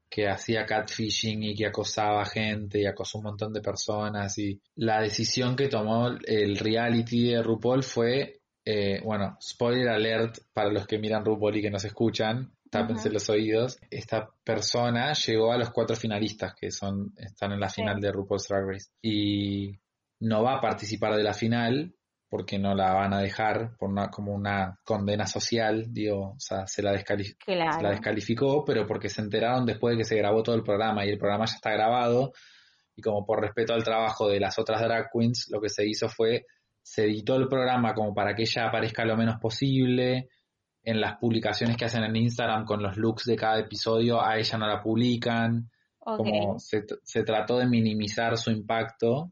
que 0.09 0.27
hacía 0.27 0.65
catfishing 0.65 1.43
y 1.43 1.55
que 1.55 1.67
acosaba 1.67 2.25
gente 2.25 2.81
y 2.81 2.87
acosó 2.87 3.19
un 3.19 3.23
montón 3.23 3.53
de 3.53 3.61
personas 3.61 4.37
y 4.37 4.59
la 4.75 4.99
decisión 4.99 5.55
que 5.55 5.69
tomó 5.69 6.09
el 6.09 6.57
reality 6.57 7.29
de 7.29 7.41
RuPaul 7.41 7.83
fue 7.83 8.41
eh, 8.63 9.01
bueno, 9.03 9.37
spoiler 9.41 9.89
alert 9.89 10.37
para 10.53 10.71
los 10.71 10.85
que 10.85 10.99
miran 10.99 11.25
RuPaul 11.25 11.57
y 11.57 11.61
que 11.61 11.71
nos 11.71 11.83
escuchan, 11.83 12.51
tápense 12.71 13.11
los 13.11 13.29
oídos. 13.29 13.77
Esta 13.91 14.29
persona 14.43 15.13
llegó 15.13 15.51
a 15.51 15.57
los 15.57 15.69
cuatro 15.69 15.95
finalistas 15.95 16.55
que 16.55 16.71
son 16.71 17.13
están 17.17 17.51
en 17.51 17.59
la 17.59 17.69
final 17.69 17.99
de 17.99 18.11
RuPaul's 18.11 18.47
Drag 18.47 18.65
Race. 18.65 18.89
Y 19.01 19.77
no 20.21 20.41
va 20.41 20.55
a 20.55 20.61
participar 20.61 21.15
de 21.15 21.23
la 21.23 21.33
final 21.33 21.93
porque 22.29 22.57
no 22.57 22.73
la 22.73 22.93
van 22.93 23.13
a 23.13 23.21
dejar 23.21 23.75
por 23.77 23.89
una, 23.89 24.09
como 24.09 24.33
una 24.33 24.79
condena 24.85 25.27
social, 25.27 25.87
digo, 25.89 26.29
o 26.29 26.39
sea, 26.39 26.65
se 26.65 26.81
la, 26.81 26.93
la 26.93 27.89
descalificó, 27.89 28.63
pero 28.63 28.87
porque 28.87 29.09
se 29.09 29.21
enteraron 29.21 29.65
después 29.65 29.93
de 29.93 29.97
que 29.97 30.05
se 30.05 30.15
grabó 30.15 30.41
todo 30.41 30.55
el 30.55 30.63
programa. 30.63 31.05
Y 31.05 31.09
el 31.09 31.17
programa 31.17 31.45
ya 31.45 31.55
está 31.55 31.71
grabado. 31.71 32.31
Y 32.95 33.01
como 33.01 33.25
por 33.25 33.41
respeto 33.41 33.73
al 33.73 33.83
trabajo 33.83 34.29
de 34.29 34.39
las 34.39 34.57
otras 34.57 34.81
drag 34.81 35.09
queens, 35.11 35.49
lo 35.51 35.59
que 35.59 35.67
se 35.67 35.85
hizo 35.85 36.07
fue 36.07 36.45
se 36.81 37.03
editó 37.03 37.35
el 37.35 37.47
programa 37.47 37.93
como 37.93 38.13
para 38.13 38.33
que 38.33 38.43
ella 38.43 38.67
aparezca 38.67 39.03
lo 39.03 39.17
menos 39.17 39.35
posible. 39.39 40.29
En 40.83 40.99
las 40.99 41.17
publicaciones 41.17 41.77
que 41.77 41.85
hacen 41.85 42.03
en 42.03 42.15
Instagram 42.15 42.65
con 42.65 42.81
los 42.81 42.97
looks 42.97 43.25
de 43.25 43.35
cada 43.35 43.59
episodio, 43.59 44.23
a 44.23 44.37
ella 44.37 44.57
no 44.57 44.67
la 44.67 44.81
publican. 44.81 45.69
Como 45.99 46.57
se, 46.57 46.83
se, 47.03 47.23
trató 47.23 47.59
de 47.59 47.67
minimizar 47.67 48.35
su 48.37 48.49
impacto. 48.49 49.31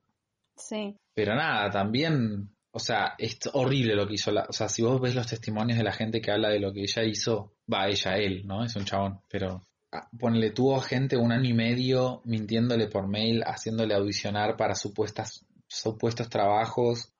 Sí. 0.55 0.95
Pero 1.15 1.35
nada, 1.35 1.71
también, 1.71 2.51
o 2.71 2.79
sea, 2.79 3.15
es 3.17 3.39
horrible 3.53 3.95
lo 3.95 4.07
que 4.07 4.13
hizo. 4.13 4.31
La, 4.31 4.45
o 4.47 4.53
sea, 4.53 4.69
si 4.69 4.83
vos 4.83 5.01
ves 5.01 5.15
los 5.15 5.25
testimonios 5.25 5.77
de 5.79 5.83
la 5.83 5.91
gente 5.91 6.21
que 6.21 6.31
habla 6.31 6.49
de 6.49 6.59
lo 6.59 6.71
que 6.71 6.81
ella 6.81 7.03
hizo, 7.03 7.55
va 7.71 7.87
ella, 7.87 8.17
él, 8.17 8.45
¿no? 8.45 8.63
Es 8.63 8.75
un 8.75 8.85
chabón, 8.85 9.21
pero 9.27 9.65
ah, 9.91 10.07
ponle, 10.17 10.51
tuvo 10.51 10.79
gente 10.79 11.17
un 11.17 11.31
año 11.31 11.49
y 11.49 11.53
medio 11.53 12.21
mintiéndole 12.25 12.87
por 12.87 13.07
mail, 13.07 13.43
haciéndole 13.43 13.95
audicionar 13.95 14.55
para 14.55 14.75
supuestas, 14.75 15.45
supuestos 15.67 16.29
trabajos, 16.29 17.11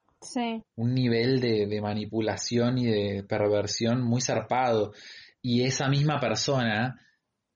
un 0.75 0.93
nivel 0.93 1.39
de, 1.39 1.81
manipulación 1.81 2.77
y 2.77 2.85
de 2.85 3.23
perversión 3.23 4.01
muy 4.01 4.21
zarpado. 4.21 4.93
Y 5.41 5.63
esa 5.63 5.87
misma 5.87 6.19
persona 6.19 6.99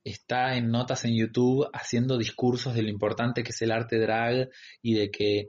está 0.05 0.55
en 0.55 0.70
notas 0.70 1.05
en 1.05 1.16
YouTube 1.16 1.70
haciendo 1.74 2.18
discursos 2.18 2.74
de 2.74 2.84
lo 2.84 2.89
importante 2.89 3.41
que 3.41 3.51
es 3.51 3.61
el 3.61 3.72
arte 3.72 3.99
drag 3.99 4.49
y 4.82 4.95
de 4.95 5.09
que, 5.09 5.47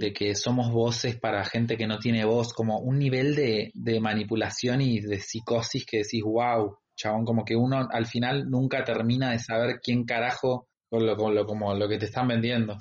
de 0.00 0.12
que 0.12 0.34
somos 0.34 0.70
voces 0.72 1.18
para 1.18 1.44
gente 1.44 1.76
que 1.76 1.86
no 1.86 1.98
tiene 1.98 2.24
voz, 2.24 2.52
como 2.52 2.78
un 2.78 2.98
nivel 2.98 3.34
de, 3.34 3.70
de 3.74 4.00
manipulación 4.00 4.80
y 4.80 5.00
de 5.00 5.18
psicosis 5.18 5.84
que 5.84 5.98
decís, 5.98 6.22
wow, 6.22 6.78
chabón, 6.96 7.24
como 7.24 7.44
que 7.44 7.56
uno 7.56 7.88
al 7.90 8.06
final 8.06 8.48
nunca 8.48 8.84
termina 8.84 9.32
de 9.32 9.38
saber 9.38 9.80
quién 9.82 10.04
carajo 10.04 10.68
con 10.88 11.06
lo, 11.06 11.16
con 11.16 11.34
lo, 11.34 11.44
como 11.46 11.74
lo 11.74 11.88
que 11.88 11.98
te 11.98 12.06
están 12.06 12.28
vendiendo 12.28 12.76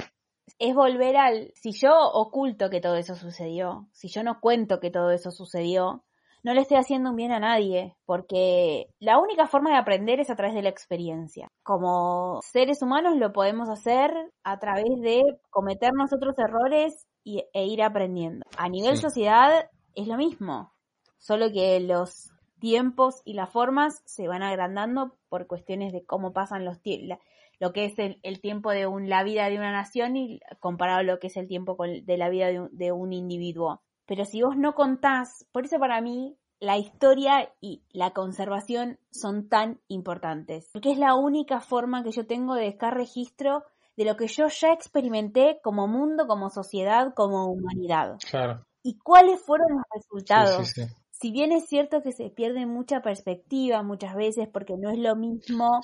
es 0.57 0.73
volver 0.73 1.17
al, 1.17 1.51
si 1.55 1.71
yo 1.71 1.91
oculto 2.13 2.69
que 2.69 2.81
todo 2.81 2.95
eso 2.95 3.15
sucedió, 3.15 3.87
si 3.91 4.07
yo 4.07 4.23
no 4.23 4.39
cuento 4.39 4.79
que 4.79 4.91
todo 4.91 5.11
eso 5.11 5.31
sucedió, 5.31 6.03
no 6.43 6.53
le 6.53 6.61
estoy 6.61 6.77
haciendo 6.77 7.09
un 7.09 7.15
bien 7.15 7.31
a 7.31 7.39
nadie, 7.39 7.95
porque 8.05 8.87
la 8.99 9.19
única 9.19 9.47
forma 9.47 9.71
de 9.71 9.77
aprender 9.77 10.19
es 10.19 10.29
a 10.29 10.35
través 10.35 10.55
de 10.55 10.61
la 10.61 10.69
experiencia. 10.69 11.49
Como 11.63 12.39
seres 12.41 12.81
humanos 12.81 13.17
lo 13.17 13.33
podemos 13.33 13.69
hacer 13.69 14.11
a 14.43 14.57
través 14.59 14.85
de 15.01 15.21
cometer 15.49 15.91
nosotros 15.93 16.35
errores 16.37 17.07
y, 17.23 17.43
e 17.53 17.65
ir 17.65 17.83
aprendiendo. 17.83 18.45
A 18.57 18.69
nivel 18.69 18.97
sociedad 18.97 19.69
es 19.95 20.07
lo 20.07 20.15
mismo, 20.15 20.71
solo 21.17 21.51
que 21.51 21.79
los 21.81 22.31
tiempos 22.59 23.21
y 23.25 23.33
las 23.33 23.49
formas 23.49 24.01
se 24.05 24.27
van 24.27 24.43
agrandando 24.43 25.17
por 25.27 25.47
cuestiones 25.47 25.93
de 25.93 26.05
cómo 26.05 26.33
pasan 26.33 26.65
los 26.65 26.81
tiempos 26.81 27.19
lo 27.59 27.73
que 27.73 27.85
es 27.85 27.93
el, 27.97 28.41
tiempo 28.41 28.71
de 28.71 28.87
la 29.05 29.23
vida 29.23 29.49
de 29.49 29.57
una 29.57 29.71
nación 29.71 30.15
y 30.15 30.39
comparado 30.59 30.99
a 30.99 31.03
lo 31.03 31.19
que 31.19 31.27
es 31.27 31.37
el 31.37 31.47
tiempo 31.47 31.77
de 31.79 32.17
la 32.17 32.29
vida 32.29 32.47
de 32.71 32.91
un, 32.91 33.11
individuo. 33.11 33.81
Pero 34.05 34.25
si 34.25 34.41
vos 34.41 34.55
no 34.57 34.73
contás, 34.73 35.45
por 35.51 35.65
eso 35.65 35.77
para 35.77 36.01
mí 36.01 36.37
la 36.59 36.77
historia 36.77 37.53
y 37.61 37.83
la 37.91 38.11
conservación 38.11 38.97
son 39.11 39.49
tan 39.49 39.79
importantes, 39.87 40.69
porque 40.73 40.91
es 40.91 40.97
la 40.97 41.15
única 41.15 41.59
forma 41.59 42.03
que 42.03 42.11
yo 42.11 42.25
tengo 42.25 42.55
de 42.55 42.65
dejar 42.65 42.95
registro 42.95 43.63
de 43.97 44.05
lo 44.05 44.15
que 44.15 44.27
yo 44.27 44.47
ya 44.47 44.71
experimenté 44.71 45.59
como 45.61 45.87
mundo, 45.87 46.27
como 46.27 46.49
sociedad, 46.49 47.13
como 47.13 47.47
humanidad. 47.51 48.17
Claro. 48.29 48.65
Y 48.81 48.97
cuáles 48.97 49.41
fueron 49.41 49.67
los 49.73 49.83
resultados. 49.93 50.73
Si 51.11 51.31
bien 51.31 51.51
es 51.51 51.67
cierto 51.67 52.01
que 52.01 52.13
se 52.13 52.29
pierde 52.29 52.65
mucha 52.65 53.01
perspectiva 53.01 53.83
muchas 53.83 54.15
veces 54.15 54.47
porque 54.47 54.77
no 54.77 54.89
es 54.89 54.97
lo 54.97 55.17
mismo 55.17 55.81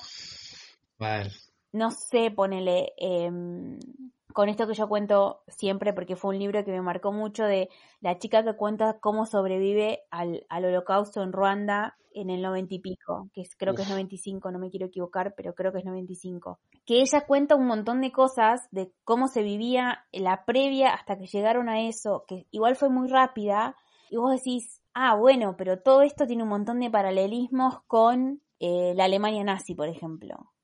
Vale 0.97 1.29
no 1.75 1.91
sé, 1.91 2.31
ponele, 2.31 2.93
em, 2.97 3.77
con 4.33 4.49
esto 4.49 4.67
que 4.67 4.73
yo 4.73 4.87
cuento 4.87 5.43
siempre, 5.47 5.93
porque 5.93 6.15
fue 6.15 6.33
un 6.33 6.39
libro 6.39 6.63
que 6.63 6.71
me 6.71 6.81
marcó 6.81 7.11
mucho 7.11 7.43
de 7.43 7.69
la 8.01 8.17
chica 8.17 8.43
que 8.43 8.55
cuenta 8.55 8.99
cómo 8.99 9.25
sobrevive 9.25 10.03
al, 10.09 10.45
al 10.49 10.65
holocausto 10.65 11.21
en 11.21 11.33
Ruanda 11.33 11.97
en 12.13 12.29
el 12.29 12.41
noventa 12.41 12.73
y 12.73 12.79
pico, 12.79 13.29
que 13.33 13.41
es, 13.41 13.55
creo 13.57 13.75
que 13.75 13.81
es 13.81 13.89
95, 13.89 14.49
no 14.51 14.57
me 14.57 14.69
quiero 14.69 14.85
equivocar, 14.85 15.33
pero 15.35 15.53
creo 15.53 15.73
que 15.73 15.79
es 15.79 15.85
95. 15.85 16.59
Que 16.85 17.01
ella 17.01 17.25
cuenta 17.27 17.55
un 17.55 17.67
montón 17.67 17.99
de 17.99 18.13
cosas 18.13 18.61
de 18.71 18.89
cómo 19.03 19.27
se 19.27 19.43
vivía 19.43 20.05
la 20.13 20.45
previa 20.45 20.93
hasta 20.93 21.17
que 21.17 21.27
llegaron 21.27 21.67
a 21.67 21.81
eso, 21.81 22.23
que 22.25 22.47
igual 22.51 22.77
fue 22.77 22.89
muy 22.89 23.09
rápida, 23.09 23.75
y 24.09 24.15
vos 24.15 24.31
decís, 24.31 24.81
ah, 24.93 25.15
bueno, 25.15 25.55
pero 25.57 25.79
todo 25.79 26.03
esto 26.03 26.25
tiene 26.25 26.43
un 26.43 26.49
montón 26.49 26.79
de 26.79 26.89
paralelismos 26.89 27.81
con 27.87 28.41
eh, 28.59 28.93
la 28.95 29.05
Alemania 29.05 29.43
nazi, 29.43 29.75
por 29.75 29.89
ejemplo. 29.89 30.54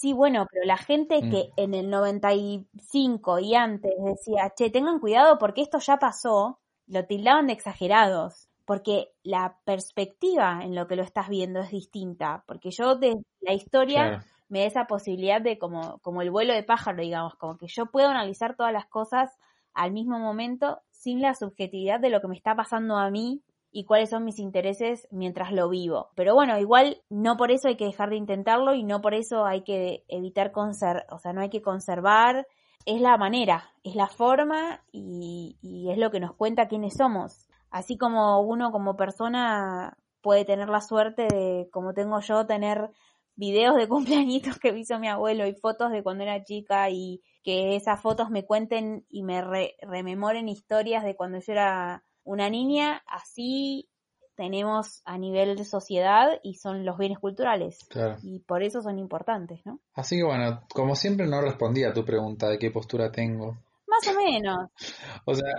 Sí, 0.00 0.12
bueno, 0.12 0.46
pero 0.52 0.64
la 0.64 0.76
gente 0.76 1.24
Mm. 1.24 1.30
que 1.30 1.52
en 1.56 1.74
el 1.74 1.90
95 1.90 3.40
y 3.40 3.54
antes 3.56 3.92
decía, 3.98 4.52
che, 4.56 4.70
tengan 4.70 5.00
cuidado 5.00 5.38
porque 5.38 5.60
esto 5.60 5.78
ya 5.80 5.98
pasó, 5.98 6.60
lo 6.86 7.04
tildaban 7.06 7.48
de 7.48 7.54
exagerados, 7.54 8.48
porque 8.64 9.12
la 9.24 9.58
perspectiva 9.64 10.60
en 10.62 10.76
lo 10.76 10.86
que 10.86 10.94
lo 10.94 11.02
estás 11.02 11.28
viendo 11.28 11.58
es 11.60 11.70
distinta, 11.72 12.44
porque 12.46 12.70
yo 12.70 12.94
de 12.94 13.16
la 13.40 13.52
historia 13.54 14.10
Claro. 14.10 14.24
me 14.48 14.60
da 14.60 14.66
esa 14.66 14.86
posibilidad 14.86 15.40
de 15.40 15.58
como, 15.58 15.98
como 15.98 16.22
el 16.22 16.30
vuelo 16.30 16.54
de 16.54 16.62
pájaro, 16.62 17.02
digamos, 17.02 17.34
como 17.34 17.58
que 17.58 17.66
yo 17.66 17.86
puedo 17.86 18.08
analizar 18.08 18.54
todas 18.56 18.72
las 18.72 18.86
cosas 18.86 19.36
al 19.74 19.90
mismo 19.90 20.18
momento 20.20 20.80
sin 20.90 21.20
la 21.20 21.34
subjetividad 21.34 21.98
de 21.98 22.10
lo 22.10 22.20
que 22.20 22.28
me 22.28 22.36
está 22.36 22.54
pasando 22.54 22.96
a 22.98 23.10
mí 23.10 23.42
y 23.78 23.84
cuáles 23.84 24.10
son 24.10 24.24
mis 24.24 24.40
intereses 24.40 25.06
mientras 25.12 25.52
lo 25.52 25.68
vivo. 25.68 26.10
Pero 26.16 26.34
bueno, 26.34 26.58
igual 26.58 27.00
no 27.10 27.36
por 27.36 27.52
eso 27.52 27.68
hay 27.68 27.76
que 27.76 27.84
dejar 27.84 28.10
de 28.10 28.16
intentarlo 28.16 28.74
y 28.74 28.82
no 28.82 29.00
por 29.00 29.14
eso 29.14 29.46
hay 29.46 29.62
que 29.62 30.04
evitar 30.08 30.50
conservar, 30.50 31.06
o 31.12 31.20
sea, 31.20 31.32
no 31.32 31.42
hay 31.42 31.48
que 31.48 31.62
conservar, 31.62 32.48
es 32.86 33.00
la 33.00 33.16
manera, 33.16 33.70
es 33.84 33.94
la 33.94 34.08
forma 34.08 34.82
y, 34.90 35.86
es 35.88 35.96
lo 35.96 36.10
que 36.10 36.18
nos 36.18 36.34
cuenta 36.34 36.66
quiénes 36.66 36.94
somos. 36.94 37.46
Así 37.70 37.96
como 37.96 38.40
uno 38.40 38.72
como 38.72 38.96
persona 38.96 39.96
puede 40.22 40.44
tener 40.44 40.68
la 40.68 40.80
suerte 40.80 41.28
de, 41.28 41.68
como 41.70 41.94
tengo 41.94 42.18
yo, 42.18 42.46
tener 42.46 42.90
videos 43.36 43.76
de 43.76 43.86
cumpleañitos 43.88 44.58
que 44.58 44.76
hizo 44.76 44.98
mi 44.98 45.06
abuelo 45.06 45.46
y 45.46 45.54
fotos 45.54 45.92
de 45.92 46.02
cuando 46.02 46.24
era 46.24 46.42
chica 46.42 46.90
y 46.90 47.22
que 47.44 47.76
esas 47.76 48.02
fotos 48.02 48.28
me 48.28 48.44
cuenten 48.44 49.06
y 49.08 49.22
me 49.22 49.40
re- 49.40 49.76
rememoren 49.82 50.48
historias 50.48 51.04
de 51.04 51.14
cuando 51.14 51.38
yo 51.38 51.52
era 51.52 52.02
una 52.28 52.50
niña, 52.50 53.02
así 53.06 53.88
tenemos 54.36 55.00
a 55.06 55.16
nivel 55.16 55.56
de 55.56 55.64
sociedad 55.64 56.38
y 56.42 56.54
son 56.54 56.84
los 56.84 56.98
bienes 56.98 57.18
culturales. 57.18 57.78
Claro. 57.88 58.18
Y 58.22 58.40
por 58.40 58.62
eso 58.62 58.82
son 58.82 58.98
importantes, 58.98 59.60
¿no? 59.64 59.80
Así 59.94 60.16
que 60.16 60.24
bueno, 60.24 60.60
como 60.72 60.94
siempre 60.94 61.26
no 61.26 61.40
respondí 61.40 61.84
a 61.84 61.92
tu 61.92 62.04
pregunta 62.04 62.48
de 62.48 62.58
qué 62.58 62.70
postura 62.70 63.10
tengo. 63.10 63.56
Más 63.86 64.06
o 64.08 64.14
menos. 64.14 64.70
O 65.24 65.34
sea, 65.34 65.54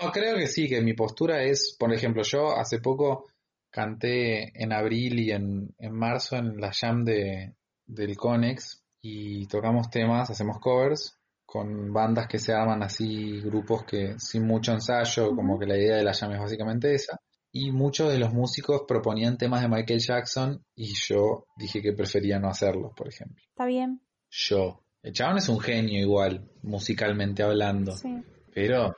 no, 0.00 0.12
creo 0.12 0.36
que 0.36 0.46
sí, 0.46 0.68
que 0.68 0.80
mi 0.80 0.94
postura 0.94 1.42
es, 1.42 1.76
por 1.78 1.92
ejemplo, 1.92 2.22
yo 2.22 2.56
hace 2.56 2.78
poco 2.78 3.26
canté 3.70 4.62
en 4.62 4.72
abril 4.72 5.18
y 5.18 5.32
en, 5.32 5.74
en 5.78 5.92
marzo 5.92 6.36
en 6.36 6.60
la 6.60 6.72
jam 6.72 7.04
de, 7.04 7.52
del 7.84 8.16
Conex 8.16 8.82
y 9.02 9.46
tocamos 9.48 9.90
temas, 9.90 10.30
hacemos 10.30 10.58
covers 10.60 11.15
con 11.46 11.92
bandas 11.92 12.26
que 12.26 12.38
se 12.40 12.52
arman 12.52 12.82
así, 12.82 13.40
grupos 13.40 13.84
que 13.84 14.16
sin 14.18 14.44
mucho 14.46 14.72
ensayo, 14.72 15.34
como 15.34 15.58
que 15.58 15.66
la 15.66 15.78
idea 15.78 15.96
de 15.96 16.04
la 16.04 16.12
jam 16.12 16.32
es 16.32 16.40
básicamente 16.40 16.92
esa. 16.92 17.18
Y 17.52 17.70
muchos 17.70 18.12
de 18.12 18.18
los 18.18 18.34
músicos 18.34 18.82
proponían 18.86 19.38
temas 19.38 19.62
de 19.62 19.68
Michael 19.68 20.00
Jackson 20.00 20.62
y 20.74 20.92
yo 20.94 21.46
dije 21.56 21.80
que 21.80 21.92
prefería 21.94 22.38
no 22.38 22.48
hacerlos, 22.48 22.92
por 22.94 23.08
ejemplo. 23.08 23.42
Está 23.48 23.64
bien. 23.64 24.02
Yo. 24.28 24.82
El 25.02 25.12
chabón 25.12 25.38
es 25.38 25.48
un 25.48 25.60
genio 25.60 26.00
igual, 26.00 26.50
musicalmente 26.62 27.44
hablando, 27.44 27.92
Sí, 27.92 28.12
pero 28.52 28.92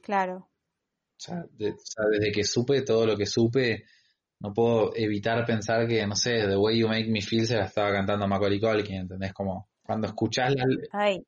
claro. 0.00 0.36
o 0.36 1.18
sea, 1.18 1.44
de- 1.58 1.72
o 1.72 1.76
sea, 1.82 2.04
desde 2.10 2.30
que 2.30 2.44
supe 2.44 2.82
todo 2.82 3.04
lo 3.04 3.16
que 3.16 3.26
supe, 3.26 3.84
no 4.38 4.54
puedo 4.54 4.92
evitar 4.94 5.44
pensar 5.44 5.86
que, 5.88 6.06
no 6.06 6.14
sé, 6.14 6.46
The 6.46 6.56
Way 6.56 6.78
You 6.78 6.88
Make 6.88 7.10
Me 7.10 7.20
Feel 7.20 7.46
se 7.46 7.56
la 7.56 7.64
estaba 7.66 7.92
cantando 7.92 8.26
Macaulay 8.28 8.60
Culkin, 8.60 9.00
¿entendés? 9.00 9.32
Como 9.34 9.68
cuando 9.82 10.06
escuchás 10.06 10.54
las, 10.54 10.66
Ay, 10.92 11.20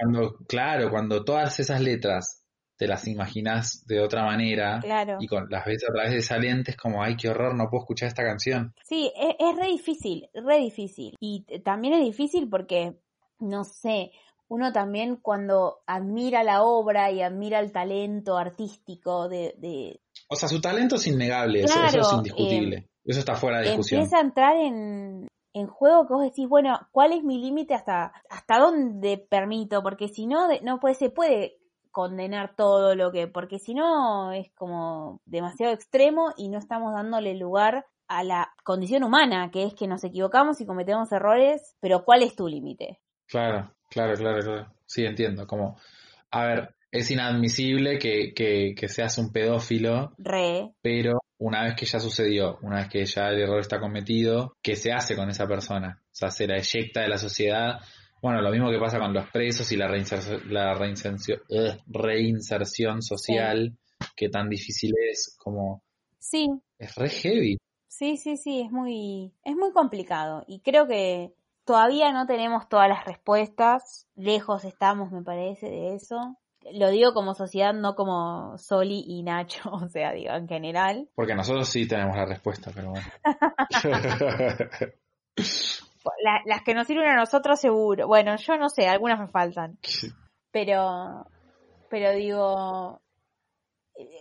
cuando, 0.00 0.36
claro, 0.48 0.90
cuando 0.90 1.24
todas 1.24 1.58
esas 1.60 1.80
letras 1.80 2.44
te 2.76 2.86
las 2.86 3.08
imaginás 3.08 3.84
de 3.86 4.00
otra 4.00 4.24
manera 4.24 4.78
claro. 4.80 5.16
y 5.20 5.26
con 5.26 5.48
las 5.50 5.64
ves 5.66 5.82
a 5.88 5.92
través 5.92 6.12
de 6.12 6.18
esa 6.18 6.38
lente, 6.38 6.70
es 6.70 6.76
como, 6.76 7.02
ay, 7.02 7.16
qué 7.16 7.28
horror, 7.28 7.56
no 7.56 7.68
puedo 7.68 7.82
escuchar 7.82 8.06
esta 8.08 8.22
canción. 8.22 8.72
Sí, 8.84 9.10
es, 9.16 9.34
es 9.38 9.56
re 9.56 9.66
difícil, 9.66 10.28
re 10.32 10.58
difícil. 10.58 11.14
Y 11.20 11.44
también 11.64 11.94
es 11.94 12.04
difícil 12.04 12.48
porque, 12.48 12.94
no 13.40 13.64
sé, 13.64 14.12
uno 14.46 14.72
también 14.72 15.16
cuando 15.16 15.80
admira 15.86 16.44
la 16.44 16.62
obra 16.62 17.10
y 17.10 17.20
admira 17.20 17.58
el 17.58 17.72
talento 17.72 18.38
artístico 18.38 19.28
de, 19.28 19.54
de 19.58 20.00
O 20.28 20.36
sea, 20.36 20.48
su 20.48 20.60
talento 20.60 20.94
es 20.96 21.06
innegable, 21.08 21.62
eso- 21.64 21.84
es 21.84 22.12
indiscutible, 22.12 22.86
eso 23.04 23.18
está 23.18 23.34
fuera 23.34 23.58
de 23.58 23.64
discusión. 23.64 24.00
empieza 24.02 24.18
a 24.18 24.20
entrar 24.20 24.56
en, 24.56 25.26
en 25.58 25.66
juego 25.66 26.06
que 26.06 26.14
vos 26.14 26.24
decís, 26.24 26.48
bueno, 26.48 26.78
¿cuál 26.92 27.12
es 27.12 27.22
mi 27.24 27.38
límite 27.38 27.74
hasta, 27.74 28.12
hasta 28.30 28.58
dónde 28.58 29.18
permito? 29.18 29.82
Porque 29.82 30.08
si 30.08 30.26
no, 30.26 30.48
no 30.62 30.80
puede, 30.80 30.94
se 30.94 31.10
puede 31.10 31.58
condenar 31.90 32.54
todo 32.54 32.94
lo 32.94 33.10
que, 33.12 33.26
porque 33.26 33.58
si 33.58 33.74
no 33.74 34.32
es 34.32 34.50
como 34.54 35.20
demasiado 35.24 35.72
extremo 35.72 36.32
y 36.36 36.48
no 36.48 36.58
estamos 36.58 36.92
dándole 36.92 37.34
lugar 37.34 37.86
a 38.08 38.24
la 38.24 38.54
condición 38.64 39.04
humana, 39.04 39.50
que 39.50 39.64
es 39.64 39.74
que 39.74 39.86
nos 39.86 40.04
equivocamos 40.04 40.60
y 40.60 40.66
cometemos 40.66 41.12
errores, 41.12 41.76
pero 41.80 42.04
¿cuál 42.04 42.22
es 42.22 42.34
tu 42.34 42.48
límite? 42.48 43.00
Claro, 43.26 43.74
claro, 43.90 44.14
claro, 44.14 44.40
claro. 44.40 44.72
Sí, 44.86 45.04
entiendo. 45.04 45.46
Como, 45.46 45.76
a 46.30 46.44
ver, 46.44 46.74
es 46.90 47.10
inadmisible 47.10 47.98
que, 47.98 48.32
que, 48.34 48.74
que 48.74 48.88
seas 48.88 49.18
un 49.18 49.30
pedófilo, 49.30 50.12
Re, 50.16 50.72
pero 50.80 51.20
una 51.38 51.64
vez 51.64 51.74
que 51.76 51.86
ya 51.86 52.00
sucedió, 52.00 52.58
una 52.62 52.76
vez 52.76 52.88
que 52.88 53.04
ya 53.04 53.28
el 53.28 53.40
error 53.40 53.60
está 53.60 53.80
cometido, 53.80 54.56
¿qué 54.62 54.76
se 54.76 54.92
hace 54.92 55.14
con 55.14 55.30
esa 55.30 55.46
persona? 55.46 56.02
O 56.04 56.14
sea, 56.14 56.30
se 56.30 56.46
la 56.46 56.56
eyecta 56.56 57.00
de 57.00 57.08
la 57.08 57.18
sociedad. 57.18 57.78
Bueno, 58.20 58.42
lo 58.42 58.50
mismo 58.50 58.70
que 58.70 58.78
pasa 58.78 58.98
con 58.98 59.12
los 59.12 59.30
presos 59.30 59.70
y 59.70 59.76
la 59.76 59.86
reinserción, 59.86 60.42
la 60.52 60.74
reinserción, 60.74 61.40
ugh, 61.48 61.80
reinserción 61.86 63.02
social, 63.02 63.76
que 64.16 64.28
tan 64.28 64.48
difícil 64.48 64.92
es, 65.10 65.36
como, 65.38 65.82
sí, 66.18 66.48
es 66.78 66.94
re 66.96 67.08
heavy. 67.08 67.58
Sí, 67.86 68.16
sí, 68.16 68.36
sí, 68.36 68.60
es 68.60 68.70
muy, 68.70 69.32
es 69.44 69.56
muy 69.56 69.72
complicado 69.72 70.44
y 70.46 70.60
creo 70.60 70.86
que 70.86 71.32
todavía 71.64 72.12
no 72.12 72.26
tenemos 72.26 72.68
todas 72.68 72.88
las 72.88 73.04
respuestas, 73.04 74.08
lejos 74.16 74.64
estamos, 74.64 75.12
me 75.12 75.22
parece, 75.22 75.70
de 75.70 75.94
eso. 75.94 76.36
Lo 76.74 76.90
digo 76.90 77.12
como 77.14 77.34
sociedad, 77.34 77.72
no 77.74 77.94
como 77.94 78.56
Soli 78.58 79.04
y 79.06 79.22
Nacho, 79.22 79.60
o 79.72 79.88
sea, 79.88 80.12
digo, 80.12 80.32
en 80.34 80.48
general. 80.48 81.08
Porque 81.14 81.34
nosotros 81.34 81.68
sí 81.68 81.86
tenemos 81.86 82.16
la 82.16 82.26
respuesta, 82.26 82.70
pero 82.74 82.90
bueno. 82.90 83.06
La- 86.24 86.42
las 86.46 86.62
que 86.62 86.74
nos 86.74 86.86
sirven 86.86 87.08
a 87.10 87.16
nosotros 87.16 87.60
seguro. 87.60 88.06
Bueno, 88.06 88.36
yo 88.36 88.56
no 88.56 88.68
sé, 88.68 88.88
algunas 88.88 89.20
me 89.20 89.28
faltan, 89.28 89.78
pero, 90.50 91.26
pero 91.90 92.12
digo, 92.12 93.00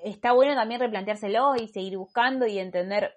está 0.04 0.34
bueno 0.34 0.54
también 0.56 0.82
replanteárselo 0.82 1.56
y 1.56 1.68
seguir 1.70 1.98
buscando 1.98 2.45
y 2.45 2.60
entender. 2.60 3.14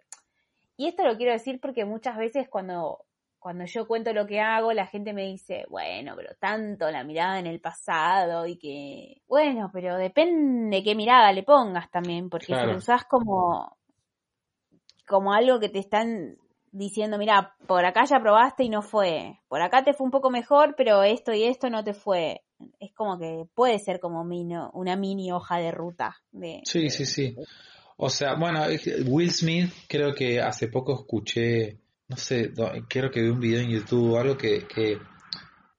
Y 0.77 0.87
esto 0.89 1.05
lo 1.05 1.17
quiero 1.17 1.33
decir 1.33 1.59
porque 1.61 1.85
muchas 1.85 2.17
veces 2.17 2.49
cuando, 2.49 3.05
cuando 3.41 3.65
yo 3.65 3.87
cuento 3.89 4.13
lo 4.13 4.27
que 4.27 4.39
hago, 4.41 4.73
la 4.73 4.87
gente 4.87 5.13
me 5.15 5.27
dice, 5.27 5.65
bueno, 5.71 6.13
pero 6.15 6.35
tanto 6.39 6.91
la 6.91 7.03
mirada 7.05 7.39
en 7.39 7.47
el 7.47 7.59
pasado 7.61 8.47
y 8.47 8.57
que, 8.59 9.23
bueno, 9.27 9.71
pero 9.73 9.97
depende 9.97 10.83
qué 10.85 10.95
mirada 10.95 11.33
le 11.33 11.43
pongas 11.43 11.91
también, 11.91 12.29
porque 12.29 12.47
si 12.47 12.53
Claro. 12.53 12.73
lo 12.73 12.79
usás 12.79 13.05
como, 13.07 13.77
como 15.07 15.33
algo 15.33 15.59
que 15.59 15.69
te 15.69 15.79
están 15.79 16.37
diciendo, 16.73 17.19
mira, 17.19 17.57
por 17.67 17.85
acá 17.85 18.05
ya 18.05 18.21
probaste 18.21 18.63
y 18.65 18.69
no 18.69 18.83
fue, 18.83 19.41
por 19.49 19.61
acá 19.63 19.83
te 19.83 19.93
fue 19.95 20.05
un 20.05 20.11
poco 20.13 20.31
mejor, 20.31 20.75
pero 20.77 21.03
esto 21.03 21.33
y 21.33 21.45
esto 21.45 21.69
no 21.71 21.83
te 21.83 21.95
fue. 21.95 22.43
Es 22.79 22.93
como 22.93 23.19
que 23.19 23.47
puede 23.55 23.79
ser 23.79 24.01
como 24.01 24.23
mino- 24.23 24.71
una 24.75 24.95
mini 24.97 25.33
hoja 25.33 25.57
de 25.57 25.73
ruta. 25.73 26.17
De, 26.31 26.61
Sí, 26.65 26.91
sí, 26.91 27.07
sí. 27.07 27.35
O 27.97 28.09
sea, 28.11 28.35
bueno, 28.35 28.61
Will 29.07 29.31
Smith, 29.31 29.73
creo 29.89 30.15
que 30.15 30.41
hace 30.41 30.69
poco 30.69 30.95
escuché, 30.95 31.79
no 32.11 32.17
sé, 32.17 32.53
creo 32.89 33.09
que 33.13 33.23
vi 33.23 33.29
un 33.29 33.39
video 33.39 33.61
en 33.61 33.71
YouTube 33.71 34.15
o 34.15 34.19
algo 34.19 34.37
que, 34.37 34.67
que 34.67 34.99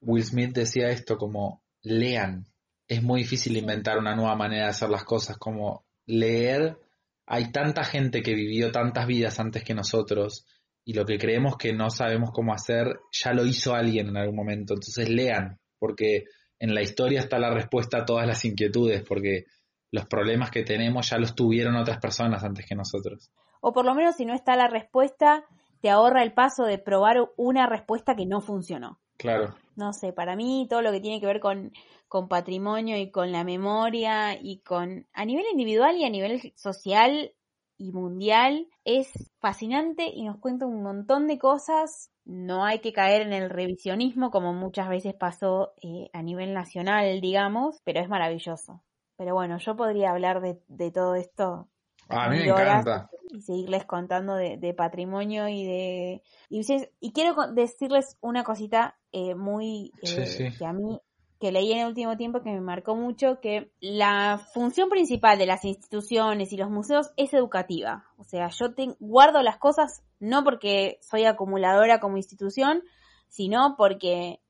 Will 0.00 0.24
Smith 0.24 0.54
decía 0.54 0.88
esto 0.88 1.18
como, 1.18 1.62
lean. 1.82 2.46
Es 2.88 3.02
muy 3.02 3.20
difícil 3.20 3.54
inventar 3.58 3.98
una 3.98 4.16
nueva 4.16 4.34
manera 4.34 4.64
de 4.64 4.70
hacer 4.70 4.88
las 4.88 5.04
cosas, 5.04 5.36
como 5.36 5.84
leer. 6.06 6.78
Hay 7.26 7.52
tanta 7.52 7.84
gente 7.84 8.22
que 8.22 8.34
vivió 8.34 8.72
tantas 8.72 9.06
vidas 9.06 9.38
antes 9.40 9.62
que 9.62 9.74
nosotros 9.74 10.46
y 10.86 10.94
lo 10.94 11.04
que 11.04 11.18
creemos 11.18 11.58
que 11.58 11.74
no 11.74 11.90
sabemos 11.90 12.30
cómo 12.32 12.54
hacer, 12.54 13.00
ya 13.12 13.34
lo 13.34 13.44
hizo 13.44 13.74
alguien 13.74 14.08
en 14.08 14.16
algún 14.16 14.36
momento. 14.36 14.72
Entonces 14.72 15.10
lean, 15.10 15.60
porque 15.78 16.24
en 16.58 16.74
la 16.74 16.80
historia 16.80 17.20
está 17.20 17.38
la 17.38 17.52
respuesta 17.52 17.98
a 17.98 18.04
todas 18.06 18.26
las 18.26 18.42
inquietudes, 18.46 19.02
porque 19.06 19.44
los 19.90 20.06
problemas 20.06 20.50
que 20.50 20.62
tenemos 20.62 21.10
ya 21.10 21.18
los 21.18 21.34
tuvieron 21.34 21.76
otras 21.76 21.98
personas 21.98 22.42
antes 22.42 22.64
que 22.64 22.74
nosotros. 22.74 23.30
O 23.60 23.74
por 23.74 23.84
lo 23.84 23.94
menos 23.94 24.16
si 24.16 24.24
no 24.24 24.34
está 24.34 24.56
la 24.56 24.66
respuesta, 24.66 25.44
te 25.82 25.90
ahorra 25.90 26.22
el 26.22 26.32
paso 26.32 26.64
de 26.64 26.78
probar 26.78 27.32
una 27.36 27.66
respuesta 27.66 28.14
que 28.14 28.24
no 28.24 28.40
funcionó. 28.40 29.00
Claro. 29.18 29.54
No 29.76 29.92
sé, 29.92 30.12
para 30.12 30.36
mí 30.36 30.66
todo 30.70 30.80
lo 30.80 30.92
que 30.92 31.00
tiene 31.00 31.20
que 31.20 31.26
ver 31.26 31.40
con, 31.40 31.72
con 32.08 32.28
patrimonio 32.28 32.96
y 32.96 33.10
con 33.10 33.32
la 33.32 33.42
memoria 33.42 34.38
y 34.40 34.60
con 34.60 35.06
a 35.12 35.24
nivel 35.24 35.44
individual 35.50 35.96
y 35.96 36.04
a 36.04 36.10
nivel 36.10 36.52
social 36.56 37.34
y 37.78 37.90
mundial 37.90 38.68
es 38.84 39.32
fascinante 39.40 40.06
y 40.06 40.22
nos 40.22 40.38
cuenta 40.38 40.66
un 40.66 40.82
montón 40.82 41.26
de 41.26 41.38
cosas. 41.38 42.12
No 42.24 42.64
hay 42.64 42.78
que 42.78 42.92
caer 42.92 43.22
en 43.22 43.32
el 43.32 43.50
revisionismo 43.50 44.30
como 44.30 44.52
muchas 44.52 44.88
veces 44.88 45.14
pasó 45.14 45.72
eh, 45.82 46.10
a 46.12 46.22
nivel 46.22 46.54
nacional, 46.54 47.20
digamos, 47.20 47.80
pero 47.82 47.98
es 47.98 48.08
maravilloso. 48.08 48.84
Pero 49.16 49.34
bueno, 49.34 49.58
yo 49.58 49.74
podría 49.74 50.12
hablar 50.12 50.40
de, 50.40 50.60
de 50.68 50.92
todo 50.92 51.16
esto 51.16 51.68
A 52.12 52.28
mí 52.28 52.38
me 52.38 52.44
encanta. 52.46 53.10
y 53.30 53.40
seguirles 53.40 53.84
contando 53.86 54.34
de, 54.34 54.58
de 54.58 54.74
patrimonio 54.74 55.48
y 55.48 55.64
de 55.64 56.22
y, 56.50 57.12
quiero 57.12 57.34
decirles 57.52 58.18
una 58.20 58.44
cosita 58.44 58.98
eh, 59.12 59.34
muy 59.34 59.92
eh, 60.02 60.26
sí. 60.26 60.56
que 60.56 60.66
a 60.66 60.72
mí 60.72 61.00
que 61.40 61.50
leí 61.50 61.72
en 61.72 61.80
el 61.80 61.86
último 61.88 62.16
tiempo 62.16 62.40
que 62.42 62.52
me 62.52 62.60
marcó 62.60 62.94
mucho 62.94 63.40
que 63.40 63.72
la 63.80 64.38
función 64.52 64.88
principal 64.88 65.38
de 65.38 65.46
las 65.46 65.64
instituciones 65.64 66.52
y 66.52 66.56
los 66.56 66.70
museos 66.70 67.10
es 67.16 67.32
educativa 67.34 68.04
o 68.16 68.24
sea 68.24 68.48
yo 68.48 68.74
te, 68.74 68.94
guardo 69.00 69.42
las 69.42 69.56
cosas 69.56 70.04
no 70.20 70.44
porque 70.44 70.98
soy 71.00 71.24
acumuladora 71.24 72.00
como 72.00 72.16
institución 72.18 72.82
sino 73.28 73.76
porque 73.76 74.40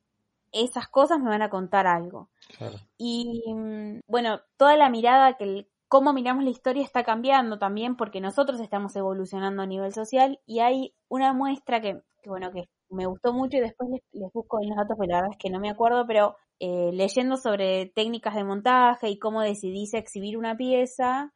esas 0.50 0.88
cosas 0.88 1.18
me 1.20 1.30
van 1.30 1.42
a 1.42 1.50
contar 1.50 1.86
algo 1.86 2.28
Claro. 2.58 2.76
y 2.98 3.42
mm, 3.46 4.00
bueno, 4.06 4.40
toda 4.56 4.76
la 4.76 4.90
mirada 4.90 5.36
que 5.38 5.66
cómo 5.92 6.14
miramos 6.14 6.42
la 6.42 6.48
historia 6.48 6.82
está 6.82 7.04
cambiando 7.04 7.58
también 7.58 7.96
porque 7.96 8.22
nosotros 8.22 8.60
estamos 8.60 8.96
evolucionando 8.96 9.60
a 9.60 9.66
nivel 9.66 9.92
social 9.92 10.40
y 10.46 10.60
hay 10.60 10.94
una 11.10 11.34
muestra 11.34 11.82
que, 11.82 12.00
bueno, 12.24 12.50
que 12.50 12.70
me 12.88 13.04
gustó 13.04 13.34
mucho 13.34 13.58
y 13.58 13.60
después 13.60 13.90
les, 13.90 14.32
busco 14.32 14.62
en 14.62 14.70
los 14.70 14.76
datos 14.78 14.96
porque 14.96 15.12
la 15.12 15.16
verdad 15.16 15.32
es 15.32 15.36
que 15.36 15.50
no 15.50 15.60
me 15.60 15.68
acuerdo, 15.68 16.06
pero 16.06 16.36
eh, 16.60 16.92
leyendo 16.94 17.36
sobre 17.36 17.92
técnicas 17.94 18.34
de 18.34 18.42
montaje 18.42 19.10
y 19.10 19.18
cómo 19.18 19.42
decidís 19.42 19.92
exhibir 19.92 20.38
una 20.38 20.56
pieza, 20.56 21.34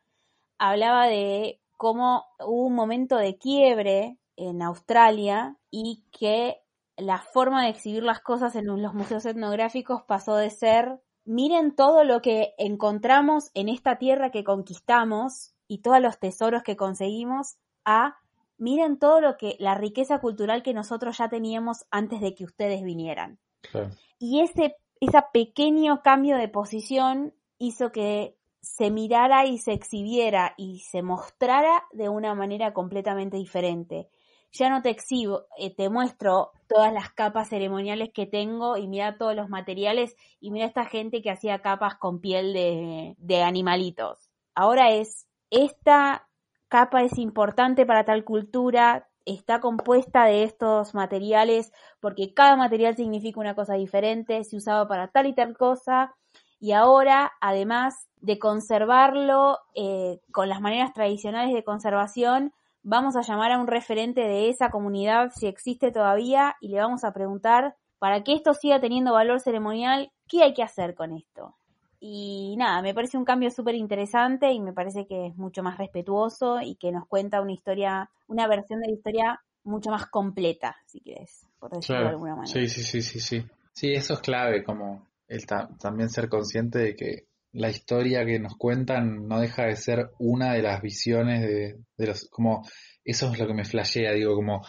hablaba 0.57 1.07
de 1.07 1.61
cómo 1.77 2.25
hubo 2.41 2.65
un 2.65 2.75
momento 2.75 3.19
de 3.19 3.37
quiebre 3.37 4.17
en 4.37 4.63
Australia 4.63 5.59
y 5.71 6.07
que 6.19 6.63
la 6.97 7.19
forma 7.19 7.65
de 7.65 7.69
exhibir 7.69 8.05
las 8.05 8.21
cosas 8.21 8.57
en 8.57 8.65
los 8.65 8.95
museos 8.95 9.27
etnográficos 9.27 10.03
pasó 10.05 10.35
de 10.35 10.49
ser 10.49 10.99
miren 11.27 11.75
todo 11.75 12.05
lo 12.05 12.23
que 12.23 12.55
encontramos 12.57 13.51
en 13.53 13.69
esta 13.69 13.99
tierra 13.99 14.31
que 14.31 14.45
conquistamos 14.45 15.53
y 15.69 15.79
todos 15.79 16.01
los 16.01 16.19
tesoros 16.19 16.63
que 16.63 16.77
conseguimos 16.77 17.57
a 17.85 18.17
miren 18.59 18.99
todo 18.99 19.21
lo 19.21 19.37
que 19.37 19.57
la 19.59 19.75
riqueza 19.75 20.19
cultural 20.21 20.63
que 20.63 20.73
nosotros 20.73 21.19
ya 21.19 21.29
teníamos 21.29 21.85
antes 21.91 22.21
de 22.21 22.35
que 22.35 22.45
ustedes 22.45 22.83
vinieran. 22.83 23.39
Claro. 23.71 23.91
Y 24.19 24.41
ese, 24.41 24.77
ese 25.01 25.19
pequeño 25.33 26.03
cambio 26.03 26.39
de 26.39 26.49
posición 26.49 27.35
hizo 27.59 27.93
que 27.93 28.37
se 28.61 28.91
mirara 28.91 29.47
y 29.47 29.59
se 29.59 29.73
exhibiera 29.73 30.55
y 30.57 30.81
se 30.81 31.03
mostrara 31.03 31.85
de 31.93 32.09
una 32.09 32.35
manera 32.35 32.73
completamente 32.73 33.37
diferente. 33.37 34.09
Ya 34.57 34.71
no 34.71 34.81
te 34.81 34.89
exhibo, 34.89 35.47
eh, 35.59 35.75
te 35.75 35.91
muestro 35.91 36.53
todas 36.67 36.91
las 36.93 37.13
capas 37.13 37.51
ceremoniales 37.51 38.11
que 38.13 38.27
tengo 38.27 38.79
y 38.79 38.89
mira 38.89 39.19
todos 39.19 39.37
los 39.37 39.51
materiales 39.51 40.17
y 40.41 40.51
mira 40.51 40.65
esta 40.65 40.87
gente 40.87 41.21
que 41.21 41.31
hacía 41.31 41.61
capas 41.61 41.97
con 41.97 42.21
piel 42.21 42.55
de, 42.55 43.43
animalitos. 43.43 44.31
Ahora 44.55 44.93
es, 44.93 45.27
esta 45.51 46.27
capa 46.69 47.03
es 47.03 47.19
importante 47.19 47.85
para 47.85 48.07
tal 48.07 48.25
cultura, 48.25 49.09
está 49.27 49.61
compuesta 49.61 50.25
de 50.25 50.45
estos 50.45 50.95
materiales 50.95 51.71
porque 52.01 52.33
cada 52.33 52.57
material 52.57 52.97
significa 52.97 53.41
una 53.41 53.55
cosa 53.55 53.75
diferente, 53.75 54.43
se 54.45 54.57
usaba 54.57 54.89
para 54.89 55.09
tal 55.09 55.27
y 55.27 55.35
tal 55.35 55.55
cosa 55.55 56.15
y 56.59 56.73
ahora 56.73 57.33
además 57.43 58.09
de 58.17 58.39
conservarlo 58.39 59.59
eh, 59.75 60.21
con 60.33 60.49
las 60.49 60.63
maneras 60.63 60.95
tradicionales 60.95 61.55
de 61.55 61.63
conservación, 61.63 62.55
vamos 62.89 63.17
a 63.17 63.23
llamar 63.23 63.51
a 63.51 63.59
un 63.59 63.67
referente 63.67 64.21
de 64.21 64.49
esa 64.49 64.71
comunidad 64.71 65.33
si 65.35 65.49
existe 65.49 65.91
todavía 65.91 66.55
y 66.61 66.69
le 66.69 66.79
vamos 66.79 67.03
a 67.03 67.13
preguntar 67.13 67.75
para 67.99 68.23
que 68.23 68.33
esto 68.33 68.55
siga 68.55 68.81
teniendo 68.81 69.13
valor 69.13 69.41
ceremonial, 69.41 70.13
¿qué 70.29 70.45
hay 70.45 70.55
que 70.55 70.63
hacer 70.63 70.95
con 70.95 71.13
esto? 71.13 71.57
Y 71.99 72.55
nada, 72.59 72.83
me 72.83 72.95
parece 72.95 73.19
un 73.19 73.25
cambio 73.25 73.51
súper 73.51 73.75
interesante 73.75 74.53
y 74.53 74.61
me 74.61 74.73
parece 74.73 75.07
que 75.09 75.27
es 75.27 75.37
mucho 75.37 75.65
más 75.65 75.79
respetuoso 75.79 76.61
y 76.61 76.77
que 76.77 76.93
nos 76.93 77.07
cuenta 77.09 77.41
una 77.41 77.53
historia, 77.53 78.09
una 78.29 78.47
versión 78.47 78.81
de 78.81 78.89
la 78.89 78.93
historia 78.95 79.41
mucho 79.65 79.91
más 79.91 80.07
completa, 80.07 80.77
si 80.87 81.01
quieres, 81.01 81.45
por 81.59 81.73
decirlo 81.73 82.03
de 82.03 82.09
alguna 82.11 82.37
manera. 82.37 82.53
Sí, 82.53 82.69
sí, 82.69 82.83
sí, 82.83 83.03
sí, 83.03 83.19
sí. 83.19 83.45
Sí, 83.73 83.93
eso 83.95 84.15
es 84.15 84.21
clave, 84.21 84.63
como 84.63 85.07
el 85.27 85.45
ta- 85.45 85.69
también 85.81 86.09
ser 86.09 86.29
consciente 86.29 86.79
de 86.79 86.95
que 86.95 87.27
la 87.57 87.71
historia 87.71 88.25
que 88.27 88.39
nos 88.39 88.55
cuentan 88.57 89.27
no 89.27 89.41
deja 89.41 89.65
de 89.65 89.77
ser 89.77 90.11
una 90.19 90.53
de 90.53 90.63
las 90.63 90.83
visiones 90.83 91.41
de, 91.41 91.79
de 91.97 92.07
los, 92.07 92.29
como, 92.29 92.67
eso 93.03 93.33
es 93.33 93.39
lo 93.39 93.47
que 93.47 93.55
me 93.55 93.65
flashea, 93.65 94.13
digo, 94.13 94.35
como, 94.35 94.63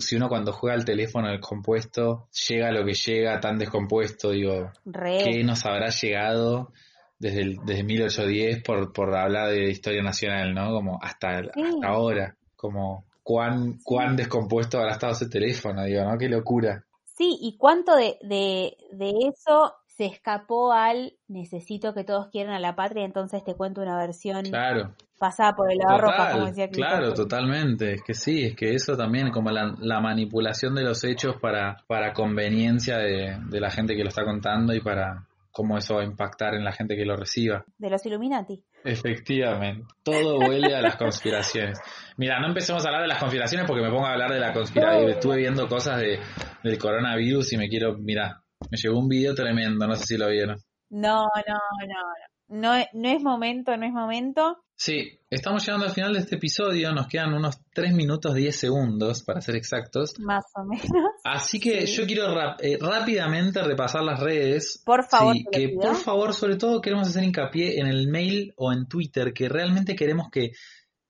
si 0.00 0.16
uno 0.16 0.28
cuando 0.28 0.52
juega 0.52 0.74
al 0.74 0.84
teléfono 0.84 1.30
el 1.30 1.40
compuesto, 1.40 2.28
llega 2.48 2.72
lo 2.72 2.84
que 2.84 2.94
llega 2.94 3.38
tan 3.38 3.58
descompuesto, 3.58 4.30
digo, 4.30 4.72
Re. 4.84 5.18
¿qué 5.24 5.44
nos 5.44 5.64
habrá 5.66 5.90
llegado 5.90 6.72
desde, 7.18 7.42
el, 7.42 7.56
desde 7.64 7.84
1810 7.84 8.62
por, 8.64 8.92
por 8.92 9.14
hablar 9.14 9.50
de 9.50 9.70
historia 9.70 10.02
nacional, 10.02 10.52
¿no? 10.52 10.72
Como 10.72 10.98
hasta, 11.00 11.42
Sí. 11.42 11.48
hasta 11.62 11.86
ahora, 11.86 12.36
como, 12.56 13.04
cuán, 13.22 13.78
cuán 13.84 14.16
descompuesto 14.16 14.78
habrá 14.78 14.92
estado 14.94 15.12
ese 15.12 15.28
teléfono, 15.28 15.84
digo, 15.84 16.02
¿no? 16.02 16.18
Qué 16.18 16.28
locura. 16.28 16.84
Sí, 17.16 17.38
y 17.40 17.56
cuánto 17.56 17.94
de, 17.94 18.16
de, 18.22 18.76
de 18.90 19.12
eso 19.32 19.74
se 19.96 20.06
escapó 20.06 20.72
al 20.72 21.14
necesito 21.28 21.92
que 21.94 22.04
todos 22.04 22.28
quieran 22.28 22.54
a 22.54 22.58
la 22.58 22.74
patria, 22.74 23.04
entonces 23.04 23.44
te 23.44 23.54
cuento 23.54 23.82
una 23.82 23.96
versión 23.96 24.44
Claro, 24.44 24.94
pasada 25.18 25.54
por 25.54 25.70
el 25.70 25.78
lavarropas, 25.78 26.32
como 26.32 26.46
decía 26.46 26.68
claro, 26.68 27.12
totalmente. 27.12 27.94
Es 27.94 28.02
que 28.02 28.14
sí, 28.14 28.44
es 28.44 28.56
que 28.56 28.74
eso 28.74 28.96
también, 28.96 29.30
como 29.30 29.50
la, 29.50 29.74
la 29.78 30.00
manipulación 30.00 30.74
de 30.74 30.84
los 30.84 31.04
hechos 31.04 31.36
para, 31.40 31.76
para 31.86 32.12
conveniencia 32.12 32.96
de, 32.98 33.36
de 33.48 33.60
la 33.60 33.70
gente 33.70 33.94
que 33.94 34.02
lo 34.02 34.08
está 34.08 34.24
contando 34.24 34.74
y 34.74 34.80
para 34.80 35.26
cómo 35.50 35.76
eso 35.76 35.96
va 35.96 36.00
a 36.00 36.06
impactar 36.06 36.54
en 36.54 36.64
la 36.64 36.72
gente 36.72 36.96
que 36.96 37.04
lo 37.04 37.14
reciba. 37.14 37.64
De 37.76 37.90
los 37.90 38.04
Illuminati. 38.06 38.64
Efectivamente, 38.84 39.86
todo 40.02 40.38
huele 40.38 40.74
a 40.74 40.80
las 40.80 40.96
conspiraciones. 40.96 41.78
Mira, 42.16 42.40
no 42.40 42.48
empecemos 42.48 42.84
a 42.84 42.88
hablar 42.88 43.02
de 43.02 43.08
las 43.08 43.18
conspiraciones 43.18 43.66
porque 43.66 43.82
me 43.82 43.90
pongo 43.90 44.06
a 44.06 44.12
hablar 44.12 44.32
de 44.32 44.40
la 44.40 44.54
conspiración. 44.54 45.10
Estuve 45.10 45.36
viendo 45.36 45.68
cosas 45.68 45.98
de, 45.98 46.18
del 46.64 46.78
coronavirus 46.78 47.52
y 47.52 47.58
me 47.58 47.68
quiero, 47.68 47.96
mira, 47.98 48.42
me 48.70 48.78
llegó 48.78 48.98
un 48.98 49.08
video 49.08 49.34
tremendo, 49.34 49.86
no 49.86 49.94
sé 49.96 50.04
si 50.06 50.16
lo 50.16 50.28
vieron. 50.28 50.58
No, 50.90 51.22
no, 51.24 51.54
no, 51.54 51.86
no. 51.86 51.94
No, 52.48 52.74
es- 52.74 52.88
no 52.92 53.08
es 53.08 53.22
momento, 53.22 53.74
no 53.78 53.86
es 53.86 53.92
momento. 53.92 54.58
Sí, 54.76 55.18
estamos 55.30 55.64
llegando 55.64 55.86
al 55.86 55.92
final 55.92 56.12
de 56.12 56.18
este 56.18 56.34
episodio, 56.36 56.92
nos 56.92 57.06
quedan 57.06 57.32
unos 57.32 57.58
3 57.72 57.94
minutos 57.94 58.34
10 58.34 58.54
segundos 58.54 59.22
para 59.22 59.40
ser 59.40 59.56
exactos. 59.56 60.12
Más 60.18 60.44
o 60.56 60.64
menos. 60.64 60.86
Así 61.24 61.58
que 61.60 61.86
Sí. 61.86 61.94
yo 61.96 62.06
quiero 62.06 62.26
eh, 62.60 62.76
rápidamente 62.78 63.62
repasar 63.62 64.02
las 64.02 64.20
redes. 64.20 64.82
Por 64.84 65.04
favor, 65.08 65.34
Sí, 65.34 65.44
que 65.50 65.68
por 65.70 65.94
favor, 65.96 66.34
sobre 66.34 66.56
todo 66.56 66.80
queremos 66.82 67.08
hacer 67.08 67.22
hincapié 67.24 67.78
en 67.80 67.86
el 67.86 68.08
mail 68.08 68.52
o 68.56 68.70
en 68.72 68.86
Twitter, 68.86 69.32
que 69.32 69.48
realmente 69.48 69.94
queremos 69.96 70.28
que 70.30 70.50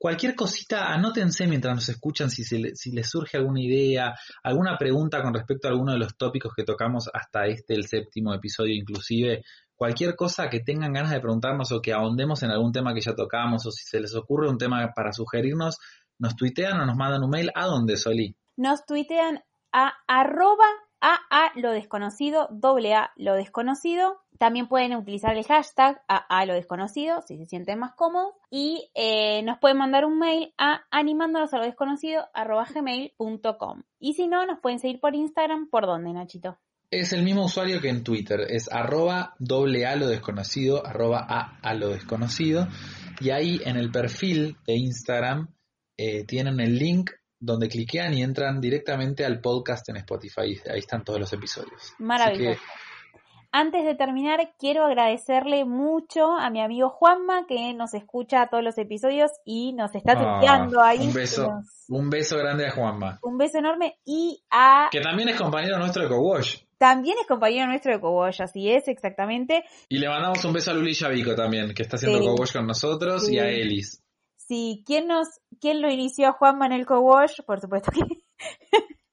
cualquier 0.02 0.34
cosita, 0.34 0.92
anótense 0.92 1.46
mientras 1.46 1.76
nos 1.76 1.88
escuchan 1.88 2.28
si, 2.28 2.42
si 2.42 2.90
les 2.90 3.08
surge 3.08 3.36
alguna 3.36 3.60
idea, 3.60 4.18
alguna 4.42 4.76
pregunta 4.76 5.22
con 5.22 5.32
respecto 5.32 5.68
a 5.68 5.70
alguno 5.70 5.92
de 5.92 5.98
los 5.98 6.16
tópicos 6.16 6.52
que 6.56 6.64
tocamos 6.64 7.08
hasta 7.14 7.46
este, 7.46 7.74
el 7.74 7.86
séptimo 7.86 8.34
episodio 8.34 8.74
inclusive. 8.74 9.44
Cualquier 9.76 10.16
cosa 10.16 10.50
que 10.50 10.58
tengan 10.58 10.92
ganas 10.92 11.12
de 11.12 11.20
preguntarnos 11.20 11.70
o 11.70 11.80
que 11.80 11.92
ahondemos 11.92 12.42
en 12.42 12.50
algún 12.50 12.72
tema 12.72 12.92
que 12.94 13.00
ya 13.00 13.14
tocamos 13.14 13.64
o 13.64 13.70
si 13.70 13.84
se 13.84 14.00
les 14.00 14.12
ocurre 14.16 14.50
un 14.50 14.58
tema 14.58 14.92
para 14.92 15.12
sugerirnos, 15.12 15.78
nos 16.18 16.34
tuitean 16.34 16.80
o 16.80 16.84
nos 16.84 16.96
mandan 16.96 17.22
un 17.22 17.30
mail. 17.30 17.52
¿A 17.54 17.66
dónde, 17.66 17.96
Soli? 17.96 18.34
Nos 18.56 18.84
tuitean 18.84 19.44
a 19.72 19.92
arroba 20.08 20.66
a, 21.02 21.18
a 21.30 21.52
lo 21.56 21.72
desconocido, 21.72 22.48
doble 22.50 22.94
a 22.94 23.10
lo 23.16 23.34
desconocido. 23.34 24.22
También 24.38 24.68
pueden 24.68 24.94
utilizar 24.96 25.36
el 25.36 25.44
hashtag 25.44 26.00
a, 26.08 26.16
a 26.16 26.46
lo 26.46 26.54
desconocido 26.54 27.20
si 27.22 27.36
se 27.36 27.46
sienten 27.46 27.78
más 27.78 27.92
cómodos. 27.94 28.34
Y 28.50 28.88
eh, 28.94 29.42
nos 29.42 29.58
pueden 29.58 29.76
mandar 29.76 30.04
un 30.04 30.18
mail 30.18 30.54
a 30.56 30.82
animándonos 30.90 31.52
a 31.52 31.58
lo 31.58 31.64
desconocido 31.64 32.24
gmail.com. 32.74 33.82
Y 33.98 34.14
si 34.14 34.28
no, 34.28 34.46
nos 34.46 34.60
pueden 34.60 34.78
seguir 34.78 35.00
por 35.00 35.14
Instagram. 35.14 35.68
¿Por 35.68 35.86
dónde, 35.86 36.12
Nachito? 36.12 36.56
Es 36.90 37.12
el 37.12 37.22
mismo 37.22 37.46
usuario 37.46 37.80
que 37.80 37.88
en 37.88 38.04
Twitter, 38.04 38.40
es 38.48 38.70
arroba 38.70 39.34
doble 39.38 39.86
a 39.86 39.96
lo 39.96 40.08
desconocido, 40.08 40.86
arroba 40.86 41.26
a 41.26 41.58
a 41.62 41.74
lo 41.74 41.88
desconocido, 41.88 42.68
y 43.18 43.30
ahí 43.30 43.60
en 43.64 43.76
el 43.76 43.90
perfil 43.90 44.58
de 44.66 44.76
Instagram 44.76 45.48
eh, 45.96 46.24
tienen 46.26 46.60
el 46.60 46.78
link 46.78 47.10
donde 47.44 47.68
cliquean 47.68 48.14
y 48.14 48.22
entran 48.22 48.60
directamente 48.60 49.24
al 49.24 49.40
podcast 49.40 49.88
en 49.88 49.96
Spotify, 49.96 50.60
ahí 50.70 50.78
están 50.78 51.02
todos 51.02 51.18
los 51.18 51.32
episodios. 51.32 51.92
Maravilloso. 51.98 52.60
que 52.60 52.82
Antes 53.54 53.84
de 53.84 53.94
terminar, 53.94 54.54
quiero 54.58 54.84
agradecerle 54.86 55.66
mucho 55.66 56.32
a 56.38 56.48
mi 56.48 56.62
amigo 56.62 56.88
Juanma 56.88 57.44
que 57.46 57.74
nos 57.74 57.92
escucha 57.92 58.46
todos 58.50 58.64
los 58.64 58.78
episodios 58.78 59.30
y 59.44 59.74
nos 59.74 59.94
está 59.94 60.12
Ah, 60.12 60.38
tuiteando 60.38 60.80
ahí. 60.80 61.00
Un 61.00 61.12
beso, 61.12 61.42
Nos- 61.50 61.84
un 61.88 62.08
beso 62.08 62.38
grande 62.38 62.66
a 62.66 62.70
Juanma. 62.70 63.18
Un 63.22 63.36
beso 63.36 63.58
enorme 63.58 63.98
y 64.06 64.42
a 64.50 64.88
Que 64.90 65.00
también 65.00 65.28
es 65.28 65.36
compañero 65.36 65.78
nuestro 65.78 66.04
de 66.04 66.08
Cowash. 66.08 66.60
también 66.78 67.16
es 67.20 67.26
compañero 67.26 67.66
nuestro 67.66 67.92
de 67.92 68.00
Coboy, 68.00 68.30
así 68.38 68.70
es, 68.70 68.88
exactamente. 68.88 69.64
Y 69.90 69.98
le 69.98 70.08
mandamos 70.08 70.42
un 70.46 70.52
beso 70.54 70.70
a 70.70 70.74
Luli 70.74 70.94
Yavico 70.94 71.34
también, 71.34 71.74
que 71.74 71.82
está 71.82 71.96
haciendo 71.96 72.20
Sí. 72.20 72.24
Cowash 72.26 72.52
con 72.54 72.66
nosotros, 72.66 73.26
Sí. 73.26 73.34
y 73.34 73.38
a 73.38 73.48
Elis. 73.50 74.02
Sí, 74.46 74.82
¿quién 74.86 75.06
nos, 75.06 75.28
quién 75.60 75.80
lo 75.80 75.90
inició 75.90 76.28
a 76.28 76.32
Juanma 76.32 76.66
en 76.66 76.72
el 76.72 76.86
Cowash? 76.86 77.40
Por 77.46 77.60
supuesto 77.60 77.90
que, 77.92 78.24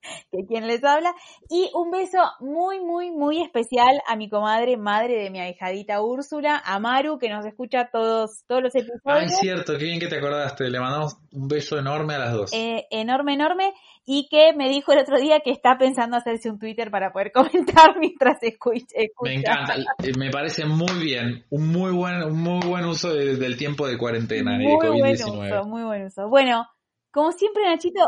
que 0.31 0.45
quien 0.47 0.67
les 0.67 0.83
habla. 0.83 1.13
Y 1.49 1.69
un 1.73 1.91
beso 1.91 2.17
muy, 2.39 2.79
muy, 2.79 3.11
muy 3.11 3.41
especial 3.41 4.01
a 4.07 4.15
mi 4.15 4.29
comadre, 4.29 4.77
madre 4.77 5.15
de 5.23 5.29
mi 5.29 5.39
ahijadita 5.39 6.01
Úrsula, 6.01 6.61
a 6.65 6.79
Maru, 6.79 7.17
que 7.19 7.29
nos 7.29 7.45
escucha 7.45 7.89
todos, 7.91 8.43
todos 8.47 8.61
los 8.63 8.75
Ah, 8.75 8.79
episodios. 8.79 9.31
es 9.33 9.39
cierto, 9.39 9.77
qué 9.77 9.85
bien 9.85 9.99
que 9.99 10.07
te 10.07 10.17
acordaste. 10.17 10.69
Le 10.69 10.79
mandamos 10.79 11.17
un 11.31 11.47
beso 11.47 11.77
enorme 11.77 12.15
a 12.15 12.19
las 12.19 12.33
dos. 12.33 12.51
Eh, 12.53 12.87
enorme, 12.91 13.33
enorme, 13.33 13.73
y 14.05 14.27
que 14.29 14.53
me 14.53 14.69
dijo 14.69 14.91
el 14.93 14.99
otro 14.99 15.17
día 15.19 15.41
que 15.41 15.51
está 15.51 15.77
pensando 15.77 16.17
hacerse 16.17 16.49
un 16.49 16.59
Twitter 16.59 16.89
para 16.91 17.11
poder 17.11 17.31
comentar 17.33 17.97
mientras 17.99 18.37
escucha. 18.41 18.85
escucha. 18.95 19.29
Me 19.31 19.35
encanta, 19.35 19.75
eh, 20.03 20.11
me 20.17 20.29
parece 20.31 20.65
muy 20.65 20.93
bien, 21.03 21.45
un 21.49 21.67
muy 21.67 21.91
buen, 21.91 22.23
un 22.23 22.41
muy 22.41 22.65
buen 22.65 22.85
uso 22.85 23.13
de- 23.13 23.35
del 23.35 23.57
tiempo 23.57 23.87
de 23.87 23.97
cuarentena 23.97 24.55
y 24.55 24.59
de 24.59 24.63
Muy 24.65 24.75
buen 24.75 25.01
COVID-19. 25.15 25.59
uso, 25.59 25.67
muy 25.67 25.83
buen 25.83 26.05
uso. 26.05 26.27
Bueno, 26.29 26.65
como 27.11 27.31
siempre, 27.31 27.63
Nachito, 27.65 28.01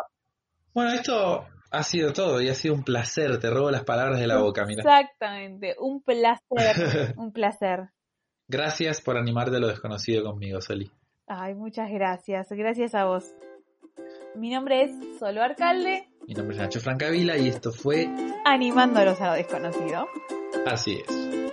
Bueno, 0.73 0.91
esto 0.93 1.45
ha 1.71 1.83
sido 1.83 2.13
todo 2.13 2.41
y 2.41 2.49
ha 2.49 2.53
sido 2.53 2.75
un 2.75 2.83
placer. 2.83 3.39
Te 3.39 3.49
robo 3.49 3.71
las 3.71 3.83
palabras 3.83 4.19
de 4.19 4.27
la 4.27 4.37
boca, 4.41 4.65
mira. 4.65 4.81
exactamente, 4.83 5.75
un 5.79 6.01
placer, 6.03 7.15
un 7.17 7.31
placer. 7.31 7.89
Gracias 8.47 9.01
por 9.01 9.17
animarte 9.17 9.55
a 9.55 9.59
lo 9.59 9.67
desconocido 9.67 10.23
conmigo, 10.23 10.59
Soli. 10.61 10.91
Ay, 11.27 11.55
muchas 11.55 11.89
gracias, 11.89 12.49
gracias 12.51 12.93
a 12.93 13.05
vos. 13.05 13.31
Mi 14.35 14.49
nombre 14.49 14.83
es 14.83 14.91
Solo 15.19 15.41
Arcalde, 15.41 16.07
Mi 16.27 16.33
nombre 16.33 16.55
es 16.55 16.61
Nacho 16.61 16.79
Francavila 16.79 17.37
y 17.37 17.47
esto 17.47 17.71
fue 17.71 18.09
animándolos 18.45 19.19
a 19.21 19.27
lo 19.27 19.33
desconocido. 19.33 20.07
Así 20.65 20.97
es. 21.07 21.51